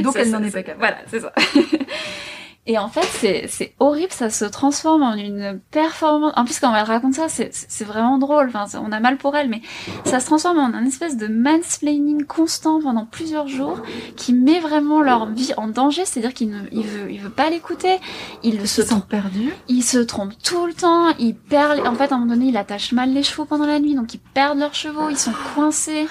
Donc 0.03 0.13
Ça, 0.15 0.21
elle 0.21 0.31
n'en 0.31 0.43
est 0.43 0.51
pas 0.51 0.65
capable. 0.65 0.81
Voilà, 0.81 0.97
c'est 1.09 1.21
ça. 1.21 1.33
Et 2.69 2.79
en 2.79 2.89
fait, 2.89 3.49
c'est, 3.49 3.75
horrible, 3.79 4.11
ça 4.11 4.29
se 4.29 4.45
transforme 4.45 5.03
en 5.03 5.15
une 5.15 5.61
performance. 5.71 6.33
En 6.35 6.45
plus, 6.45 6.59
quand 6.59 6.75
elle 6.75 6.85
raconte 6.85 7.15
ça, 7.15 7.29
c'est, 7.29 7.85
vraiment 7.85 8.19
drôle. 8.19 8.51
Enfin, 8.53 8.67
on 8.85 8.91
a 8.91 8.99
mal 8.99 9.19
pour 9.19 9.37
elle, 9.37 9.49
mais 9.49 9.63
ça 10.05 10.19
se 10.19 10.27
transforme 10.27 10.59
en 10.59 10.75
un 10.75 10.85
espèce 10.85 11.17
de 11.17 11.29
mansplaining 11.29 12.25
constant 12.25 12.81
pendant 12.81 13.07
plusieurs 13.07 13.47
jours 13.47 13.79
qui 14.17 14.33
met 14.33 14.59
vraiment 14.59 15.01
leur 15.01 15.27
vie 15.27 15.53
en 15.57 15.69
danger. 15.69 16.05
C'est-à-dire 16.05 16.35
qu'il 16.35 16.51
ne, 16.51 16.61
il 16.73 16.87
veut, 16.87 17.11
il 17.11 17.21
veut 17.21 17.31
pas 17.31 17.51
l'écouter. 17.51 17.99
Il 18.43 18.67
se 18.69 18.83
Ils 18.83 18.89
sont 18.89 19.01
perdus. 19.01 19.53
ils 19.69 19.83
se 19.83 19.99
trompent 19.99 20.37
tout 20.43 20.67
le 20.67 20.75
temps, 20.75 21.11
ils 21.19 21.37
perdent, 21.37 21.87
en 21.87 21.95
fait, 21.95 22.11
à 22.11 22.17
un 22.17 22.19
moment 22.19 22.35
donné, 22.35 22.47
ils 22.47 22.57
attachent 22.57 22.93
mal 22.93 23.13
les 23.13 23.23
chevaux 23.23 23.45
pendant 23.45 23.67
la 23.67 23.79
nuit, 23.79 23.95
donc 23.95 24.15
ils 24.15 24.21
perdent 24.21 24.59
leurs 24.59 24.75
chevaux, 24.75 25.09
ils 25.09 25.19
sont 25.19 25.33
coincés. 25.55 26.09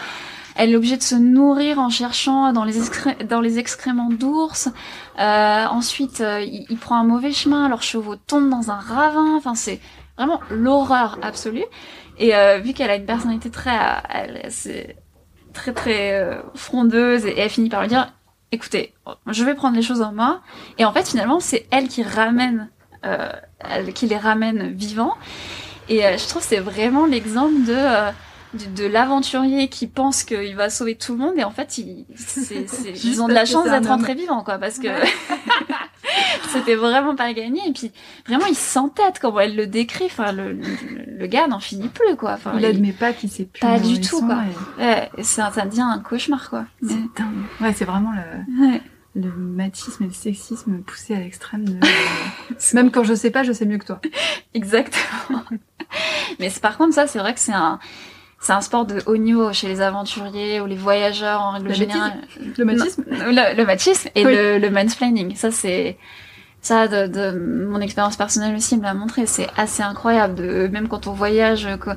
Elle 0.56 0.72
est 0.72 0.76
obligée 0.76 0.98
de 0.98 1.04
se 1.04 1.16
nourrir 1.16 1.80
en 1.80 1.90
cherchant 1.90 2.54
dans 2.54 2.64
les, 2.64 2.76
dans 3.28 3.42
les 3.42 3.60
excréments 3.60 4.10
d'ours. 4.10 4.70
Euh, 5.20 5.66
ensuite, 5.66 6.22
euh, 6.22 6.42
il, 6.42 6.78
prend 6.78 6.96
un 6.98 7.04
mauvais 7.04 7.32
chemin, 7.32 7.68
leurs 7.68 7.84
chevaux 7.84 8.16
tombent 8.16 8.50
dans 8.50 8.72
un 8.72 8.80
ravin. 8.80 9.36
Enfin, 9.36 9.56
c'est 9.56 9.80
vraiment 10.18 10.40
l'horreur 10.50 11.20
absolue. 11.22 11.66
Et 12.18 12.36
euh, 12.36 12.60
vu 12.60 12.74
qu'elle 12.74 12.90
a 12.90 12.96
une 12.96 13.06
personnalité 13.06 13.50
très, 13.50 13.78
euh, 13.78 14.00
elle, 14.10 14.46
c'est 14.50 14.96
très 15.54 15.74
très 15.74 16.14
euh, 16.14 16.42
frondeuse, 16.54 17.26
et, 17.26 17.38
elle 17.38 17.50
finit 17.50 17.70
par 17.70 17.82
lui 17.82 17.90
dire, 17.90 18.14
écoutez, 18.52 18.94
je 19.28 19.44
vais 19.44 19.56
prendre 19.56 19.76
les 19.76 19.82
choses 19.82 20.02
en 20.02 20.12
main. 20.12 20.42
Et 20.78 20.86
en 20.86 20.94
fait, 20.94 21.08
finalement, 21.08 21.40
c'est 21.40 21.68
elle 21.72 21.88
qui 21.88 22.04
ramène 22.04 22.70
euh, 23.06 23.32
qui 23.94 24.08
les 24.08 24.18
ramène 24.18 24.72
vivants. 24.72 25.16
Et 25.88 26.02
je 26.02 26.28
trouve 26.28 26.42
c'est 26.42 26.60
vraiment 26.60 27.06
l'exemple 27.06 27.64
de 27.68 27.76
de, 28.56 28.84
de 28.84 28.88
l'aventurier 28.88 29.68
qui 29.68 29.88
pense 29.88 30.24
qu'il 30.24 30.56
va 30.56 30.70
sauver 30.70 30.96
tout 30.96 31.14
le 31.14 31.20
monde 31.20 31.34
et 31.38 31.44
en 31.44 31.52
fait 31.52 31.78
ils, 31.78 32.06
c'est- 32.16 32.68
c'est- 32.68 33.20
ont 33.20 33.28
de 33.28 33.34
la 33.34 33.46
chance 33.46 33.66
c'est 33.66 33.72
d'être 33.72 33.88
rentrés 33.88 34.16
vivants 34.16 34.44
quoi 34.44 34.58
parce 34.58 34.80
que 34.80 34.88
c'était 36.52 36.76
vraiment 36.76 37.16
pas 37.16 37.34
gagné 37.34 37.60
et 37.68 37.74
puis 37.74 37.92
vraiment 38.28 38.46
il 38.46 38.56
s'entête 38.56 39.20
comment 39.20 39.40
elle 39.40 39.56
le 39.56 39.68
décrit 39.68 40.06
enfin 40.06 40.32
le, 40.32 40.54
le, 40.54 40.64
le 41.18 41.28
gars 41.28 41.48
n'en 41.48 41.60
finit 41.60 41.90
plus 41.90 42.16
quoi 42.16 42.34
enfin 42.34 42.52
Il 42.56 42.62
il- 42.62 42.66
admet 42.66 42.92
pas 42.94 43.14
qu'il 43.14 43.30
sait 43.30 43.46
plus. 43.46 43.60
Pas 43.62 43.80
du 43.80 44.00
tout, 44.00 44.22
quoi. 44.26 44.44
et- 44.80 44.82
ouais, 44.84 45.10
ça, 45.24 45.52
ça 45.54 45.66
devient 45.66 45.82
un 45.82 46.00
cauchemar 46.00 46.50
quoi 46.50 46.66
C'est 46.82 46.94
dingue. 46.96 47.44
Ouais, 47.62 47.74
c'est 47.74 47.86
vraiment 47.86 48.12
le, 48.12 48.68
Ouais. 48.72 48.82
le 49.16 49.32
machisme 49.32 50.04
et 50.04 50.08
le 50.08 50.14
sexisme 50.14 50.80
poussé 50.82 51.16
à 51.16 51.20
l'extrême. 51.20 51.66
De... 51.66 51.80
Même 52.74 52.92
quand 52.92 53.04
je 53.04 53.14
sais 53.14 53.32
pas, 53.32 53.44
je 53.44 53.52
sais 53.52 53.66
mieux 53.66 53.78
que 53.78 53.86
toi. 53.86 54.00
Exactement. 54.54 55.44
Mais 56.40 56.50
c'est- 56.50 56.60
par 56.62 56.78
contre, 56.78 56.94
ça, 56.94 57.08
c'est 57.08 57.20
vrai 57.20 57.34
que 57.34 57.40
c'est 57.40 57.54
un, 57.54 57.80
c'est 58.46 58.54
un 58.54 58.62
sport 58.62 58.86
de 58.86 59.02
haut 59.08 59.18
niveau 59.18 59.52
chez 59.54 59.68
les 59.68 59.82
aventuriers 59.82 60.62
ou 60.62 60.68
les 60.68 60.76
voyageurs 60.76 61.42
en 61.42 61.52
règle 61.54 61.70
Le 61.70 61.74
générale. 61.74 62.14
Le 62.60 62.64
machisme 62.64 63.04
Non, 63.10 63.18
le, 63.32 63.56
le 63.58 63.66
machisme 63.66 64.10
et 64.14 64.24
Oui. 64.24 64.36
le, 64.36 64.60
le 64.60 64.70
mansplaining. 64.70 65.36
Ça, 65.36 65.50
c'est, 65.50 65.98
ça, 66.62 66.88
de, 66.88 67.08
de 67.08 67.66
mon 67.68 67.82
expérience 67.82 68.18
personnelle 68.18 68.56
aussi 68.56 68.78
me 68.78 68.84
l'a 68.84 68.94
montré. 68.94 69.26
C'est 69.26 69.48
assez 69.58 69.82
incroyable 69.82 70.36
de, 70.36 70.68
même 70.68 70.88
quand 70.88 71.08
on 71.08 71.14
voyage, 71.14 71.68
que, 71.80 71.90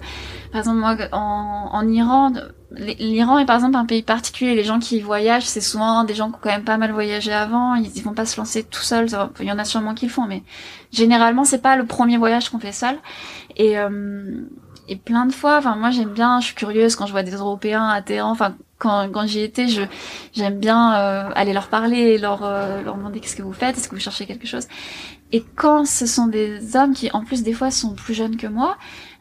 par 0.51 0.61
exemple, 0.61 0.79
moi, 0.79 0.97
en, 1.13 1.69
en 1.71 1.87
Iran, 1.87 2.33
l'Iran 2.71 3.39
est 3.39 3.45
par 3.45 3.57
exemple 3.57 3.77
un 3.77 3.85
pays 3.85 4.03
particulier. 4.03 4.55
Les 4.55 4.65
gens 4.65 4.79
qui 4.79 4.97
y 4.97 5.01
voyagent, 5.03 5.45
c'est 5.45 5.61
souvent 5.61 6.05
des 6.05 6.15
gens 6.15 6.31
qui 6.31 6.37
ont 6.37 6.41
quand 6.43 6.51
même 6.51 6.65
pas 6.65 6.79
mal 6.79 6.93
voyagé 6.93 7.31
avant. 7.31 7.75
Ils, 7.75 7.91
ils 7.95 8.03
vont 8.03 8.15
pas 8.15 8.25
se 8.25 8.39
lancer 8.41 8.65
tout 8.65 8.81
seuls. 8.81 9.09
Il 9.41 9.45
y 9.47 9.53
en 9.53 9.59
a 9.59 9.67
sûrement 9.67 9.93
qui 9.93 10.07
le 10.07 10.13
font, 10.13 10.25
mais 10.27 10.43
généralement, 10.93 11.45
c'est 11.45 11.61
pas 11.61 11.77
le 11.77 11.85
premier 11.85 12.17
voyage 12.17 12.49
qu'on 12.49 12.59
fait 12.59 12.73
seul. 12.73 12.97
Et, 13.57 13.79
euh, 13.79 13.91
et 14.89 14.97
plein 14.97 15.27
de 15.27 15.33
fois, 15.33 15.59
enfin, 15.59 15.77
moi, 15.77 15.91
j'aime 15.91 16.11
bien, 16.13 16.41
je 16.41 16.47
suis 16.47 16.55
curieuse 16.55 16.97
quand 16.97 17.07
je 17.07 17.13
vois 17.13 17.23
des 17.23 17.33
Européens 17.33 17.89
à 17.89 18.03
Téhéran, 18.03 18.31
enfin, 18.31 18.57
quand, 18.79 19.09
quand 19.13 19.27
j'y 19.27 19.41
étais, 19.41 19.69
je, 19.69 19.83
j'aime 20.35 20.59
bien 20.59 20.95
euh, 20.97 21.31
aller 21.35 21.53
leur 21.53 21.69
parler, 21.69 22.19
leur, 22.19 22.45
euh, 22.45 22.83
leur 22.83 22.97
demander 22.97 23.21
qu'est-ce 23.21 23.37
que 23.37 23.43
vous 23.43 23.53
faites, 23.53 23.77
est-ce 23.77 23.89
que 23.89 23.95
vous 23.95 24.01
cherchez 24.01 24.27
quelque 24.27 24.47
chose. 24.47 24.67
Et 25.33 25.45
quand 25.57 25.85
ce 25.87 26.07
sont 26.07 26.27
des 26.27 26.77
hommes 26.77 26.95
qui, 26.95 27.11
en 27.13 27.25
plus, 27.25 27.43
des 27.43 27.53
fois, 27.53 27.71
sont 27.71 27.95
plus 27.95 28.15
jeunes 28.15 28.37
que 28.37 28.47
moi, 28.47 28.79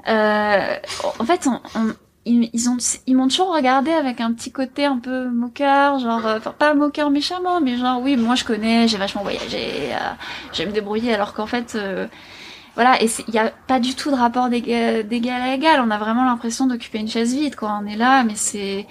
euh, 0.08 0.76
en 1.20 1.26
fait, 1.26 1.48
on, 1.48 1.62
on- 1.80 1.94
ils, 2.30 2.70
ont, 2.70 2.76
ils 3.08 3.16
m'ont 3.16 3.30
toujours 3.30 3.56
regardé 3.56 3.92
avec 3.92 4.20
un 4.20 4.34
petit 4.34 4.52
côté 4.52 4.84
un 4.86 4.98
peu 5.00 5.30
moqueur, 5.30 6.00
genre, 6.00 6.26
euh, 6.26 6.38
enfin, 6.40 6.54
pas 6.58 6.74
moqueur 6.74 7.10
méchamment, 7.10 7.62
mais 7.62 7.78
genre, 7.78 8.02
oui, 8.02 8.18
moi 8.18 8.36
je 8.36 8.44
connais, 8.44 8.88
j'ai 8.90 8.98
vachement 8.98 9.22
voyagé, 9.24 9.94
euh, 9.94 9.98
j'aime 10.52 10.70
me 10.70 10.74
débrouiller, 10.74 11.14
alors 11.14 11.34
qu'en 11.34 11.46
fait, 11.48 11.76
euh, 11.76 12.06
voilà, 12.78 13.02
et 13.04 13.10
il 13.28 13.32
n'y 13.32 13.40
a 13.40 13.50
pas 13.68 13.80
du 13.80 13.96
tout 13.96 14.12
de 14.12 14.16
rapport 14.16 14.50
d'éga- 14.50 15.02
d'égal 15.04 15.42
à 15.42 15.54
égal, 15.56 15.82
on 15.86 15.90
a 15.92 15.98
vraiment 15.98 16.24
l'impression 16.26 16.68
d'occuper 16.68 17.00
une 17.00 17.08
chaise 17.10 17.34
vide, 17.34 17.56
quoi, 17.56 17.78
on 17.82 17.86
est 17.88 17.96
là, 17.98 18.24
mais 18.24 18.36
c'est, 18.36 18.86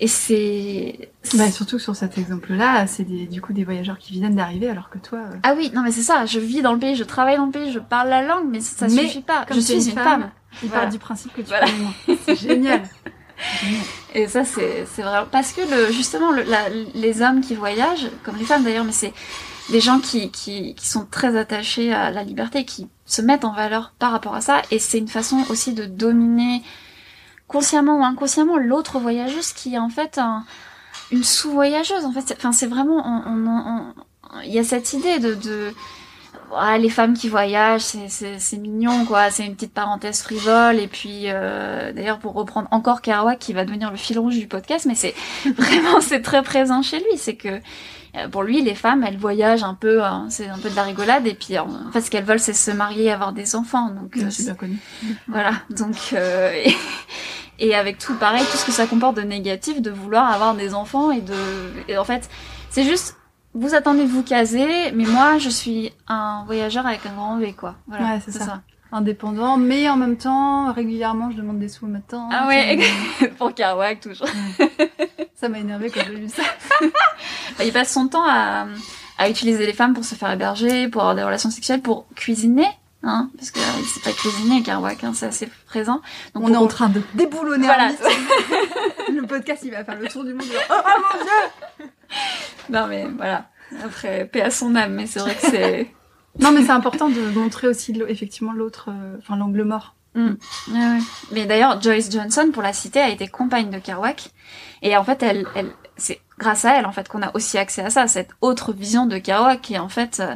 et 0.00 0.08
c'est, 0.08 1.10
Bah, 1.34 1.50
surtout 1.50 1.78
sur 1.78 1.94
cet 1.94 2.16
exemple-là, 2.18 2.86
c'est 2.86 3.04
des, 3.04 3.26
du 3.26 3.40
coup 3.42 3.52
des 3.52 3.64
voyageurs 3.64 3.98
qui 3.98 4.12
viennent 4.14 4.34
d'arriver 4.36 4.68
alors 4.70 4.88
que 4.90 4.98
toi. 4.98 5.18
euh, 5.18 5.36
Ah 5.42 5.54
oui, 5.56 5.70
non 5.74 5.82
mais 5.82 5.90
c'est 5.92 6.02
ça, 6.02 6.24
je 6.26 6.38
vis 6.40 6.62
dans 6.62 6.72
le 6.72 6.78
pays, 6.78 6.96
je 6.96 7.04
travaille 7.04 7.36
dans 7.36 7.46
le 7.46 7.52
pays, 7.52 7.70
je 7.72 7.78
parle 7.80 8.08
la 8.08 8.22
langue, 8.22 8.46
mais 8.50 8.60
ça 8.60 8.86
Mais 8.88 9.02
suffit 9.06 9.20
pas. 9.20 9.44
comme 9.46 9.56
Je 9.56 9.60
suis 9.60 9.74
une 9.74 9.94
femme, 9.94 10.04
femme. 10.22 10.30
Il 10.62 10.68
Voilà. 10.70 10.82
part 10.84 10.92
du 10.92 10.98
principe 10.98 11.32
que 11.34 11.42
tu 11.42 11.48
Voilà. 11.48 11.66
C'est 12.24 12.36
génial. 12.36 12.82
Génial. 13.62 13.82
Et 14.14 14.26
ça 14.26 14.44
c'est 14.44 14.84
c'est 14.92 15.02
vraiment 15.02 15.26
parce 15.30 15.52
que 15.52 15.60
le 15.60 15.92
justement 15.92 16.32
le, 16.32 16.42
la- 16.42 16.68
les 16.94 17.22
hommes 17.22 17.40
qui 17.40 17.54
voyagent, 17.54 18.08
comme 18.24 18.36
les 18.36 18.44
femmes 18.44 18.64
d'ailleurs, 18.64 18.84
mais 18.84 18.90
c'est 18.92 19.12
des 19.70 19.80
gens 19.80 19.98
qui, 20.00 20.30
qui 20.30 20.74
qui 20.74 20.88
sont 20.88 21.06
très 21.10 21.36
attachés 21.36 21.92
à 21.92 22.10
la 22.10 22.22
liberté, 22.24 22.64
qui 22.64 22.88
se 23.06 23.22
mettent 23.22 23.44
en 23.44 23.52
valeur 23.52 23.92
par 23.98 24.12
rapport 24.12 24.34
à 24.34 24.40
ça, 24.40 24.62
et 24.70 24.78
c'est 24.78 24.98
une 24.98 25.08
façon 25.08 25.44
aussi 25.50 25.72
de 25.74 25.84
dominer 25.84 26.62
consciemment 27.46 28.00
ou 28.00 28.04
inconsciemment 28.04 28.58
l'autre 28.58 28.98
voyageuse 28.98 29.52
qui 29.52 29.74
est 29.74 29.78
en 29.78 29.88
fait 29.88 30.18
un, 30.18 30.44
une 31.10 31.24
sous-voyageuse. 31.24 32.04
En 32.04 32.12
fait, 32.12 32.34
enfin 32.36 32.52
c'est 32.52 32.66
vraiment 32.66 33.02
il 34.44 34.52
y 34.52 34.58
a 34.58 34.64
cette 34.64 34.92
idée 34.92 35.18
de, 35.18 35.34
de 35.34 35.72
les 36.78 36.88
femmes 36.88 37.14
qui 37.14 37.28
voyagent, 37.28 37.82
c'est- 37.82 38.56
mignon, 38.56 39.04
quoi. 39.04 39.30
C'est 39.30 39.44
une 39.44 39.54
petite 39.54 39.74
parenthèse 39.74 40.22
frivole. 40.22 40.78
Et 40.78 40.88
puis, 40.88 41.24
euh, 41.26 41.92
d'ailleurs, 41.92 42.18
pour 42.18 42.34
reprendre 42.34 42.68
encore 42.70 43.02
Kerouac, 43.02 43.38
qui 43.38 43.52
va 43.52 43.64
devenir 43.64 43.90
le 43.90 43.96
fil 43.96 44.18
rouge 44.18 44.38
du 44.38 44.46
podcast, 44.46 44.86
mais 44.86 44.94
c'est 44.94 45.14
vraiment, 45.56 46.00
c'est 46.00 46.22
très 46.22 46.42
présent 46.42 46.82
chez 46.82 46.98
lui. 46.98 47.18
C'est 47.18 47.36
que, 47.36 47.60
pour 48.30 48.42
lui, 48.42 48.62
les 48.62 48.74
femmes, 48.74 49.04
elles 49.06 49.16
voyagent 49.18 49.62
un 49.62 49.74
peu, 49.74 50.02
hein, 50.02 50.26
c'est 50.30 50.48
un 50.48 50.58
peu 50.58 50.68
de 50.70 50.74
la 50.76 50.82
rigolade. 50.82 51.26
Et 51.26 51.34
puis, 51.34 51.58
en 51.58 51.68
fait, 51.92 52.00
ce 52.00 52.10
qu'elles 52.10 52.24
veulent, 52.24 52.40
c'est 52.40 52.52
se 52.54 52.70
marier 52.70 53.04
et 53.04 53.12
avoir 53.12 53.32
des 53.32 53.54
enfants. 53.54 53.90
Donc, 53.90 54.16
euh, 54.16 54.30
C'est 54.30 54.44
bien 54.44 54.54
connu. 54.54 54.78
voilà. 55.28 55.52
Donc, 55.70 55.96
euh, 56.14 56.50
et, 56.52 56.74
et 57.58 57.74
avec 57.74 57.98
tout, 57.98 58.14
pareil, 58.14 58.42
tout 58.50 58.56
ce 58.56 58.66
que 58.66 58.72
ça 58.72 58.86
comporte 58.86 59.16
de 59.16 59.22
négatif, 59.22 59.80
de 59.82 59.90
vouloir 59.90 60.30
avoir 60.32 60.54
des 60.54 60.74
enfants 60.74 61.10
et 61.10 61.20
de, 61.20 61.34
et 61.88 61.96
en 61.98 62.04
fait, 62.04 62.28
c'est 62.70 62.84
juste, 62.84 63.16
vous 63.54 63.74
attendez 63.74 64.04
de 64.04 64.10
vous 64.10 64.22
caser, 64.22 64.92
mais 64.94 65.04
moi, 65.04 65.38
je 65.38 65.48
suis 65.48 65.92
un 66.06 66.44
voyageur 66.46 66.86
avec 66.86 67.04
un 67.06 67.12
grand 67.12 67.38
V, 67.38 67.52
quoi. 67.52 67.74
Voilà. 67.86 68.14
Ouais, 68.14 68.20
c'est 68.24 68.32
ça. 68.32 68.62
Indépendant, 68.90 69.58
mais 69.58 69.88
en 69.90 69.96
même 69.96 70.16
temps, 70.16 70.72
régulièrement, 70.72 71.30
je 71.30 71.36
demande 71.36 71.58
des 71.58 71.68
sous 71.68 71.84
au 71.84 71.88
matin. 71.88 72.26
Ah 72.32 72.46
ouais, 72.48 72.78
pour 73.38 73.52
Kerouac, 73.54 74.00
toujours. 74.00 74.28
Ça 75.38 75.48
m'a 75.48 75.58
énervé 75.60 75.88
quand 75.90 76.00
j'ai 76.04 76.16
lu 76.16 76.28
ça. 76.28 76.42
Bah, 76.80 77.64
il 77.64 77.72
passe 77.72 77.92
son 77.92 78.08
temps 78.08 78.26
à, 78.26 78.66
à 79.18 79.28
utiliser 79.28 79.66
les 79.66 79.72
femmes 79.72 79.94
pour 79.94 80.04
se 80.04 80.16
faire 80.16 80.32
héberger, 80.32 80.88
pour 80.88 81.02
avoir 81.02 81.14
des 81.14 81.22
relations 81.22 81.50
sexuelles, 81.50 81.80
pour 81.80 82.06
cuisiner. 82.16 82.66
Hein, 83.04 83.30
parce 83.36 83.52
que 83.52 83.60
euh, 83.60 83.78
il 83.78 83.84
sait 83.84 84.00
pas 84.00 84.10
cuisiner, 84.10 84.64
Kerouac, 84.64 85.04
hein, 85.04 85.12
c'est 85.14 85.26
assez 85.26 85.48
présent. 85.66 86.02
Donc, 86.34 86.42
On 86.44 86.52
est 86.52 86.56
en 86.56 86.66
train 86.66 86.88
de 86.88 87.00
déboulonner 87.14 87.66
Voilà. 87.66 87.92
Le 89.08 89.24
podcast, 89.26 89.62
il 89.64 89.70
va 89.70 89.84
faire 89.84 89.98
le 89.98 90.08
tour 90.08 90.24
du 90.24 90.34
monde. 90.34 90.42
genre, 90.42 90.62
Oh, 90.70 90.74
oh 90.84 91.00
mon 91.00 91.24
dieu 91.24 91.90
Non 92.70 92.86
mais 92.88 93.06
voilà. 93.16 93.48
Après, 93.84 94.24
paix 94.26 94.42
à 94.42 94.50
son 94.50 94.74
âme, 94.74 94.94
mais 94.94 95.06
c'est 95.06 95.20
vrai 95.20 95.36
que 95.36 95.48
c'est... 95.48 95.94
Non, 96.40 96.50
mais 96.52 96.62
c'est 96.62 96.70
important 96.70 97.08
de 97.08 97.20
montrer 97.30 97.68
aussi 97.68 97.96
effectivement 98.08 98.52
l'autre, 98.52 98.90
euh, 98.90 99.16
enfin 99.18 99.36
l'angle 99.36 99.62
mort. 99.62 99.94
Ouais. 100.18 100.98
Mais 101.32 101.46
d'ailleurs, 101.46 101.80
Joyce 101.80 102.10
Johnson, 102.10 102.50
pour 102.52 102.62
la 102.62 102.72
citer, 102.72 103.00
a 103.00 103.08
été 103.08 103.28
compagne 103.28 103.70
de 103.70 103.78
Kerouac. 103.78 104.30
Et 104.82 104.96
en 104.96 105.04
fait, 105.04 105.22
elle, 105.22 105.46
elle, 105.54 105.70
c'est 105.96 106.20
grâce 106.38 106.64
à 106.64 106.78
elle, 106.78 106.86
en 106.86 106.92
fait, 106.92 107.08
qu'on 107.08 107.22
a 107.22 107.34
aussi 107.34 107.58
accès 107.58 107.82
à 107.82 107.90
ça, 107.90 108.06
cette 108.06 108.30
autre 108.40 108.72
vision 108.72 109.06
de 109.06 109.18
Kerouac 109.18 109.60
qui, 109.60 109.78
en 109.78 109.88
fait, 109.88 110.20
euh, 110.20 110.34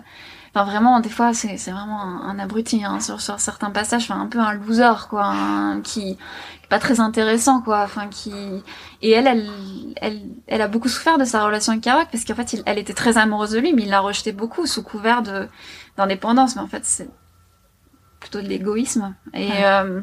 enfin, 0.55 0.64
vraiment, 0.64 1.01
des 1.01 1.09
fois, 1.09 1.33
c'est, 1.35 1.57
vraiment 1.70 2.01
un, 2.01 2.39
abruti, 2.39 2.85
hein, 2.85 3.01
sur, 3.01 3.20
certains 3.20 3.70
passages, 3.70 4.05
enfin, 4.11 4.20
un 4.20 4.26
peu 4.26 4.41
un 4.41 4.53
loser, 4.55 5.09
quoi, 5.09 5.24
un- 5.24 5.80
qui, 5.80 6.18
pas 6.68 6.78
très 6.78 7.01
intéressant, 7.01 7.61
quoi, 7.62 7.83
enfin, 7.83 8.09
qui, 8.09 8.33
et 9.03 9.11
elle, 9.11 9.26
elle, 9.26 9.49
elle, 9.97 10.22
elle 10.47 10.62
a 10.62 10.68
beaucoup 10.68 10.89
souffert 10.89 11.18
de 11.18 11.24
sa 11.24 11.45
relation 11.45 11.72
avec 11.72 11.85
Kerouac 11.85 12.11
parce 12.11 12.24
qu'en 12.24 12.35
fait, 12.35 12.62
elle 12.66 12.78
était 12.78 12.95
très 12.95 13.18
amoureuse 13.18 13.51
de 13.51 13.61
lui, 13.61 13.72
mais 13.72 13.83
il 13.83 13.91
l'a 13.91 14.01
rejeté 14.01 14.33
beaucoup 14.33 14.66
sous 14.66 14.83
couvert 14.83 15.22
de, 15.22 15.49
d'indépendance, 15.97 16.57
mais 16.57 16.62
en 16.62 16.68
fait, 16.68 16.85
c'est 16.85 17.09
plutôt 18.23 18.41
de 18.41 18.49
l'égoïsme. 18.49 19.14
Et, 19.35 19.49
Ouais. 19.49 19.64
euh, 19.64 20.01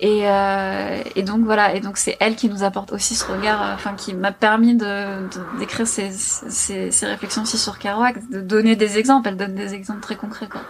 et, 0.00 0.20
euh, 0.28 1.02
et 1.16 1.22
donc 1.22 1.44
voilà, 1.44 1.74
et 1.74 1.80
donc 1.80 1.96
c'est 1.98 2.16
elle 2.20 2.36
qui 2.36 2.48
nous 2.48 2.62
apporte 2.62 2.92
aussi 2.92 3.14
ce 3.14 3.24
regard, 3.30 3.60
euh, 3.62 3.74
enfin 3.74 3.94
qui 3.94 4.14
m'a 4.14 4.32
permis 4.32 4.74
de 4.76 5.28
d'écrire 5.58 5.86
ces, 5.86 6.10
ces, 6.12 6.90
ces 6.90 7.06
réflexions 7.06 7.42
aussi 7.42 7.58
sur 7.58 7.78
Kerouac, 7.78 8.30
de 8.30 8.40
donner 8.40 8.76
des 8.76 8.96
exemples. 8.98 9.28
Elle 9.28 9.36
donne 9.36 9.54
des 9.54 9.74
exemples 9.74 10.00
très 10.00 10.16
concrets 10.16 10.48
quoi. 10.48 10.62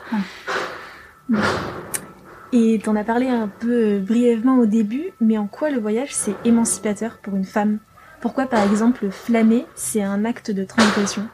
Et 2.53 2.81
t'en 2.83 2.97
as 2.97 3.05
parlé 3.05 3.29
un 3.29 3.49
peu 3.49 3.99
brièvement 3.99 4.57
au 4.59 4.65
début, 4.67 5.11
mais 5.21 5.37
en 5.37 5.47
quoi 5.47 5.69
le 5.71 5.79
voyage 5.79 6.09
c'est 6.13 6.35
émancipateur 6.47 7.19
pour 7.23 7.37
une 7.37 7.45
femme? 7.45 7.79
Pourquoi 8.23 8.47
par 8.47 8.63
exemple 8.65 9.11
flâner 9.11 9.67
c'est 9.75 10.03
un 10.03 10.25
acte 10.25 10.51
de 10.51 10.65
transgression 10.65 11.29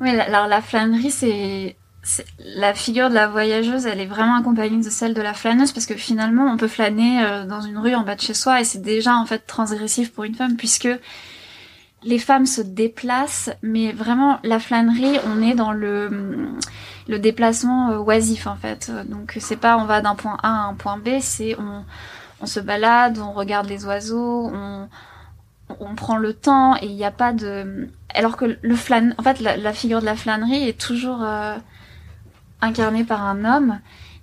Oui, 0.00 0.10
alors 0.10 0.48
la 0.48 0.60
flânerie 0.60 1.12
c'est- 1.12 1.76
la 2.38 2.74
figure 2.74 3.08
de 3.08 3.14
la 3.14 3.28
voyageuse, 3.28 3.86
elle 3.86 4.00
est 4.00 4.06
vraiment 4.06 4.36
accompagnée 4.36 4.82
de 4.82 4.90
celle 4.90 5.14
de 5.14 5.22
la 5.22 5.34
flâneuse 5.34 5.72
parce 5.72 5.86
que 5.86 5.94
finalement, 5.94 6.44
on 6.52 6.56
peut 6.56 6.68
flâner 6.68 7.24
euh, 7.24 7.44
dans 7.44 7.60
une 7.60 7.78
rue 7.78 7.94
en 7.94 8.02
bas 8.02 8.14
de 8.14 8.20
chez 8.20 8.34
soi 8.34 8.60
et 8.60 8.64
c'est 8.64 8.82
déjà 8.82 9.16
en 9.16 9.26
fait 9.26 9.46
transgressif 9.46 10.12
pour 10.12 10.24
une 10.24 10.34
femme 10.34 10.56
puisque 10.56 10.88
les 12.02 12.18
femmes 12.18 12.44
se 12.44 12.60
déplacent, 12.60 13.50
mais 13.62 13.92
vraiment 13.92 14.38
la 14.44 14.58
flânerie, 14.58 15.18
on 15.26 15.42
est 15.42 15.54
dans 15.54 15.72
le 15.72 16.50
le 17.06 17.18
déplacement 17.18 17.90
euh, 17.90 17.98
oisif 17.98 18.46
en 18.46 18.56
fait. 18.56 18.90
Donc 19.08 19.36
c'est 19.40 19.56
pas 19.56 19.78
on 19.78 19.84
va 19.84 20.00
d'un 20.00 20.14
point 20.14 20.36
A 20.42 20.48
à 20.48 20.68
un 20.68 20.74
point 20.74 20.98
B, 20.98 21.20
c'est 21.20 21.56
on 21.58 21.84
on 22.40 22.46
se 22.46 22.60
balade, 22.60 23.18
on 23.18 23.32
regarde 23.32 23.68
les 23.68 23.86
oiseaux, 23.86 24.50
on 24.52 24.88
on 25.80 25.94
prend 25.94 26.18
le 26.18 26.34
temps 26.34 26.76
et 26.76 26.86
il 26.86 26.94
n'y 26.94 27.04
a 27.04 27.10
pas 27.10 27.32
de 27.32 27.88
alors 28.14 28.36
que 28.36 28.58
le 28.60 28.76
flâne 28.76 29.14
en 29.18 29.22
fait 29.22 29.40
la, 29.40 29.72
figure 29.72 30.00
de 30.00 30.04
la 30.04 30.14
flânerie 30.14 30.68
est 30.68 30.78
toujours 30.78 31.22
euh, 31.22 31.56
incarnée 32.64 33.04
par 33.04 33.24
un 33.24 33.44
homme 33.44 33.78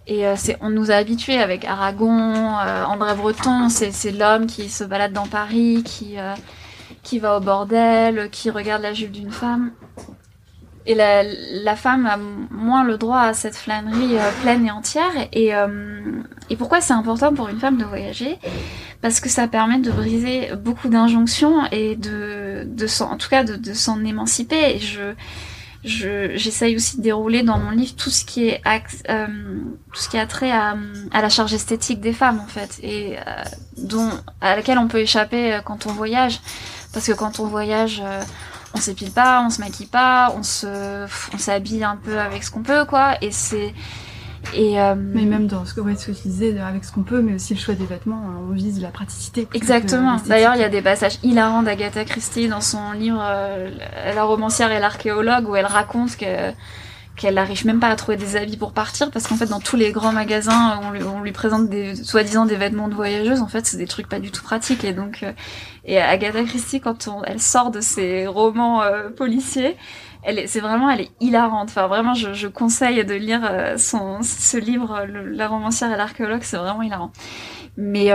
et 0.08 0.28
euh, 0.28 0.36
on 0.62 0.70
nous 0.70 0.92
a 0.92 0.96
habitués 0.96 1.40
avec 1.40 1.64
Aragon, 1.66 2.58
euh, 2.60 2.84
André 2.86 3.16
Breton, 3.16 3.70
c'est 3.70 4.12
l'homme 4.12 4.48
qui 4.48 4.70
se 4.70 4.84
balade 4.84 5.14
dans 5.14 5.28
Paris, 5.28 5.84
qui 5.86 6.18
euh, 6.18 6.34
qui 7.04 7.20
va 7.20 7.38
au 7.38 7.40
bordel, 7.40 8.30
qui 8.30 8.50
regarde 8.50 8.82
la 8.82 8.94
jupe 8.94 9.12
d'une 9.12 9.32
femme. 9.32 9.72
et 10.86 10.96
la, 10.96 11.24
la, 11.24 11.76
femme 11.76 12.06
a 12.06 12.18
moins 12.52 12.84
le 12.84 12.98
droit 12.98 13.20
à 13.20 13.34
cette 13.34 13.56
flânerie 13.56 14.18
pleine 14.42 14.66
et 14.66 14.72
entière. 14.72 15.12
Et, 15.32 15.52
et 16.50 16.56
pourquoi 16.58 16.82
c'est 16.82 16.94
important 16.94 17.34
pour 17.34 17.48
une 17.50 17.60
femme 17.60 17.78
de 17.78 17.86
voyager? 17.86 18.38
Parce 19.02 19.20
que 19.20 19.30
ça 19.30 19.48
permet 19.48 19.80
de 19.80 19.90
briser 19.90 20.52
beaucoup 20.58 20.90
d'injonctions 20.90 21.66
et 21.72 21.96
de, 21.96 22.68
de 22.68 23.04
en 23.04 23.18
tout 23.18 23.30
cas 23.30 23.44
de, 23.44 23.56
de 23.56 23.74
s'en 23.74 24.04
émanciper. 24.04 24.78
Je 24.78 25.14
j'essaye 25.84 26.76
aussi 26.76 26.98
de 26.98 27.04
dérouler 27.04 27.44
dans 27.44 27.58
mon 27.58 27.72
livre 27.72 27.96
tout 27.96 28.10
ce 28.10 28.24
qui 28.24 28.48
est 28.48 28.62
euh, 29.10 29.28
tout 29.92 30.02
ce 30.02 30.10
qui 30.10 30.18
a 30.18 30.28
trait 30.28 30.52
à, 30.52 30.76
à, 31.12 31.22
la 31.22 31.30
charge 31.30 31.54
esthétique 31.54 32.02
des 32.02 32.14
femmes 32.14 32.40
en 32.40 32.48
fait 32.48 32.80
et 32.84 33.16
dont 33.78 34.10
à 34.42 34.56
laquelle 34.56 34.78
on 34.78 34.88
peut 34.88 35.00
échapper 35.00 35.60
quand 35.66 35.88
on 35.88 35.94
voyage 35.94 36.40
parce 36.94 37.08
que 37.08 37.14
quand 37.14 37.40
on 37.40 37.48
voyage 37.48 38.02
on 38.74 38.80
s'épile 38.80 39.12
pas, 39.12 39.44
on 39.46 39.50
se 39.50 39.60
maquille 39.60 39.88
pas, 39.88 40.34
on 40.38 40.44
se, 40.44 41.06
on 41.34 41.38
s'habille 41.38 41.84
un 41.84 41.98
peu 41.98 42.20
avec 42.20 42.44
ce 42.44 42.52
qu'on 42.52 42.64
peut, 42.64 42.86
quoi. 42.86 43.16
Et 43.22 43.32
c'est 43.32 43.74
et 44.54 44.80
euh... 44.80 44.96
mais 44.98 45.24
même 45.24 45.48
dans 45.48 45.66
ce 45.66 45.74
que, 45.74 45.82
ouais, 45.82 45.96
ce 45.96 46.08
que 46.08 46.12
tu 46.12 46.28
disais, 46.28 46.60
avec 46.60 46.84
ce 46.84 46.92
qu'on 46.92 47.04
peut, 47.04 47.22
mais 47.22 47.36
aussi 47.36 47.54
le 47.54 47.60
choix 47.60 47.76
des 47.76 47.86
vêtements, 47.86 48.24
hein, 48.28 48.42
on 48.50 48.54
vise 48.54 48.82
la 48.82 48.90
praticité. 48.90 49.48
Exactement. 49.54 50.18
D'ailleurs, 50.28 50.56
il 50.56 50.62
y 50.62 50.64
a 50.64 50.70
des 50.70 50.82
passages 50.82 51.20
hilarants 51.24 51.64
d'Agatha 51.64 52.06
Christie 52.06 52.48
dans 52.48 52.62
son 52.62 52.92
livre 52.92 53.22
euh, 53.22 53.70
La 54.14 54.24
romancière 54.24 54.72
et 54.72 54.80
l'archéologue 54.80 55.48
où 55.48 55.56
elle 55.56 55.66
raconte 55.66 56.18
que 56.18 56.52
qu'elle 57.18 57.36
n'arrive 57.36 57.66
même 57.66 57.80
pas 57.80 57.90
à 57.90 57.96
trouver 57.96 58.18
des 58.18 58.36
habits 58.36 58.58
pour 58.58 58.72
partir 58.72 59.12
parce 59.12 59.28
qu'en 59.28 59.36
fait 59.36 59.48
dans 59.48 59.60
tous 59.60 59.76
les 59.76 59.92
grands 59.92 60.14
magasins 60.14 60.80
on 60.82 60.92
lui, 60.92 61.04
on 61.04 61.22
lui 61.22 61.34
présente 61.34 61.70
des 61.70 61.96
soi-disant 61.96 62.46
des 62.46 62.56
vêtements 62.56 62.88
de 62.88 62.96
voyageuse 62.96 63.42
en 63.42 63.48
fait 63.48 63.66
c'est 63.66 63.78
des 63.78 63.86
trucs 63.86 64.08
pas 64.08 64.20
du 64.20 64.32
tout 64.32 64.42
pratiques 64.42 64.86
et 64.86 64.94
donc 64.94 65.24
euh, 65.24 65.34
et 65.84 66.00
Agatha 66.00 66.44
Christie 66.44 66.80
quand 66.80 67.10
on, 67.10 67.24
elle 67.24 67.42
sort 67.42 67.70
de 67.70 67.82
ses 67.82 68.28
romans 68.28 68.82
euh, 68.82 69.10
policiers 69.10 69.76
elle 70.24 70.40
est, 70.40 70.48
c'est 70.48 70.60
vraiment 70.60 70.90
elle 70.90 71.02
est 71.02 71.12
hilarante. 71.20 71.70
Enfin 71.70 71.88
vraiment 71.88 72.14
je, 72.14 72.34
je 72.34 72.48
conseille 72.48 73.04
de 73.06 73.14
lire 73.14 73.42
euh, 73.44 73.78
son 73.78 74.22
ce 74.22 74.58
livre 74.58 75.06
La 75.08 75.48
romancière 75.48 75.92
et 75.92 75.98
l'archéologue 75.98 76.44
c'est 76.44 76.58
vraiment 76.58 76.82
hilarant. 76.82 77.12
Mais 77.78 78.12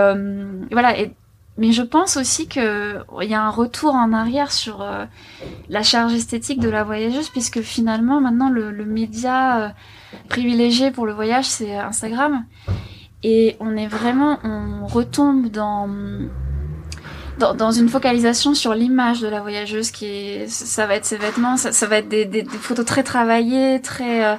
voilà 0.71 0.99
et 0.99 1.13
mais 1.59 1.73
je 1.73 1.83
pense 1.83 2.19
aussi 2.19 2.49
que 2.49 2.99
il 3.23 3.31
y 3.31 3.35
a 3.35 3.43
un 3.43 3.51
retour 3.51 3.95
en 3.95 4.13
arrière 4.13 4.53
sur 4.53 4.83
euh, 4.83 5.07
la 5.71 5.83
charge 5.83 6.13
esthétique 6.13 6.61
de 6.61 6.69
la 6.69 6.85
voyageuse, 6.85 7.31
puisque 7.31 7.63
finalement 7.63 8.21
maintenant 8.21 8.51
le, 8.51 8.71
le 8.71 8.85
média 8.85 9.61
euh, 9.61 9.69
privilégié 10.29 10.91
pour 10.91 11.07
le 11.07 11.15
voyage 11.15 11.47
c'est 11.47 11.75
Instagram, 11.75 12.45
et 13.23 13.57
on 13.61 13.75
est 13.77 13.87
vraiment, 13.87 14.39
on 14.45 14.87
retombe 14.87 15.49
dans 15.49 15.89
dans, 17.39 17.55
dans 17.55 17.71
une 17.71 17.89
focalisation 17.89 18.55
sur 18.55 18.75
l'image 18.75 19.21
de 19.21 19.29
la 19.29 19.41
voyageuse, 19.41 19.91
qui 19.91 20.07
est, 20.07 20.49
ça 20.49 20.87
va 20.87 20.95
être 20.95 21.05
ses 21.05 21.19
vêtements, 21.19 21.57
ça, 21.57 21.73
ça 21.73 21.87
va 21.87 21.99
être 21.99 22.09
des, 22.09 22.25
des, 22.25 22.43
des, 22.43 22.59
photos 22.59 22.85
très 22.85 23.03
travaillées, 23.03 23.81
très 23.81 24.25
euh, 24.25 24.37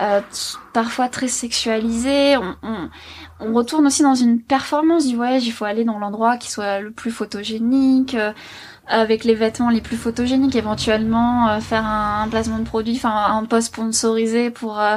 euh 0.00 0.20
parfois 0.72 1.08
très 1.08 1.28
sexualisées. 1.28 2.36
On, 2.36 2.56
on, 2.62 2.90
on 3.40 3.52
retourne 3.52 3.86
aussi 3.86 4.02
dans 4.02 4.14
une 4.14 4.40
performance 4.40 5.06
du 5.06 5.16
voyage. 5.16 5.46
Il 5.46 5.52
faut 5.52 5.64
aller 5.64 5.84
dans 5.84 5.98
l'endroit 5.98 6.36
qui 6.36 6.50
soit 6.50 6.80
le 6.80 6.90
plus 6.90 7.10
photogénique, 7.10 8.14
euh, 8.14 8.32
avec 8.86 9.24
les 9.24 9.34
vêtements 9.34 9.70
les 9.70 9.80
plus 9.80 9.96
photogéniques, 9.96 10.56
éventuellement 10.56 11.48
euh, 11.48 11.60
faire 11.60 11.84
un, 11.86 12.26
placement 12.28 12.58
de 12.58 12.64
produit, 12.64 12.96
enfin 12.96 13.26
un 13.34 13.44
post 13.44 13.68
sponsorisé 13.68 14.50
pour 14.50 14.80
euh, 14.80 14.96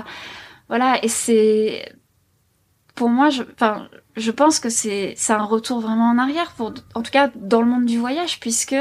voilà. 0.70 1.04
Et 1.04 1.08
c'est 1.08 1.94
pour 2.96 3.10
moi, 3.10 3.30
je, 3.30 3.44
enfin, 3.54 3.88
je 4.18 4.32
pense 4.32 4.60
que 4.60 4.70
c'est 4.70 5.16
un 5.30 5.44
retour 5.44 5.80
vraiment 5.80 6.10
en 6.10 6.18
arrière 6.18 6.54
en 6.96 7.02
tout 7.02 7.12
cas 7.12 7.30
dans 7.36 7.62
le 7.62 7.68
monde 7.68 7.86
du 7.86 7.98
voyage, 7.98 8.40
puisque 8.40 8.76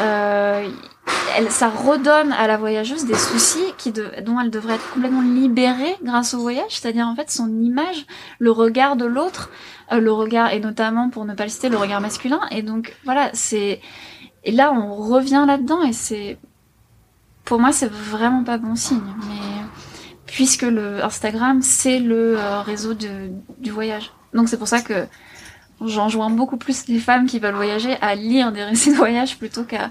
euh, 0.00 0.68
ça 1.50 1.68
redonne 1.68 2.32
à 2.32 2.46
la 2.46 2.56
voyageuse 2.56 3.04
des 3.04 3.14
soucis 3.14 3.74
dont 4.24 4.40
elle 4.40 4.50
devrait 4.50 4.74
être 4.74 4.90
complètement 4.90 5.20
libérée 5.20 5.96
grâce 6.02 6.34
au 6.34 6.38
voyage, 6.38 6.70
c'est-à-dire 6.70 7.06
en 7.06 7.14
fait 7.14 7.30
son 7.30 7.48
image, 7.60 8.06
le 8.38 8.50
regard 8.50 8.96
de 8.96 9.04
l'autre, 9.04 9.50
euh, 9.92 10.00
le 10.00 10.12
regard 10.12 10.52
et 10.52 10.60
notamment 10.60 11.10
pour 11.10 11.24
ne 11.24 11.34
pas 11.34 11.44
le 11.44 11.50
citer 11.50 11.68
le 11.68 11.76
regard 11.76 12.00
masculin. 12.00 12.40
Et 12.50 12.62
donc 12.62 12.94
voilà, 13.04 13.30
c'est 13.32 13.80
et 14.44 14.52
là 14.52 14.72
on 14.72 14.94
revient 14.94 15.44
là-dedans 15.46 15.82
et 15.82 15.92
c'est 15.92 16.38
pour 17.44 17.58
moi 17.58 17.72
c'est 17.72 17.90
vraiment 17.90 18.44
pas 18.44 18.58
bon 18.58 18.76
signe. 18.76 19.00
Mais 19.28 19.64
puisque 20.26 20.62
le 20.62 21.04
Instagram 21.04 21.60
c'est 21.62 21.98
le 21.98 22.38
euh, 22.38 22.60
réseau 22.62 22.94
du 22.94 23.70
voyage, 23.70 24.12
donc 24.36 24.48
c'est 24.48 24.58
pour 24.58 24.68
ça 24.68 24.80
que 24.80 25.06
j'enjoins 25.84 26.30
beaucoup 26.30 26.56
plus 26.56 26.86
les 26.88 26.98
femmes 26.98 27.26
qui 27.26 27.38
veulent 27.38 27.54
voyager 27.54 27.96
à 28.00 28.14
lire 28.14 28.52
des 28.52 28.62
récits 28.62 28.90
de 28.90 28.96
voyage 28.96 29.38
plutôt 29.38 29.64
qu'à 29.64 29.90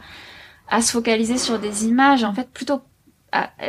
à 0.70 0.82
se 0.82 0.92
focaliser 0.92 1.38
sur 1.38 1.60
des 1.60 1.86
images. 1.86 2.24
En 2.24 2.34
fait, 2.34 2.50
plutôt, 2.50 2.82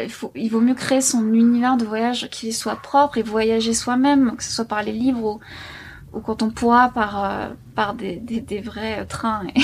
il, 0.02 0.10
faut, 0.10 0.32
il 0.34 0.48
vaut 0.48 0.60
mieux 0.60 0.74
créer 0.74 1.00
son 1.00 1.32
univers 1.32 1.76
de 1.76 1.84
voyage 1.84 2.28
qui 2.30 2.52
soit 2.52 2.76
propre 2.76 3.18
et 3.18 3.22
voyager 3.22 3.74
soi-même, 3.74 4.36
que 4.36 4.42
ce 4.42 4.52
soit 4.52 4.64
par 4.64 4.82
les 4.82 4.92
livres 4.92 5.22
ou, 5.22 5.40
ou 6.16 6.20
quand 6.20 6.42
on 6.42 6.50
pourra 6.50 6.88
par, 6.88 7.24
euh, 7.24 7.48
par 7.74 7.94
des, 7.94 8.16
des, 8.16 8.40
des, 8.40 8.60
vrais 8.60 9.04
trains 9.06 9.42
et, 9.54 9.60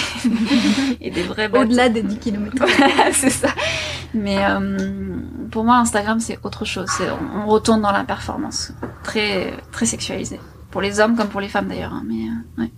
et 1.07 1.11
des 1.11 1.23
vrais 1.23 1.49
bateaux. 1.49 1.65
Au-delà 1.65 1.89
des 1.89 2.03
10 2.03 2.19
km. 2.19 2.65
c'est 3.13 3.31
ça. 3.31 3.49
Mais 4.15 4.45
euh, 4.45 5.21
pour 5.51 5.65
moi, 5.65 5.77
Instagram, 5.77 6.21
c'est 6.21 6.39
autre 6.43 6.65
chose. 6.65 6.91
On, 7.01 7.41
on 7.41 7.47
retourne 7.47 7.81
dans 7.81 7.93
la 7.93 8.05
performance, 8.05 8.73
très, 9.03 9.55
très 9.71 9.87
sexualisée. 9.87 10.41
Pour 10.73 10.81
les 10.81 10.99
hommes 10.99 11.17
comme 11.17 11.29
pour 11.29 11.41
les 11.41 11.49
femmes 11.49 11.69
d'ailleurs. 11.69 11.93
Hein, 11.93 12.03
mais 12.05 12.25
euh, 12.25 12.63
ouais. 12.63 12.71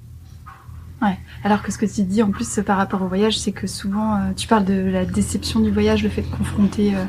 Ouais. 1.03 1.19
Alors 1.43 1.63
que 1.63 1.73
ce 1.73 1.79
que 1.79 1.87
tu 1.87 2.03
dis 2.03 2.23
en 2.23 2.31
plus 2.31 2.61
par 2.65 2.77
rapport 2.77 3.03
au 3.03 3.09
voyage, 3.09 3.39
c'est 3.39 3.53
que 3.53 3.67
souvent 3.67 4.17
euh, 4.17 4.33
tu 4.37 4.47
parles 4.47 4.65
de 4.65 4.91
la 4.91 5.05
déception 5.05 5.61
du 5.61 5.71
voyage, 5.71 6.03
le 6.03 6.09
fait 6.09 6.23
de 6.23 6.35
confronter 6.35 6.95
euh, 6.95 7.05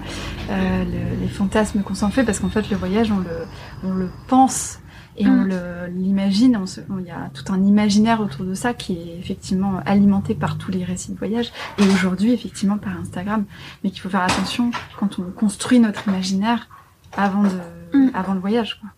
euh, 0.50 0.84
le, 0.84 1.22
les 1.22 1.28
fantasmes 1.28 1.82
qu'on 1.82 1.96
s'en 1.96 2.10
fait, 2.10 2.24
parce 2.24 2.40
qu'en 2.40 2.50
fait 2.50 2.70
le 2.70 2.78
voyage 2.78 3.12
on 3.12 3.20
le, 3.20 3.46
on 3.84 3.94
le 3.94 4.10
pense 4.28 4.80
et 5.18 5.28
on 5.28 5.46
mm. 5.46 5.88
l'imagine. 5.96 6.60
Il 7.00 7.06
y 7.06 7.12
a 7.12 7.30
tout 7.34 7.54
un 7.54 7.64
imaginaire 7.64 8.20
autour 8.20 8.46
de 8.46 8.54
ça 8.54 8.74
qui 8.74 8.94
est 8.94 9.18
effectivement 9.18 9.80
alimenté 9.86 10.36
par 10.36 10.58
tous 10.58 10.72
les 10.72 10.84
récits 10.84 11.14
de 11.14 11.18
voyage 11.18 11.54
et 11.78 11.84
aujourd'hui 11.84 12.34
effectivement 12.34 12.78
par 12.78 12.98
Instagram. 13.00 13.46
Mais 13.84 13.92
qu'il 13.92 14.02
faut 14.02 14.10
faire 14.10 14.24
attention 14.24 14.72
quand 15.00 15.20
on 15.20 15.32
construit 15.32 15.80
notre 15.80 16.10
imaginaire 16.10 16.68
avant 17.16 17.44
de, 17.44 17.98
mm. 17.98 18.12
avant 18.14 18.34
le 18.34 18.42
voyage. 18.42 18.80
Quoi. 18.82 18.90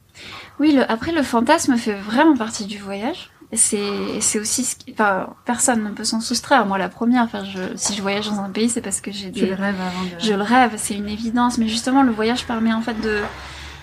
Oui, 0.60 0.72
le, 0.74 0.90
après 0.92 1.12
le 1.12 1.24
fantasme 1.24 1.78
fait 1.78 1.94
vraiment 1.94 2.36
partie 2.36 2.66
du 2.66 2.78
voyage 2.78 3.30
c'est 3.54 4.20
c'est 4.20 4.40
aussi 4.40 4.66
ce 4.66 4.76
qui, 4.76 4.92
enfin 4.92 5.30
personne 5.46 5.82
ne 5.82 5.90
peut 5.92 6.04
s'en 6.04 6.20
soustraire 6.20 6.66
moi 6.66 6.78
la 6.78 6.90
première 6.90 7.24
enfin 7.24 7.46
je, 7.46 7.78
si 7.78 7.96
je 7.96 8.02
voyage 8.02 8.28
dans 8.28 8.40
un 8.42 8.50
pays 8.50 8.68
c'est 8.68 8.82
parce 8.82 9.00
que 9.00 9.10
j'ai 9.10 9.30
des 9.30 9.40
je 9.40 9.46
le 9.46 9.54
rêve 9.54 9.76
avant 9.80 10.04
de... 10.04 10.20
je 10.20 10.34
le 10.34 10.42
rêve 10.42 10.74
c'est 10.76 10.96
une 10.96 11.08
évidence 11.08 11.58
mais 11.58 11.70
justement 11.70 12.04
le 12.04 12.12
voyage 12.12 12.46
permet 12.46 12.74
en 12.74 12.82
fait 12.82 13.00
de 13.00 13.22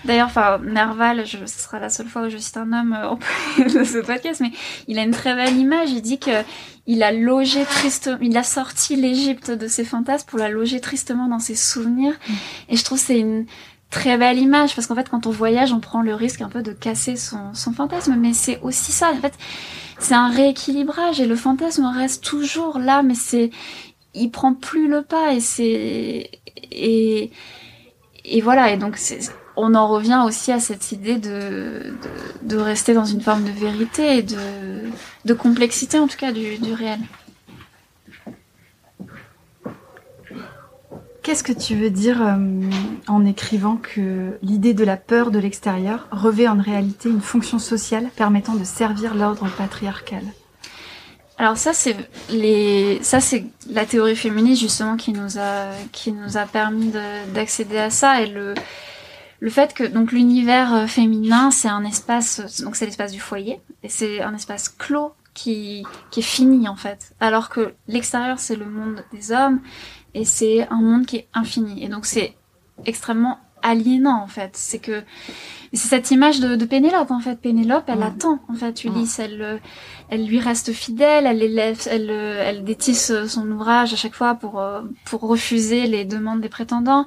D'ailleurs, 0.05 0.27
enfin, 0.27 0.59
Nerval, 0.63 1.25
je, 1.25 1.45
ce 1.45 1.59
sera 1.59 1.79
la 1.79 1.89
seule 1.89 2.07
fois 2.07 2.27
où 2.27 2.29
je 2.29 2.37
cite 2.37 2.57
un 2.57 2.71
homme 2.73 2.93
euh, 2.93 3.63
de 3.79 3.83
ce 3.83 3.97
podcast, 3.97 4.39
mais 4.39 4.51
il 4.87 4.99
a 4.99 5.03
une 5.03 5.11
très 5.11 5.33
belle 5.35 5.57
image. 5.57 5.89
Il 5.91 6.01
dit 6.01 6.19
que 6.19 6.43
il 6.85 7.01
a 7.01 7.11
logé 7.11 7.65
tristement, 7.65 8.17
il 8.21 8.37
a 8.37 8.43
sorti 8.43 8.95
l'Égypte 8.95 9.49
de 9.49 9.67
ses 9.67 9.83
fantasmes 9.83 10.27
pour 10.27 10.37
la 10.37 10.49
loger 10.49 10.79
tristement 10.79 11.27
dans 11.27 11.39
ses 11.39 11.55
souvenirs. 11.55 12.13
Mm. 12.27 12.33
Et 12.69 12.77
je 12.77 12.83
trouve 12.83 12.99
c'est 12.99 13.19
une, 13.19 13.47
très 13.95 14.17
belle 14.17 14.37
image 14.37 14.75
parce 14.75 14.87
qu'en 14.87 14.95
fait 14.95 15.07
quand 15.09 15.25
on 15.25 15.29
voyage 15.29 15.71
on 15.71 15.79
prend 15.79 16.01
le 16.01 16.13
risque 16.13 16.41
un 16.41 16.49
peu 16.49 16.61
de 16.61 16.73
casser 16.73 17.15
son, 17.15 17.53
fantasme 17.71 18.17
mais 18.19 18.33
c'est 18.33 18.59
aussi 18.61 18.91
ça 18.91 19.11
en 19.11 19.15
fait 19.15 19.33
c'est 19.99 20.13
un 20.13 20.29
rééquilibrage 20.29 21.21
et 21.21 21.25
le 21.25 21.37
fantasme 21.37 21.85
reste 21.85 22.21
toujours 22.21 22.77
là 22.77 23.03
mais 23.03 23.15
c'est 23.15 23.51
il 24.13 24.31
prend 24.31 24.53
plus 24.53 24.89
le 24.89 25.01
pas 25.01 25.31
et 25.31 25.39
c'est 25.39 26.29
et 26.73 27.31
voilà 28.43 28.73
et 28.73 28.75
donc 28.75 28.99
on 29.55 29.73
en 29.75 29.87
revient 29.87 30.23
aussi 30.25 30.51
à 30.51 30.59
cette 30.59 30.91
idée 30.91 31.15
de, 31.15 31.93
de, 32.03 32.55
de, 32.55 32.57
rester 32.57 32.93
dans 32.93 33.05
une 33.05 33.21
forme 33.21 33.45
de 33.45 33.51
vérité 33.51 34.17
et 34.17 34.23
de, 34.23 34.35
de 35.23 35.33
complexité 35.33 35.97
en 35.99 36.07
tout 36.07 36.17
cas 36.17 36.33
du, 36.33 36.57
du 36.57 36.73
réel. 36.73 36.99
Qu'est-ce 41.25 41.41
que 41.41 41.53
tu 41.53 41.73
veux 41.73 41.89
dire 41.89 42.21
euh, 42.21 42.35
en 43.07 43.25
écrivant 43.25 43.77
que 43.77 44.37
l'idée 44.43 44.75
de 44.75 44.83
la 44.83 44.95
peur 44.95 45.31
de 45.31 45.39
l'extérieur 45.39 46.07
revêt 46.11 46.47
en 46.47 46.61
réalité 46.61 47.09
une 47.09 47.19
fonction 47.19 47.57
sociale 47.57 48.09
permettant 48.15 48.53
de 48.53 48.63
servir 48.63 49.15
l'ordre 49.15 49.49
patriarcal? 49.57 50.21
Alors 51.39 51.57
ça 51.57 51.73
c'est 51.73 51.95
la 52.29 53.85
théorie 53.87 54.15
féministe 54.15 54.61
justement 54.61 54.97
qui 54.97 55.13
nous 55.13 55.39
a 55.39 56.45
permis 56.45 56.93
d'accéder 57.33 57.79
à 57.79 57.89
ça. 57.89 58.21
Et 58.21 58.27
le 58.27 58.53
le 59.39 59.49
fait 59.49 59.73
que 59.73 59.83
donc 59.83 60.11
l'univers 60.11 60.75
euh, 60.75 60.85
féminin 60.85 61.49
c'est 61.49 61.69
un 61.69 61.85
espace 61.85 62.61
donc 62.61 62.75
c'est 62.75 62.85
l'espace 62.85 63.11
du 63.11 63.19
foyer. 63.19 63.59
Et 63.81 63.89
c'est 63.89 64.21
un 64.21 64.35
espace 64.35 64.69
clos 64.69 65.13
qui 65.33 65.87
qui 66.11 66.19
est 66.19 66.23
fini 66.23 66.69
en 66.69 66.75
fait. 66.75 67.15
Alors 67.19 67.49
que 67.49 67.73
l'extérieur 67.87 68.37
c'est 68.37 68.55
le 68.55 68.67
monde 68.67 69.03
des 69.11 69.31
hommes 69.31 69.59
et 70.15 70.25
c'est 70.25 70.67
un 70.69 70.81
monde 70.81 71.05
qui 71.05 71.17
est 71.17 71.27
infini. 71.33 71.83
Et 71.83 71.89
donc 71.89 72.05
c'est 72.05 72.33
extrêmement 72.85 73.37
aliénant 73.61 74.21
en 74.23 74.27
fait. 74.27 74.51
C'est 74.53 74.79
que 74.79 75.03
c'est 75.73 75.89
cette 75.89 76.09
image 76.11 76.39
de, 76.39 76.55
de 76.55 76.65
Pénélope 76.65 77.11
en 77.11 77.19
fait. 77.19 77.35
Pénélope, 77.35 77.83
elle 77.87 78.01
attend 78.01 78.39
en 78.47 78.53
fait 78.53 78.85
Ulysse. 78.85 79.19
Elle, 79.19 79.41
euh, 79.41 79.57
elle 80.09 80.25
lui 80.25 80.39
reste 80.39 80.71
fidèle. 80.71 81.25
Elle 81.25 81.43
élève, 81.43 81.85
elle, 81.91 82.09
euh, 82.09 82.43
elle 82.45 82.63
détisse 82.63 83.11
son 83.27 83.51
ouvrage 83.51 83.91
à 83.93 83.97
chaque 83.97 84.15
fois 84.15 84.35
pour 84.35 84.59
euh, 84.59 84.81
pour 85.03 85.21
refuser 85.21 85.85
les 85.85 86.05
demandes 86.05 86.41
des 86.41 86.49
prétendants. 86.49 87.05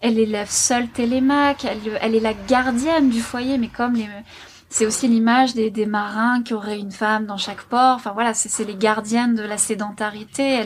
Elle 0.00 0.18
élève 0.18 0.48
seule 0.48 0.88
Télémaque. 0.88 1.64
Elle, 1.64 1.98
elle 2.00 2.14
est 2.14 2.20
la 2.20 2.34
gardienne 2.34 3.10
du 3.10 3.20
foyer, 3.20 3.58
mais 3.58 3.68
comme 3.68 3.94
les 3.94 4.08
c'est 4.74 4.86
aussi 4.86 5.06
l'image 5.06 5.54
des, 5.54 5.86
marins 5.86 6.42
qui 6.42 6.52
auraient 6.52 6.80
une 6.80 6.90
femme 6.90 7.26
dans 7.26 7.36
chaque 7.36 7.62
port. 7.62 7.94
Enfin 7.94 8.10
voilà, 8.10 8.34
c'est 8.34 8.64
les 8.64 8.74
gardiennes 8.74 9.36
de 9.36 9.44
la 9.44 9.56
sédentarité. 9.56 10.64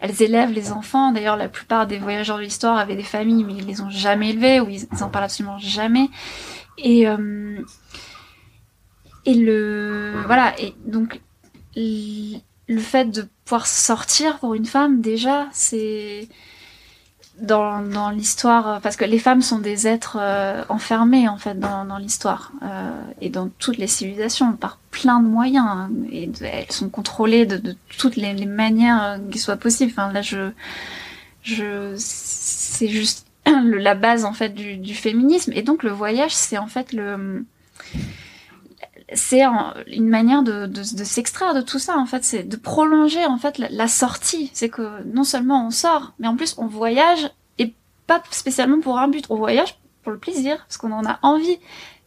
Elles, 0.00 0.22
élèvent 0.22 0.50
les 0.50 0.72
enfants. 0.72 1.12
D'ailleurs, 1.12 1.36
la 1.36 1.50
plupart 1.50 1.86
des 1.86 1.98
voyageurs 1.98 2.38
de 2.38 2.42
l'histoire 2.42 2.78
avaient 2.78 2.96
des 2.96 3.02
familles, 3.02 3.44
mais 3.44 3.52
ils 3.52 3.66
les 3.66 3.82
ont 3.82 3.90
jamais 3.90 4.30
élevés 4.30 4.60
ou 4.60 4.70
ils, 4.70 4.88
ils 4.90 5.04
en 5.04 5.10
parlent 5.10 5.26
absolument 5.26 5.58
jamais. 5.58 6.08
Et 6.78 7.06
euh, 7.06 7.60
et 9.26 9.34
le 9.34 10.14
voilà 10.24 10.58
et 10.58 10.72
donc 10.86 11.20
le 11.76 12.78
fait 12.78 13.10
de 13.10 13.28
pouvoir 13.44 13.66
sortir 13.66 14.38
pour 14.38 14.54
une 14.54 14.64
femme 14.64 15.02
déjà 15.02 15.48
c'est 15.52 16.30
dans, 17.40 17.82
dans 17.82 18.10
l'histoire 18.10 18.80
parce 18.80 18.96
que 18.96 19.04
les 19.04 19.18
femmes 19.18 19.42
sont 19.42 19.58
des 19.58 19.86
êtres 19.86 20.18
euh, 20.20 20.62
enfermés 20.68 21.28
en 21.28 21.36
fait 21.36 21.58
dans, 21.58 21.84
dans 21.84 21.98
l'histoire. 21.98 22.52
Euh, 22.62 22.90
et 23.20 23.30
dans 23.30 23.48
toutes 23.58 23.78
les 23.78 23.86
civilisations 23.86 24.52
par 24.52 24.78
plein 24.90 25.20
de 25.20 25.28
moyens 25.28 25.66
hein, 25.66 25.90
et 26.10 26.30
elles 26.42 26.72
sont 26.72 26.88
contrôlées 26.88 27.46
de, 27.46 27.56
de 27.56 27.76
toutes 27.98 28.16
les, 28.16 28.32
les 28.32 28.46
manières 28.46 29.18
qui 29.30 29.38
soient 29.38 29.56
possibles. 29.56 29.92
Enfin 29.92 30.12
là 30.12 30.22
je 30.22 30.50
je 31.42 31.94
c'est 31.96 32.88
juste 32.88 33.26
la 33.46 33.94
base 33.94 34.24
en 34.24 34.32
fait 34.32 34.50
du, 34.50 34.76
du, 34.76 34.94
féminisme. 34.94 35.52
Et 35.54 35.62
donc 35.62 35.82
le 35.82 35.90
voyage 35.90 36.34
c'est 36.34 36.58
en 36.58 36.66
fait 36.66 36.92
le 36.92 37.44
c'est 39.14 39.42
une 39.86 40.08
manière 40.08 40.42
de, 40.42 40.66
de, 40.66 40.80
de 40.80 41.04
s'extraire 41.04 41.54
de 41.54 41.60
tout 41.60 41.78
ça 41.78 41.96
en 41.96 42.06
fait. 42.06 42.24
C'est 42.24 42.44
de 42.44 42.56
prolonger 42.56 43.24
en 43.26 43.38
fait 43.38 43.58
la, 43.58 43.68
la 43.70 43.88
sortie. 43.88 44.50
C'est 44.54 44.68
que 44.68 45.02
non 45.04 45.24
seulement 45.24 45.66
on 45.66 45.70
sort 45.70 46.12
mais 46.18 46.28
en 46.28 46.36
plus 46.36 46.54
on 46.58 46.66
voyage 46.66 47.30
et 47.58 47.74
pas 48.06 48.22
spécialement 48.30 48.80
pour 48.80 48.98
un 48.98 49.08
but. 49.08 49.24
On 49.30 49.36
voyage 49.36 49.78
pour 50.02 50.12
le 50.12 50.18
plaisir 50.18 50.58
parce 50.58 50.76
qu'on 50.76 50.92
en 50.92 51.04
a 51.04 51.18
envie. 51.22 51.58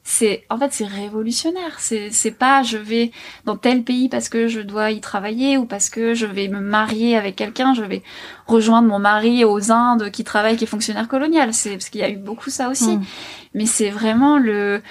C'est 0.06 0.44
en 0.50 0.58
fait 0.58 0.74
c'est 0.74 0.86
révolutionnaire. 0.86 1.80
C'est 1.80 2.10
c'est 2.12 2.32
pas 2.32 2.62
je 2.64 2.78
vais 2.78 3.12
dans 3.46 3.56
tel 3.56 3.84
pays 3.84 4.10
parce 4.10 4.28
que 4.28 4.48
je 4.48 4.60
dois 4.60 4.92
y 4.92 5.00
travailler 5.00 5.58
ou 5.58 5.66
parce 5.66 5.90
que 5.90 6.14
je 6.14 6.26
vais 6.26 6.50
me 6.50 6.60
marier 6.60 7.16
avec 7.16 7.36
quelqu'un. 7.36 7.74
Je 7.74 7.84
vais 7.84 8.04
rejoindre 8.46 8.88
mon 8.88 9.00
mari 9.00 9.46
aux 9.46 9.72
Indes 9.72 10.10
qui 10.12 10.24
travaille 10.24 10.58
qui 10.58 10.66
est 10.66 10.68
fonctionnaire 10.68 11.08
colonial. 11.08 11.54
C'est 11.54 11.72
parce 11.72 11.90
qu'il 11.90 12.02
y 12.02 12.04
a 12.04 12.10
eu 12.10 12.18
beaucoup 12.18 12.50
ça 12.50 12.70
aussi. 12.70 12.98
Mmh. 12.98 13.06
mais 13.54 13.66
c'est 13.66 13.90
vraiment 13.90 14.38
le 14.38 14.82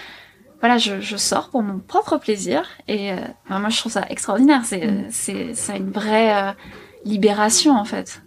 voilà 0.62 0.78
je, 0.78 1.00
je 1.00 1.16
sors 1.16 1.50
pour 1.50 1.62
mon 1.62 1.78
propre 1.78 2.16
plaisir 2.16 2.64
et 2.88 3.12
euh, 3.12 3.16
moi 3.50 3.68
je 3.68 3.78
trouve 3.78 3.92
ça 3.92 4.06
extraordinaire 4.08 4.62
c'est 4.64 4.86
mmh. 4.86 5.04
c'est 5.10 5.54
c'est 5.54 5.76
une 5.76 5.90
vraie 5.90 6.34
euh, 6.34 6.52
libération 7.04 7.76
en 7.76 7.84
fait 7.84 8.22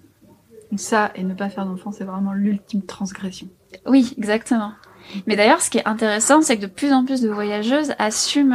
ça 0.75 1.11
et 1.15 1.23
ne 1.23 1.33
pas 1.33 1.49
faire 1.49 1.65
d'enfant 1.65 1.91
c'est 1.91 2.03
vraiment 2.03 2.33
l'ultime 2.33 2.83
transgression 2.83 3.47
oui 3.85 4.13
exactement 4.17 4.73
mais 5.27 5.35
d'ailleurs, 5.35 5.61
ce 5.61 5.69
qui 5.69 5.77
est 5.77 5.87
intéressant, 5.87 6.41
c'est 6.41 6.57
que 6.57 6.63
de 6.63 6.67
plus 6.67 6.91
en 6.91 7.05
plus 7.05 7.21
de 7.21 7.29
voyageuses 7.29 7.93
assument 7.99 8.53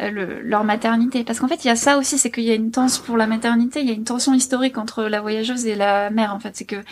euh, 0.00 0.10
le, 0.10 0.40
leur 0.40 0.64
maternité. 0.64 1.24
Parce 1.24 1.40
qu'en 1.40 1.48
fait, 1.48 1.64
il 1.64 1.68
y 1.68 1.70
a 1.70 1.76
ça 1.76 1.98
aussi, 1.98 2.18
c'est 2.18 2.30
qu'il 2.30 2.44
y 2.44 2.50
a 2.50 2.54
une 2.54 2.70
tension 2.70 3.02
pour 3.04 3.16
la 3.16 3.26
maternité, 3.26 3.80
il 3.80 3.86
y 3.86 3.90
a 3.90 3.94
une 3.94 4.04
tension 4.04 4.34
historique 4.34 4.78
entre 4.78 5.04
la 5.04 5.20
voyageuse 5.20 5.66
et 5.66 5.74
la 5.74 6.10
mère, 6.10 6.34
en 6.34 6.40
fait. 6.40 6.56
C'est 6.56 6.64
que 6.64 6.82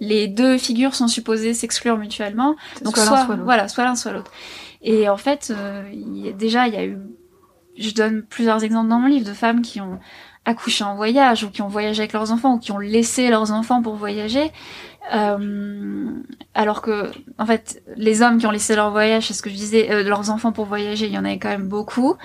les 0.00 0.28
deux 0.28 0.58
figures 0.58 0.94
sont 0.94 1.08
supposées 1.08 1.54
s'exclure 1.54 1.96
mutuellement. 1.96 2.56
Donc 2.82 2.96
soit, 2.96 3.06
soit, 3.06 3.24
soit 3.24 3.36
voilà, 3.36 3.68
soit 3.68 3.84
l'un, 3.84 3.96
soit 3.96 4.12
l'autre. 4.12 4.30
Et 4.82 5.08
en 5.08 5.16
fait, 5.16 5.52
euh, 5.54 5.82
déjà, 6.36 6.68
il 6.68 6.74
y 6.74 6.76
a 6.76 6.84
eu, 6.84 6.98
je 7.76 7.90
donne 7.92 8.22
plusieurs 8.22 8.62
exemples 8.64 8.88
dans 8.88 8.98
mon 8.98 9.08
livre 9.08 9.26
de 9.26 9.34
femmes 9.34 9.62
qui 9.62 9.80
ont 9.80 9.98
accouché 10.44 10.84
en 10.84 10.94
voyage 10.94 11.44
ou 11.44 11.50
qui 11.50 11.62
ont 11.62 11.68
voyagé 11.68 12.00
avec 12.00 12.12
leurs 12.12 12.32
enfants 12.32 12.54
ou 12.54 12.58
qui 12.58 12.72
ont 12.72 12.78
laissé 12.78 13.28
leurs 13.28 13.52
enfants 13.52 13.82
pour 13.82 13.96
voyager 13.96 14.50
euh, 15.14 16.10
alors 16.54 16.82
que, 16.82 17.10
en 17.38 17.46
fait, 17.46 17.82
les 17.96 18.22
hommes 18.22 18.38
qui 18.38 18.46
ont 18.46 18.50
laissé 18.50 18.74
leur 18.74 18.90
voyage, 18.90 19.28
c'est 19.28 19.34
ce 19.34 19.42
que 19.42 19.50
je 19.50 19.54
disais, 19.54 19.90
euh, 19.90 20.02
leurs 20.02 20.30
enfants 20.30 20.52
pour 20.52 20.66
voyager, 20.66 21.06
il 21.06 21.12
y 21.12 21.18
en 21.18 21.24
avait 21.24 21.38
quand 21.38 21.48
même 21.48 21.68
beaucoup. 21.68 22.16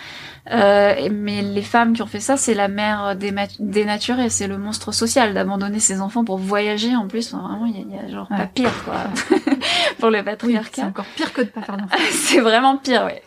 Euh, 0.52 1.10
mais 1.12 1.42
les 1.42 1.62
femmes 1.62 1.94
qui 1.94 2.02
ont 2.02 2.08
fait 2.08 2.20
ça, 2.20 2.36
c'est 2.36 2.54
la 2.54 2.68
mère 2.68 3.16
dénaturée, 3.60 4.30
c'est 4.30 4.48
le 4.48 4.58
monstre 4.58 4.92
social 4.92 5.34
d'abandonner 5.34 5.80
ses 5.80 6.02
enfants 6.02 6.26
pour 6.26 6.38
voyager. 6.38 6.96
En 6.96 7.08
plus, 7.08 7.34
enfin, 7.34 7.48
vraiment, 7.48 7.66
il 7.66 7.78
y, 7.78 7.94
y, 7.94 7.98
a 7.98 8.08
genre 8.10 8.30
ouais. 8.32 8.38
pas 8.38 8.48
pire, 8.48 8.84
quoi, 8.84 8.96
pour 10.00 10.10
le 10.10 10.24
patriarcat. 10.24 10.70
Oui, 10.70 10.72
c'est 10.74 10.84
encore 10.84 11.06
pire 11.16 11.32
que 11.32 11.42
de 11.42 11.48
pas 11.48 11.62
faire 11.62 11.78
d'enfants. 11.78 11.98
c'est 12.12 12.40
vraiment 12.40 12.78
pire, 12.78 13.06
ouais. 13.06 13.22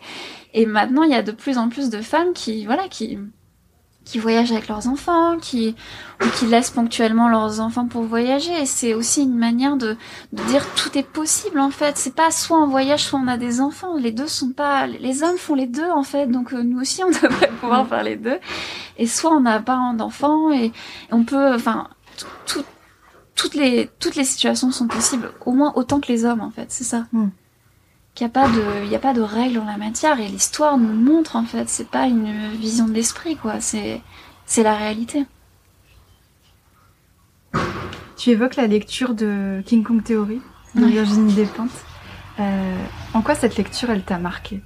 Et 0.52 0.66
maintenant, 0.66 1.02
il 1.02 1.10
y 1.10 1.14
a 1.14 1.22
de 1.22 1.32
plus 1.32 1.58
en 1.58 1.68
plus 1.68 1.90
de 1.90 2.00
femmes 2.00 2.32
qui, 2.34 2.64
voilà, 2.66 2.88
qui 2.88 3.18
qui 4.06 4.20
voyagent 4.20 4.52
avec 4.52 4.68
leurs 4.68 4.86
enfants, 4.86 5.36
qui 5.38 5.74
ou 6.22 6.28
qui 6.38 6.46
laissent 6.46 6.70
ponctuellement 6.70 7.28
leurs 7.28 7.60
enfants 7.60 7.86
pour 7.86 8.04
voyager. 8.04 8.64
C'est 8.64 8.94
aussi 8.94 9.24
une 9.24 9.36
manière 9.36 9.76
de, 9.76 9.96
de 10.32 10.42
dire 10.44 10.64
tout 10.76 10.96
est 10.96 11.06
possible 11.06 11.58
en 11.58 11.70
fait. 11.70 11.98
C'est 11.98 12.14
pas 12.14 12.30
soit 12.30 12.58
on 12.58 12.68
voyage, 12.68 13.02
soit 13.04 13.18
on 13.18 13.26
a 13.26 13.36
des 13.36 13.60
enfants. 13.60 13.96
Les 13.96 14.12
deux 14.12 14.28
sont 14.28 14.52
pas. 14.52 14.86
Les 14.86 15.24
hommes 15.24 15.36
font 15.36 15.56
les 15.56 15.66
deux 15.66 15.90
en 15.90 16.04
fait. 16.04 16.28
Donc 16.28 16.54
euh, 16.54 16.62
nous 16.62 16.80
aussi 16.80 17.02
on 17.04 17.10
devrait 17.22 17.50
pouvoir 17.60 17.84
mm. 17.84 17.88
faire 17.88 18.02
les 18.04 18.16
deux. 18.16 18.38
Et 18.96 19.06
soit 19.06 19.32
on 19.32 19.40
n'a 19.40 19.60
pas 19.60 19.92
d'enfants 19.94 20.52
et, 20.52 20.66
et 20.66 20.72
on 21.10 21.24
peut. 21.24 21.52
Enfin 21.52 21.88
tout, 22.46 22.64
toutes 23.34 23.54
les 23.54 23.90
toutes 23.98 24.14
les 24.14 24.24
situations 24.24 24.70
sont 24.70 24.86
possibles 24.86 25.32
au 25.44 25.52
moins 25.52 25.72
autant 25.74 26.00
que 26.00 26.08
les 26.08 26.24
hommes 26.24 26.40
en 26.40 26.50
fait. 26.50 26.66
C'est 26.68 26.84
ça. 26.84 27.06
Mm 27.12 27.26
qu'il 28.16 28.26
n'y 28.26 28.30
a 28.30 28.32
pas 28.32 28.48
de, 28.48 28.84
il 28.84 28.90
y 28.90 28.96
a 28.96 28.98
pas 28.98 29.12
de 29.12 29.20
règles 29.20 29.58
en 29.58 29.66
la 29.66 29.76
matière 29.76 30.18
et 30.18 30.26
l'histoire 30.26 30.78
nous 30.78 30.94
montre 30.94 31.36
en 31.36 31.44
fait, 31.44 31.68
c'est 31.68 31.88
pas 31.88 32.06
une 32.06 32.48
vision 32.52 32.88
de 32.88 32.94
l'esprit 32.94 33.36
quoi, 33.36 33.60
c'est, 33.60 34.00
la 34.56 34.74
réalité. 34.74 35.26
Tu 38.16 38.30
évoques 38.30 38.56
la 38.56 38.66
lecture 38.66 39.14
de 39.14 39.62
King 39.66 39.84
Kong 39.84 40.02
Theory 40.02 40.40
de 40.74 40.82
ouais. 40.82 40.90
Virginie 40.90 41.34
Despentes. 41.34 41.68
Euh, 42.40 42.84
en 43.12 43.20
quoi 43.20 43.34
cette 43.34 43.58
lecture 43.58 43.90
elle 43.90 44.02
t'a 44.02 44.18
marqué? 44.18 44.62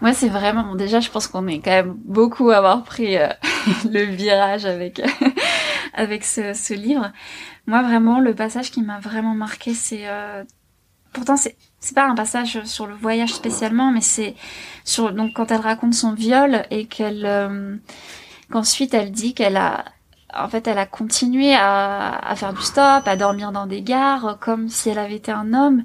Moi 0.00 0.12
c'est 0.12 0.28
vraiment, 0.28 0.62
bon, 0.62 0.74
déjà 0.76 1.00
je 1.00 1.10
pense 1.10 1.26
qu'on 1.26 1.48
est 1.48 1.58
quand 1.58 1.70
même 1.70 1.96
beaucoup 2.04 2.50
à 2.50 2.58
avoir 2.58 2.84
pris 2.84 3.16
euh, 3.16 3.28
le 3.90 4.04
virage 4.04 4.66
avec 4.66 5.02
avec 5.94 6.22
ce, 6.22 6.54
ce, 6.54 6.74
livre. 6.74 7.10
Moi 7.66 7.82
vraiment 7.82 8.20
le 8.20 8.36
passage 8.36 8.70
qui 8.70 8.82
m'a 8.82 9.00
vraiment 9.00 9.34
marqué 9.34 9.74
c'est 9.74 10.08
euh, 10.08 10.44
pourtant 11.12 11.36
c'est 11.36 11.56
c'est 11.82 11.94
pas 11.96 12.06
un 12.06 12.14
passage 12.14 12.62
sur 12.64 12.86
le 12.86 12.94
voyage 12.94 13.34
spécialement, 13.34 13.90
mais 13.90 14.00
c'est 14.00 14.36
sur 14.84 15.12
donc 15.12 15.32
quand 15.34 15.50
elle 15.50 15.60
raconte 15.60 15.94
son 15.94 16.14
viol 16.14 16.62
et 16.70 16.86
qu'elle 16.86 17.26
euh, 17.26 17.76
qu'ensuite 18.50 18.94
elle 18.94 19.10
dit 19.10 19.34
qu'elle 19.34 19.56
a 19.56 19.84
en 20.32 20.48
fait 20.48 20.68
elle 20.68 20.78
a 20.78 20.86
continué 20.86 21.54
à, 21.54 22.32
faire 22.36 22.54
du 22.54 22.62
stop, 22.62 23.06
à 23.06 23.16
dormir 23.16 23.50
dans 23.50 23.66
des 23.66 23.82
gares 23.82 24.38
comme 24.40 24.68
si 24.68 24.90
elle 24.90 24.98
avait 24.98 25.16
été 25.16 25.32
un 25.32 25.52
homme 25.52 25.82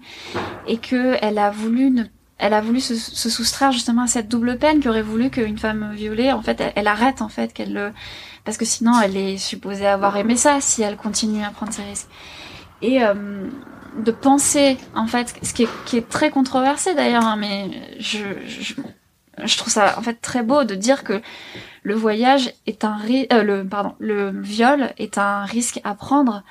et 0.67 0.77
que 0.77 1.17
elle 1.21 1.39
a 1.39 1.49
voulu 1.49 1.89
ne 1.89 2.03
elle 2.37 2.53
a 2.53 2.61
voulu 2.61 2.79
se, 2.79 2.95
soustraire 2.95 3.71
justement 3.71 4.03
à 4.03 4.07
cette 4.07 4.27
double 4.27 4.59
peine 4.59 4.79
qui 4.79 4.87
aurait 4.87 5.01
voulu 5.01 5.31
qu'une 5.31 5.57
femme 5.57 5.93
violée 5.95 6.31
en 6.31 6.43
fait 6.43 6.61
elle, 6.61 6.73
elle 6.75 6.87
arrête 6.87 7.23
en 7.23 7.29
fait 7.29 7.53
qu'elle 7.53 7.91
parce 8.45 8.57
que 8.57 8.65
sinon 8.65 8.93
elle 9.01 9.17
est 9.17 9.37
supposée 9.37 9.87
avoir 9.87 10.15
aimé 10.15 10.37
ça 10.37 10.61
si 10.61 10.83
elle 10.83 10.95
continue 10.95 11.43
à 11.43 11.49
prendre 11.49 11.73
ses 11.73 11.83
risques. 11.83 12.07
Et 12.83 13.03
euh, 13.03 13.49
de 13.97 14.11
penser 14.11 14.77
en 14.95 15.07
fait 15.07 15.35
ce 15.41 15.53
qui 15.53 15.63
est, 15.63 15.69
qui 15.85 15.97
est 15.97 16.07
très 16.07 16.29
controversé 16.29 16.93
d'ailleurs 16.93 17.25
hein, 17.25 17.35
mais 17.37 17.69
je, 17.99 18.19
je, 18.47 18.73
je 19.43 19.57
trouve 19.57 19.71
ça 19.71 19.97
en 19.97 20.01
fait 20.01 20.15
très 20.21 20.43
beau 20.43 20.63
de 20.63 20.75
dire 20.75 21.03
que 21.03 21.21
le 21.83 21.95
voyage 21.95 22.53
est 22.65 22.83
un 22.83 22.99
euh, 23.31 23.43
le 23.43 23.67
pardon 23.67 23.95
le 23.99 24.31
viol 24.41 24.91
est 24.97 25.17
un 25.17 25.45
risque 25.45 25.79
à 25.83 25.93
prendre 25.93 26.43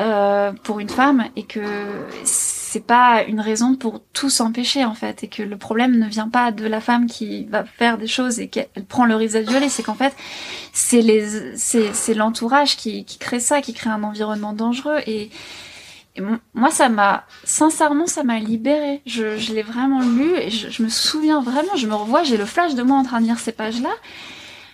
euh, 0.00 0.52
pour 0.64 0.80
une 0.80 0.88
femme 0.88 1.26
et 1.36 1.44
que 1.44 1.60
c'est 2.24 2.84
pas 2.84 3.22
une 3.22 3.40
raison 3.40 3.76
pour 3.76 4.02
tout 4.12 4.28
s'empêcher 4.28 4.84
en 4.84 4.94
fait 4.94 5.22
et 5.22 5.28
que 5.28 5.44
le 5.44 5.56
problème 5.56 5.96
ne 5.98 6.08
vient 6.08 6.28
pas 6.28 6.50
de 6.50 6.66
la 6.66 6.80
femme 6.80 7.06
qui 7.06 7.44
va 7.44 7.64
faire 7.64 7.96
des 7.96 8.08
choses 8.08 8.40
et 8.40 8.48
qu'elle 8.48 8.84
prend 8.88 9.04
le 9.04 9.14
risque 9.14 9.36
de 9.36 9.48
violer 9.48 9.68
c'est 9.68 9.84
qu'en 9.84 9.94
fait 9.94 10.12
c'est 10.72 11.00
les 11.00 11.56
c'est 11.56 12.14
l'entourage 12.14 12.76
qui, 12.76 13.04
qui 13.04 13.18
crée 13.18 13.38
ça 13.38 13.60
qui 13.62 13.72
crée 13.72 13.90
un 13.90 14.02
environnement 14.02 14.52
dangereux 14.52 14.98
et 15.06 15.30
et 16.16 16.20
moi, 16.54 16.70
ça 16.70 16.88
m'a, 16.88 17.26
sincèrement, 17.42 18.06
ça 18.06 18.22
m'a 18.22 18.38
libérée. 18.38 19.02
Je, 19.04 19.36
je 19.36 19.52
l'ai 19.52 19.62
vraiment 19.62 20.00
lu 20.00 20.36
et 20.36 20.50
je, 20.50 20.70
je, 20.70 20.82
me 20.82 20.88
souviens 20.88 21.40
vraiment, 21.40 21.74
je 21.76 21.86
me 21.86 21.94
revois, 21.94 22.22
j'ai 22.22 22.36
le 22.36 22.44
flash 22.44 22.74
de 22.74 22.82
moi 22.82 22.96
en 22.98 23.02
train 23.02 23.20
de 23.20 23.26
lire 23.26 23.38
ces 23.38 23.52
pages-là. 23.52 23.92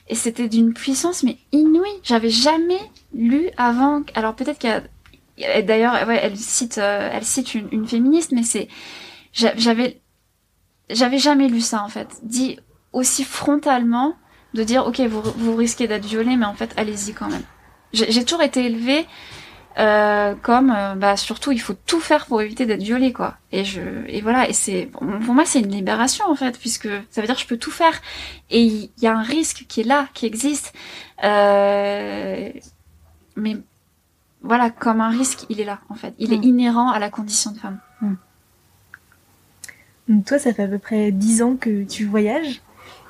Et 0.09 0.15
c'était 0.15 0.49
d'une 0.49 0.75
puissance, 0.75 1.23
mais 1.23 1.39
inouïe. 1.53 1.89
J'avais 2.03 2.31
jamais 2.31 2.81
lu 3.15 3.49
avant. 3.57 4.03
Alors 4.15 4.35
peut-être 4.35 4.59
qu'il 4.59 4.83
y 5.39 5.45
a, 5.45 5.63
d'ailleurs, 5.63 6.07
ouais, 6.07 6.21
elle 6.23 6.37
cite, 6.37 6.79
euh, 6.79 7.09
elle 7.13 7.25
cite 7.25 7.55
une, 7.55 7.69
une 7.73 7.89
féministe, 7.89 8.33
mais 8.33 8.43
c'est, 8.43 8.69
j'avais, 9.33 10.01
j'avais 10.91 11.19
jamais 11.19 11.49
lu 11.49 11.61
ça 11.61 11.83
en 11.83 11.89
fait. 11.89 12.19
Dit 12.23 12.59
aussi 12.93 13.25
frontalement, 13.25 14.17
de 14.55 14.65
dire, 14.65 14.87
ok, 14.87 15.01
vous, 15.01 15.23
vous 15.23 15.57
risquez 15.57 15.87
d'être 15.87 16.05
violée, 16.05 16.37
mais 16.37 16.47
en 16.47 16.55
fait, 16.55 16.73
allez-y 16.77 17.13
quand 17.13 17.29
même. 17.29 17.45
J'ai 17.93 18.25
toujours 18.25 18.43
été 18.43 18.67
élevée 18.67 19.07
Euh, 19.79 20.35
comme 20.43 20.75
euh, 20.77 20.97
bah 20.97 21.17
surtout 21.17 21.53
il 21.53 21.61
faut 21.61 21.75
tout 21.87 22.01
faire 22.01 22.27
pour 22.27 22.43
éviter 22.43 22.67
d'être 22.67 22.83
violée 22.83 23.13
quoi. 23.13 23.37
Et 23.53 23.65
je 23.65 23.81
et 24.09 24.21
voilà 24.21 24.49
et 24.49 24.53
c'est 24.53 24.87
pour 24.87 25.05
moi 25.05 25.45
c'est 25.45 25.61
une 25.61 25.71
libération 25.71 26.25
en 26.29 26.35
fait 26.35 26.59
puisque 26.59 26.89
ça 27.11 27.21
veut 27.21 27.27
dire 27.29 27.37
que 27.37 27.43
je 27.43 27.47
peux 27.47 27.57
tout 27.57 27.71
faire. 27.71 28.01
Et 28.51 28.63
il 28.63 28.91
y, 29.01 29.07
a 29.07 29.17
un 29.17 29.23
risque 29.23 29.67
qui 29.69 29.81
est 29.81 29.85
là 29.85 30.09
qui 30.13 30.27
existe. 30.27 30.73
Euh, 31.23 32.51
mais 33.37 33.57
voilà 34.43 34.71
comme 34.71 35.01
un 35.01 35.11
risque 35.11 35.47
il 35.49 35.61
est 35.61 35.65
là 35.65 35.79
en 35.89 35.95
fait. 35.95 36.15
Il 36.19 36.33
est 36.33 36.39
mm. 36.39 36.45
inhérent 36.45 36.91
à 36.91 36.99
la 36.99 37.11
condition 37.11 37.53
de 37.53 37.59
femme. 37.59 37.79
Mm. 38.01 38.15
Donc 40.09 40.25
toi 40.25 40.39
ça 40.41 40.53
fait 40.53 40.65
à 40.65 40.69
peu 40.69 40.79
près 40.79 41.13
dix 41.13 41.43
ans 41.43 41.55
que 41.55 41.85
tu 41.85 42.07
voyages. 42.07 42.61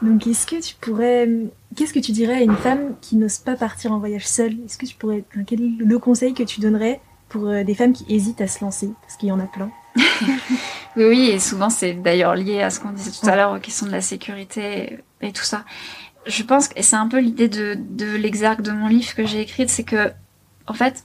Donc, 0.02 0.26
est-ce 0.26 0.46
que 0.46 0.60
tu 0.60 0.74
pourrais, 0.80 1.28
qu'est-ce 1.76 1.92
que 1.92 1.98
tu 1.98 2.12
dirais 2.12 2.34
à 2.34 2.40
une 2.42 2.56
femme 2.56 2.94
qui 3.00 3.16
n'ose 3.16 3.38
pas 3.38 3.56
partir 3.56 3.92
en 3.92 3.98
voyage 3.98 4.26
seule? 4.26 4.56
Est-ce 4.64 4.78
que 4.78 4.86
tu 4.86 4.96
pourrais, 4.96 5.24
quel 5.46 5.62
est 5.62 5.84
le 5.84 5.98
conseil 5.98 6.34
que 6.34 6.42
tu 6.42 6.60
donnerais 6.60 7.00
pour 7.28 7.46
euh, 7.46 7.64
des 7.64 7.74
femmes 7.74 7.92
qui 7.92 8.04
hésitent 8.08 8.40
à 8.40 8.48
se 8.48 8.64
lancer? 8.64 8.90
Parce 9.02 9.16
qu'il 9.16 9.28
y 9.28 9.32
en 9.32 9.40
a 9.40 9.46
plein. 9.46 9.70
oui, 10.96 11.04
oui, 11.04 11.30
et 11.30 11.38
souvent 11.38 11.70
c'est 11.70 11.94
d'ailleurs 11.94 12.34
lié 12.34 12.60
à 12.62 12.70
ce 12.70 12.80
qu'on 12.80 12.92
disait 12.92 13.10
tout 13.10 13.28
à 13.28 13.36
l'heure 13.36 13.52
aux 13.52 13.60
questions 13.60 13.86
de 13.86 13.92
la 13.92 14.00
sécurité 14.00 14.98
et, 15.20 15.32
tout 15.32 15.42
ça. 15.42 15.64
Je 16.26 16.42
pense 16.42 16.68
que 16.68 16.82
c'est 16.82 16.96
un 16.96 17.08
peu 17.08 17.18
l'idée 17.18 17.48
de, 17.48 17.76
de 17.78 18.14
l'exergue 18.16 18.62
de 18.62 18.72
mon 18.72 18.88
livre 18.88 19.14
que 19.14 19.26
j'ai 19.26 19.40
écrite, 19.40 19.70
c'est 19.70 19.84
que, 19.84 20.12
en 20.66 20.74
fait, 20.74 21.04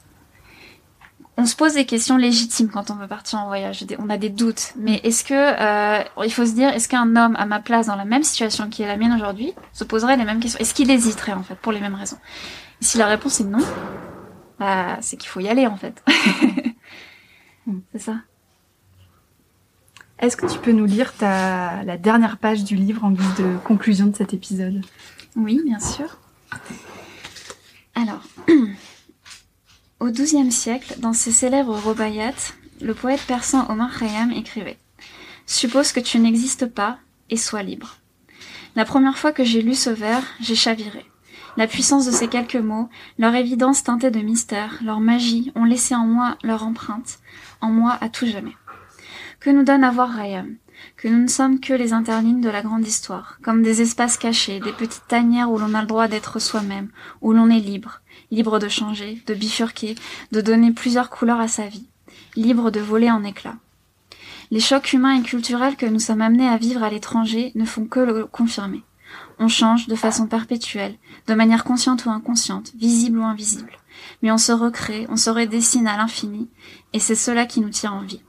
on 1.37 1.45
se 1.45 1.55
pose 1.55 1.73
des 1.73 1.85
questions 1.85 2.15
légitimes 2.15 2.69
quand 2.69 2.91
on 2.91 2.95
veut 2.95 3.07
partir 3.07 3.39
en 3.39 3.47
voyage. 3.47 3.85
On 3.99 4.09
a 4.09 4.17
des 4.17 4.29
doutes. 4.29 4.73
Mais 4.77 5.01
est-ce 5.03 5.23
que 5.25 5.33
euh, 5.33 6.03
il 6.23 6.31
faut 6.31 6.45
se 6.45 6.53
dire, 6.53 6.69
est-ce 6.69 6.87
qu'un 6.87 7.15
homme 7.15 7.35
à 7.35 7.45
ma 7.45 7.59
place 7.59 7.87
dans 7.87 7.95
la 7.95 8.05
même 8.05 8.23
situation 8.23 8.69
qui 8.69 8.83
est 8.83 8.87
la 8.87 8.95
mienne 8.95 9.13
aujourd'hui 9.13 9.53
se 9.73 9.83
poserait 9.83 10.15
les 10.15 10.23
mêmes 10.23 10.39
questions? 10.39 10.59
Est-ce 10.59 10.73
qu'il 10.73 10.89
hésiterait 10.89 11.33
en 11.33 11.43
fait 11.43 11.55
pour 11.55 11.73
les 11.73 11.81
mêmes 11.81 11.95
raisons? 11.95 12.17
Et 12.81 12.85
si 12.85 12.97
la 12.97 13.07
réponse 13.07 13.41
est 13.41 13.45
non, 13.45 13.63
bah 14.59 14.97
c'est 15.01 15.17
qu'il 15.17 15.29
faut 15.29 15.41
y 15.41 15.49
aller 15.49 15.67
en 15.67 15.75
fait. 15.75 16.01
c'est 17.91 17.99
ça. 17.99 18.15
Est-ce 20.19 20.37
que 20.37 20.45
tu 20.45 20.57
peux 20.59 20.71
nous 20.71 20.85
lire 20.85 21.13
ta 21.13 21.83
la 21.83 21.97
dernière 21.97 22.37
page 22.37 22.63
du 22.63 22.77
livre 22.77 23.03
en 23.03 23.11
guise 23.11 23.35
de 23.37 23.57
conclusion 23.65 24.05
de 24.07 24.15
cet 24.15 24.33
épisode? 24.33 24.81
Oui, 25.35 25.61
bien 25.65 25.81
sûr. 25.81 26.17
Alors. 27.93 28.21
Au 30.05 30.11
XIIe 30.11 30.51
siècle, 30.51 30.97
dans 30.99 31.13
ses 31.13 31.31
célèbres 31.31 31.79
Robayat, 31.79 32.35
le 32.79 32.93
poète 32.93 33.23
persan 33.25 33.65
Omar 33.71 33.97
Khayyam 33.97 34.31
écrivait 34.31 34.77
Suppose 35.47 35.93
que 35.93 35.99
tu 35.99 36.19
n'existes 36.19 36.67
pas 36.67 36.99
et 37.31 37.37
sois 37.37 37.63
libre. 37.63 37.97
La 38.75 38.85
première 38.85 39.17
fois 39.17 39.31
que 39.31 39.43
j'ai 39.43 39.63
lu 39.63 39.73
ce 39.73 39.89
vers, 39.89 40.21
j'ai 40.39 40.53
chaviré. 40.53 41.03
La 41.57 41.65
puissance 41.65 42.05
de 42.05 42.11
ces 42.11 42.27
quelques 42.27 42.55
mots, 42.55 42.87
leur 43.17 43.33
évidence 43.33 43.81
teintée 43.81 44.11
de 44.11 44.19
mystère, 44.19 44.77
leur 44.83 44.99
magie 44.99 45.51
ont 45.55 45.65
laissé 45.65 45.95
en 45.95 46.05
moi 46.05 46.37
leur 46.43 46.61
empreinte, 46.61 47.17
en 47.59 47.71
moi 47.71 47.97
à 47.99 48.07
tout 48.07 48.27
jamais. 48.27 48.55
Que 49.39 49.49
nous 49.49 49.63
donne 49.63 49.83
à 49.83 49.89
voir 49.89 50.11
Rayam 50.11 50.55
Que 50.97 51.07
nous 51.07 51.23
ne 51.23 51.27
sommes 51.27 51.59
que 51.59 51.73
les 51.73 51.93
interlignes 51.93 52.41
de 52.41 52.49
la 52.51 52.61
grande 52.61 52.85
histoire, 52.85 53.39
comme 53.41 53.63
des 53.63 53.81
espaces 53.81 54.19
cachés, 54.19 54.59
des 54.59 54.71
petites 54.71 55.07
tanières 55.07 55.49
où 55.49 55.57
l'on 55.57 55.73
a 55.73 55.81
le 55.81 55.87
droit 55.87 56.07
d'être 56.07 56.37
soi-même, 56.37 56.89
où 57.21 57.33
l'on 57.33 57.49
est 57.49 57.59
libre, 57.59 58.01
libre 58.31 58.59
de 58.59 58.67
changer, 58.67 59.21
de 59.27 59.33
bifurquer, 59.33 59.95
de 60.31 60.41
donner 60.41 60.71
plusieurs 60.71 61.09
couleurs 61.09 61.39
à 61.39 61.47
sa 61.47 61.67
vie, 61.67 61.87
libre 62.35 62.71
de 62.71 62.79
voler 62.79 63.11
en 63.11 63.23
éclats. 63.23 63.57
Les 64.51 64.59
chocs 64.59 64.93
humains 64.93 65.19
et 65.19 65.23
culturels 65.23 65.75
que 65.75 65.85
nous 65.85 65.99
sommes 65.99 66.21
amenés 66.21 66.47
à 66.47 66.57
vivre 66.57 66.83
à 66.83 66.89
l'étranger 66.89 67.51
ne 67.55 67.65
font 67.65 67.85
que 67.85 67.99
le 67.99 68.25
confirmer. 68.25 68.83
On 69.39 69.47
change 69.47 69.87
de 69.87 69.95
façon 69.95 70.27
perpétuelle, 70.27 70.95
de 71.27 71.33
manière 71.33 71.63
consciente 71.63 72.05
ou 72.05 72.09
inconsciente, 72.09 72.71
visible 72.75 73.19
ou 73.19 73.23
invisible. 73.23 73.71
Mais 74.21 74.31
on 74.31 74.37
se 74.37 74.51
recrée, 74.51 75.07
on 75.09 75.17
se 75.17 75.29
redessine 75.29 75.87
à 75.87 75.97
l'infini, 75.97 76.49
et 76.93 76.99
c'est 76.99 77.15
cela 77.15 77.45
qui 77.45 77.59
nous 77.59 77.69
tire 77.69 77.93
en 77.93 78.01
vie. 78.01 78.21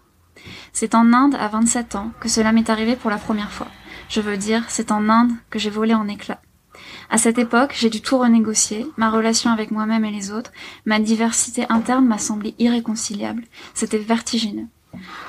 C'est 0.72 0.94
en 0.94 1.12
Inde, 1.12 1.34
à 1.34 1.48
27 1.48 1.96
ans, 1.96 2.12
que 2.20 2.28
cela 2.28 2.52
m'est 2.52 2.70
arrivé 2.70 2.96
pour 2.96 3.10
la 3.10 3.18
première 3.18 3.52
fois. 3.52 3.68
Je 4.08 4.20
veux 4.20 4.36
dire, 4.36 4.64
c'est 4.68 4.92
en 4.92 5.08
Inde 5.08 5.32
que 5.50 5.58
j'ai 5.58 5.70
volé 5.70 5.94
en 5.94 6.08
éclats. 6.08 6.40
À 7.08 7.18
cette 7.18 7.38
époque, 7.38 7.74
j'ai 7.78 7.90
dû 7.90 8.00
tout 8.00 8.18
renégocier, 8.18 8.86
ma 8.96 9.10
relation 9.10 9.50
avec 9.50 9.70
moi-même 9.70 10.04
et 10.04 10.10
les 10.10 10.32
autres, 10.32 10.52
ma 10.84 10.98
diversité 10.98 11.64
interne 11.68 12.06
m'a 12.06 12.18
semblé 12.18 12.54
irréconciliable, 12.58 13.44
c'était 13.74 13.98
vertigineux. 13.98 14.66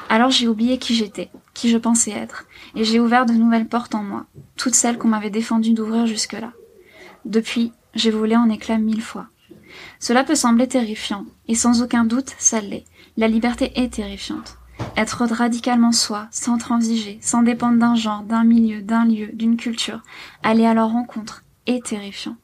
Alors 0.09 0.31
j'ai 0.31 0.47
oublié 0.47 0.77
qui 0.77 0.95
j'étais, 0.95 1.29
qui 1.53 1.69
je 1.69 1.77
pensais 1.77 2.11
être, 2.11 2.45
et 2.75 2.83
j'ai 2.83 2.99
ouvert 2.99 3.25
de 3.25 3.33
nouvelles 3.33 3.67
portes 3.67 3.95
en 3.95 4.03
moi, 4.03 4.25
toutes 4.55 4.75
celles 4.75 4.97
qu'on 4.97 5.09
m'avait 5.09 5.29
défendu 5.29 5.73
d'ouvrir 5.73 6.07
jusque-là. 6.07 6.51
Depuis, 7.25 7.71
j'ai 7.93 8.11
volé 8.11 8.35
en 8.35 8.49
éclats 8.49 8.77
mille 8.77 9.01
fois. 9.01 9.27
Cela 9.99 10.23
peut 10.23 10.35
sembler 10.35 10.67
terrifiant, 10.67 11.25
et 11.47 11.55
sans 11.55 11.81
aucun 11.81 12.05
doute, 12.05 12.33
ça 12.39 12.61
l'est. 12.61 12.85
La 13.17 13.27
liberté 13.27 13.71
est 13.75 13.93
terrifiante. 13.93 14.57
Être 14.95 15.25
radicalement 15.25 15.91
soi, 15.91 16.27
sans 16.31 16.57
transiger, 16.57 17.19
sans 17.21 17.41
dépendre 17.41 17.79
d'un 17.79 17.95
genre, 17.95 18.23
d'un 18.23 18.43
milieu, 18.43 18.81
d'un 18.81 19.05
lieu, 19.05 19.29
d'une 19.33 19.57
culture, 19.57 20.01
aller 20.43 20.65
à 20.65 20.73
leur 20.73 20.91
rencontre, 20.91 21.43
terrifiant. 21.83 22.37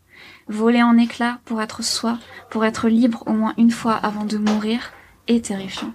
Voler 0.48 0.84
en 0.84 0.98
éclats 0.98 1.40
pour 1.46 1.62
être 1.62 1.84
soi, 1.84 2.20
pour 2.50 2.66
être 2.66 2.90
libre 2.90 3.24
au 3.26 3.34
moins 3.34 3.54
une 3.58 3.72
fois 3.72 3.94
avant 3.94 4.26
de 4.26 4.38
mourir, 4.38 4.92
est 5.28 5.46
terrifiant. 5.46 5.94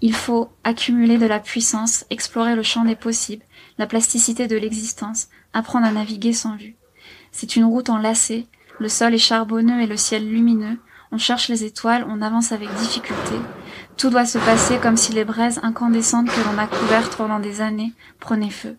Il 0.00 0.14
faut 0.14 0.50
accumuler 0.64 1.18
de 1.18 1.26
la 1.26 1.40
puissance, 1.40 2.04
explorer 2.10 2.54
le 2.54 2.62
champ 2.62 2.84
des 2.84 2.96
possibles, 2.96 3.44
la 3.78 3.86
plasticité 3.86 4.46
de 4.46 4.56
l'existence, 4.56 5.28
apprendre 5.52 5.86
à 5.86 5.90
naviguer 5.90 6.32
sans 6.32 6.56
vue. 6.56 6.76
C'est 7.32 7.56
une 7.56 7.64
route 7.64 7.90
en 7.90 7.98
lacets, 7.98 8.46
le 8.78 8.88
sol 8.88 9.14
est 9.14 9.18
charbonneux 9.18 9.80
et 9.80 9.86
le 9.86 9.96
ciel 9.96 10.28
lumineux, 10.28 10.78
on 11.10 11.18
cherche 11.18 11.48
les 11.48 11.64
étoiles, 11.64 12.04
on 12.08 12.22
avance 12.22 12.52
avec 12.52 12.72
difficulté. 12.74 13.34
Tout 13.96 14.10
doit 14.10 14.26
se 14.26 14.38
passer 14.38 14.78
comme 14.78 14.96
si 14.96 15.12
les 15.12 15.24
braises 15.24 15.60
incandescentes 15.62 16.28
que 16.28 16.40
l'on 16.48 16.58
a 16.58 16.66
couvertes 16.66 17.16
pendant 17.16 17.38
des 17.38 17.60
années 17.60 17.92
prenaient 18.18 18.50
feu. 18.50 18.76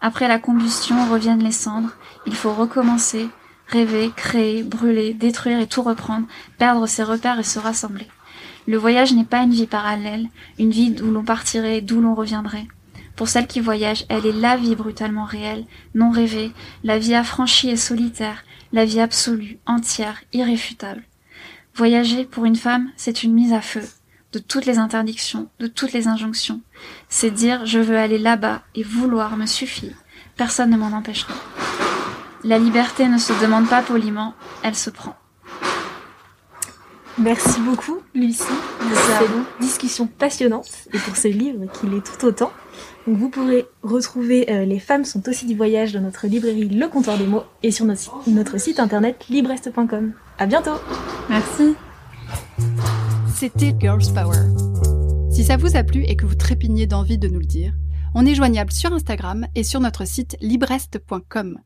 Après 0.00 0.28
la 0.28 0.38
combustion 0.38 1.10
reviennent 1.10 1.42
les 1.42 1.52
cendres, 1.52 1.90
il 2.24 2.34
faut 2.34 2.52
recommencer, 2.52 3.28
rêver, 3.66 4.12
créer, 4.14 4.62
brûler, 4.62 5.12
détruire 5.12 5.58
et 5.58 5.66
tout 5.66 5.82
reprendre, 5.82 6.26
perdre 6.56 6.86
ses 6.86 7.02
repères 7.02 7.40
et 7.40 7.44
se 7.44 7.58
rassembler. 7.58 8.06
Le 8.68 8.76
voyage 8.76 9.12
n'est 9.12 9.24
pas 9.24 9.42
une 9.42 9.50
vie 9.50 9.66
parallèle, 9.66 10.28
une 10.58 10.70
vie 10.70 10.90
d'où 10.90 11.10
l'on 11.10 11.24
partirait, 11.24 11.80
d'où 11.80 12.00
l'on 12.00 12.14
reviendrait. 12.14 12.68
Pour 13.16 13.28
celle 13.28 13.48
qui 13.48 13.58
voyage, 13.58 14.04
elle 14.08 14.26
est 14.26 14.32
la 14.32 14.56
vie 14.56 14.76
brutalement 14.76 15.24
réelle, 15.24 15.64
non 15.94 16.10
rêvée, 16.10 16.52
la 16.84 16.98
vie 16.98 17.16
affranchie 17.16 17.70
et 17.70 17.76
solitaire, 17.76 18.44
la 18.72 18.84
vie 18.84 19.00
absolue, 19.00 19.58
entière, 19.66 20.22
irréfutable. 20.32 21.02
Voyager, 21.74 22.24
pour 22.24 22.44
une 22.44 22.56
femme, 22.56 22.90
c'est 22.96 23.24
une 23.24 23.32
mise 23.32 23.52
à 23.52 23.60
feu, 23.60 23.82
de 24.32 24.38
toutes 24.38 24.66
les 24.66 24.78
interdictions, 24.78 25.48
de 25.58 25.66
toutes 25.66 25.92
les 25.92 26.08
injonctions. 26.08 26.60
C'est 27.08 27.30
dire 27.30 27.66
je 27.66 27.78
veux 27.78 27.96
aller 27.96 28.18
là-bas 28.18 28.62
et 28.74 28.82
vouloir 28.82 29.36
me 29.36 29.46
suffit. 29.46 29.92
Personne 30.36 30.70
ne 30.70 30.76
m'en 30.76 30.96
empêchera. 30.96 31.34
La 32.44 32.58
liberté 32.58 33.08
ne 33.08 33.18
se 33.18 33.32
demande 33.42 33.68
pas 33.68 33.82
poliment, 33.82 34.34
elle 34.62 34.76
se 34.76 34.90
prend. 34.90 35.16
Merci 37.18 37.60
beaucoup, 37.60 37.98
Lucie, 38.14 38.44
de 38.44 38.94
cette 38.94 39.60
discussion 39.60 40.06
passionnante 40.06 40.70
et 40.92 40.98
pour 40.98 41.16
ce 41.16 41.26
livre 41.26 41.64
qui 41.72 41.86
l'est 41.86 42.04
tout 42.04 42.24
autant. 42.24 42.52
Donc 43.08 43.16
vous 43.16 43.28
pourrez 43.28 43.66
retrouver 43.82 44.48
euh, 44.50 44.64
Les 44.64 44.78
femmes 44.78 45.04
sont 45.04 45.28
aussi 45.28 45.46
du 45.46 45.56
voyage 45.56 45.92
dans 45.92 46.00
notre 46.00 46.28
librairie 46.28 46.68
Le 46.68 46.86
Comptoir 46.86 47.18
des 47.18 47.26
mots 47.26 47.42
et 47.64 47.72
sur 47.72 47.86
notre, 47.86 48.28
notre 48.28 48.58
site 48.58 48.78
internet 48.78 49.26
librest.com. 49.30 50.12
À 50.38 50.46
bientôt. 50.46 50.78
Merci 51.28 51.74
c'était 53.38 53.72
Girls 53.78 54.12
Power. 54.12 54.48
Si 55.30 55.44
ça 55.44 55.56
vous 55.56 55.76
a 55.76 55.84
plu 55.84 56.02
et 56.02 56.16
que 56.16 56.26
vous 56.26 56.34
trépignez 56.34 56.88
d'envie 56.88 57.18
de 57.18 57.28
nous 57.28 57.38
le 57.38 57.46
dire, 57.46 57.72
on 58.16 58.26
est 58.26 58.34
joignable 58.34 58.72
sur 58.72 58.92
Instagram 58.92 59.46
et 59.54 59.62
sur 59.62 59.78
notre 59.78 60.04
site 60.04 60.36
librest.com. 60.40 61.60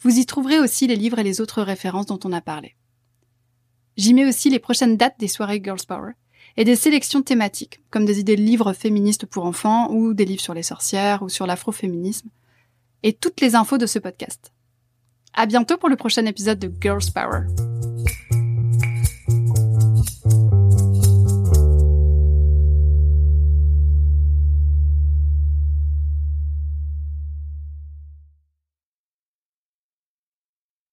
Vous 0.00 0.18
y 0.18 0.26
trouverez 0.26 0.60
aussi 0.60 0.86
les 0.86 0.96
livres 0.96 1.18
et 1.18 1.22
les 1.22 1.40
autres 1.40 1.62
références 1.62 2.04
dont 2.04 2.18
on 2.24 2.32
a 2.34 2.42
parlé. 2.42 2.76
J'y 3.96 4.12
mets 4.12 4.28
aussi 4.28 4.50
les 4.50 4.58
prochaines 4.58 4.98
dates 4.98 5.18
des 5.18 5.28
soirées 5.28 5.62
Girls 5.64 5.86
Power 5.88 6.12
et 6.58 6.64
des 6.64 6.76
sélections 6.76 7.22
thématiques, 7.22 7.80
comme 7.88 8.04
des 8.04 8.20
idées 8.20 8.36
de 8.36 8.42
livres 8.42 8.74
féministes 8.74 9.24
pour 9.24 9.46
enfants 9.46 9.90
ou 9.90 10.12
des 10.12 10.26
livres 10.26 10.42
sur 10.42 10.52
les 10.52 10.62
sorcières 10.62 11.22
ou 11.22 11.30
sur 11.30 11.46
l'afroféminisme, 11.46 12.28
et 13.02 13.14
toutes 13.14 13.40
les 13.40 13.54
infos 13.54 13.78
de 13.78 13.86
ce 13.86 13.98
podcast. 13.98 14.52
À 15.32 15.46
bientôt 15.46 15.78
pour 15.78 15.88
le 15.88 15.96
prochain 15.96 16.26
épisode 16.26 16.58
de 16.58 16.70
Girls 16.82 17.10
Power. 17.14 17.46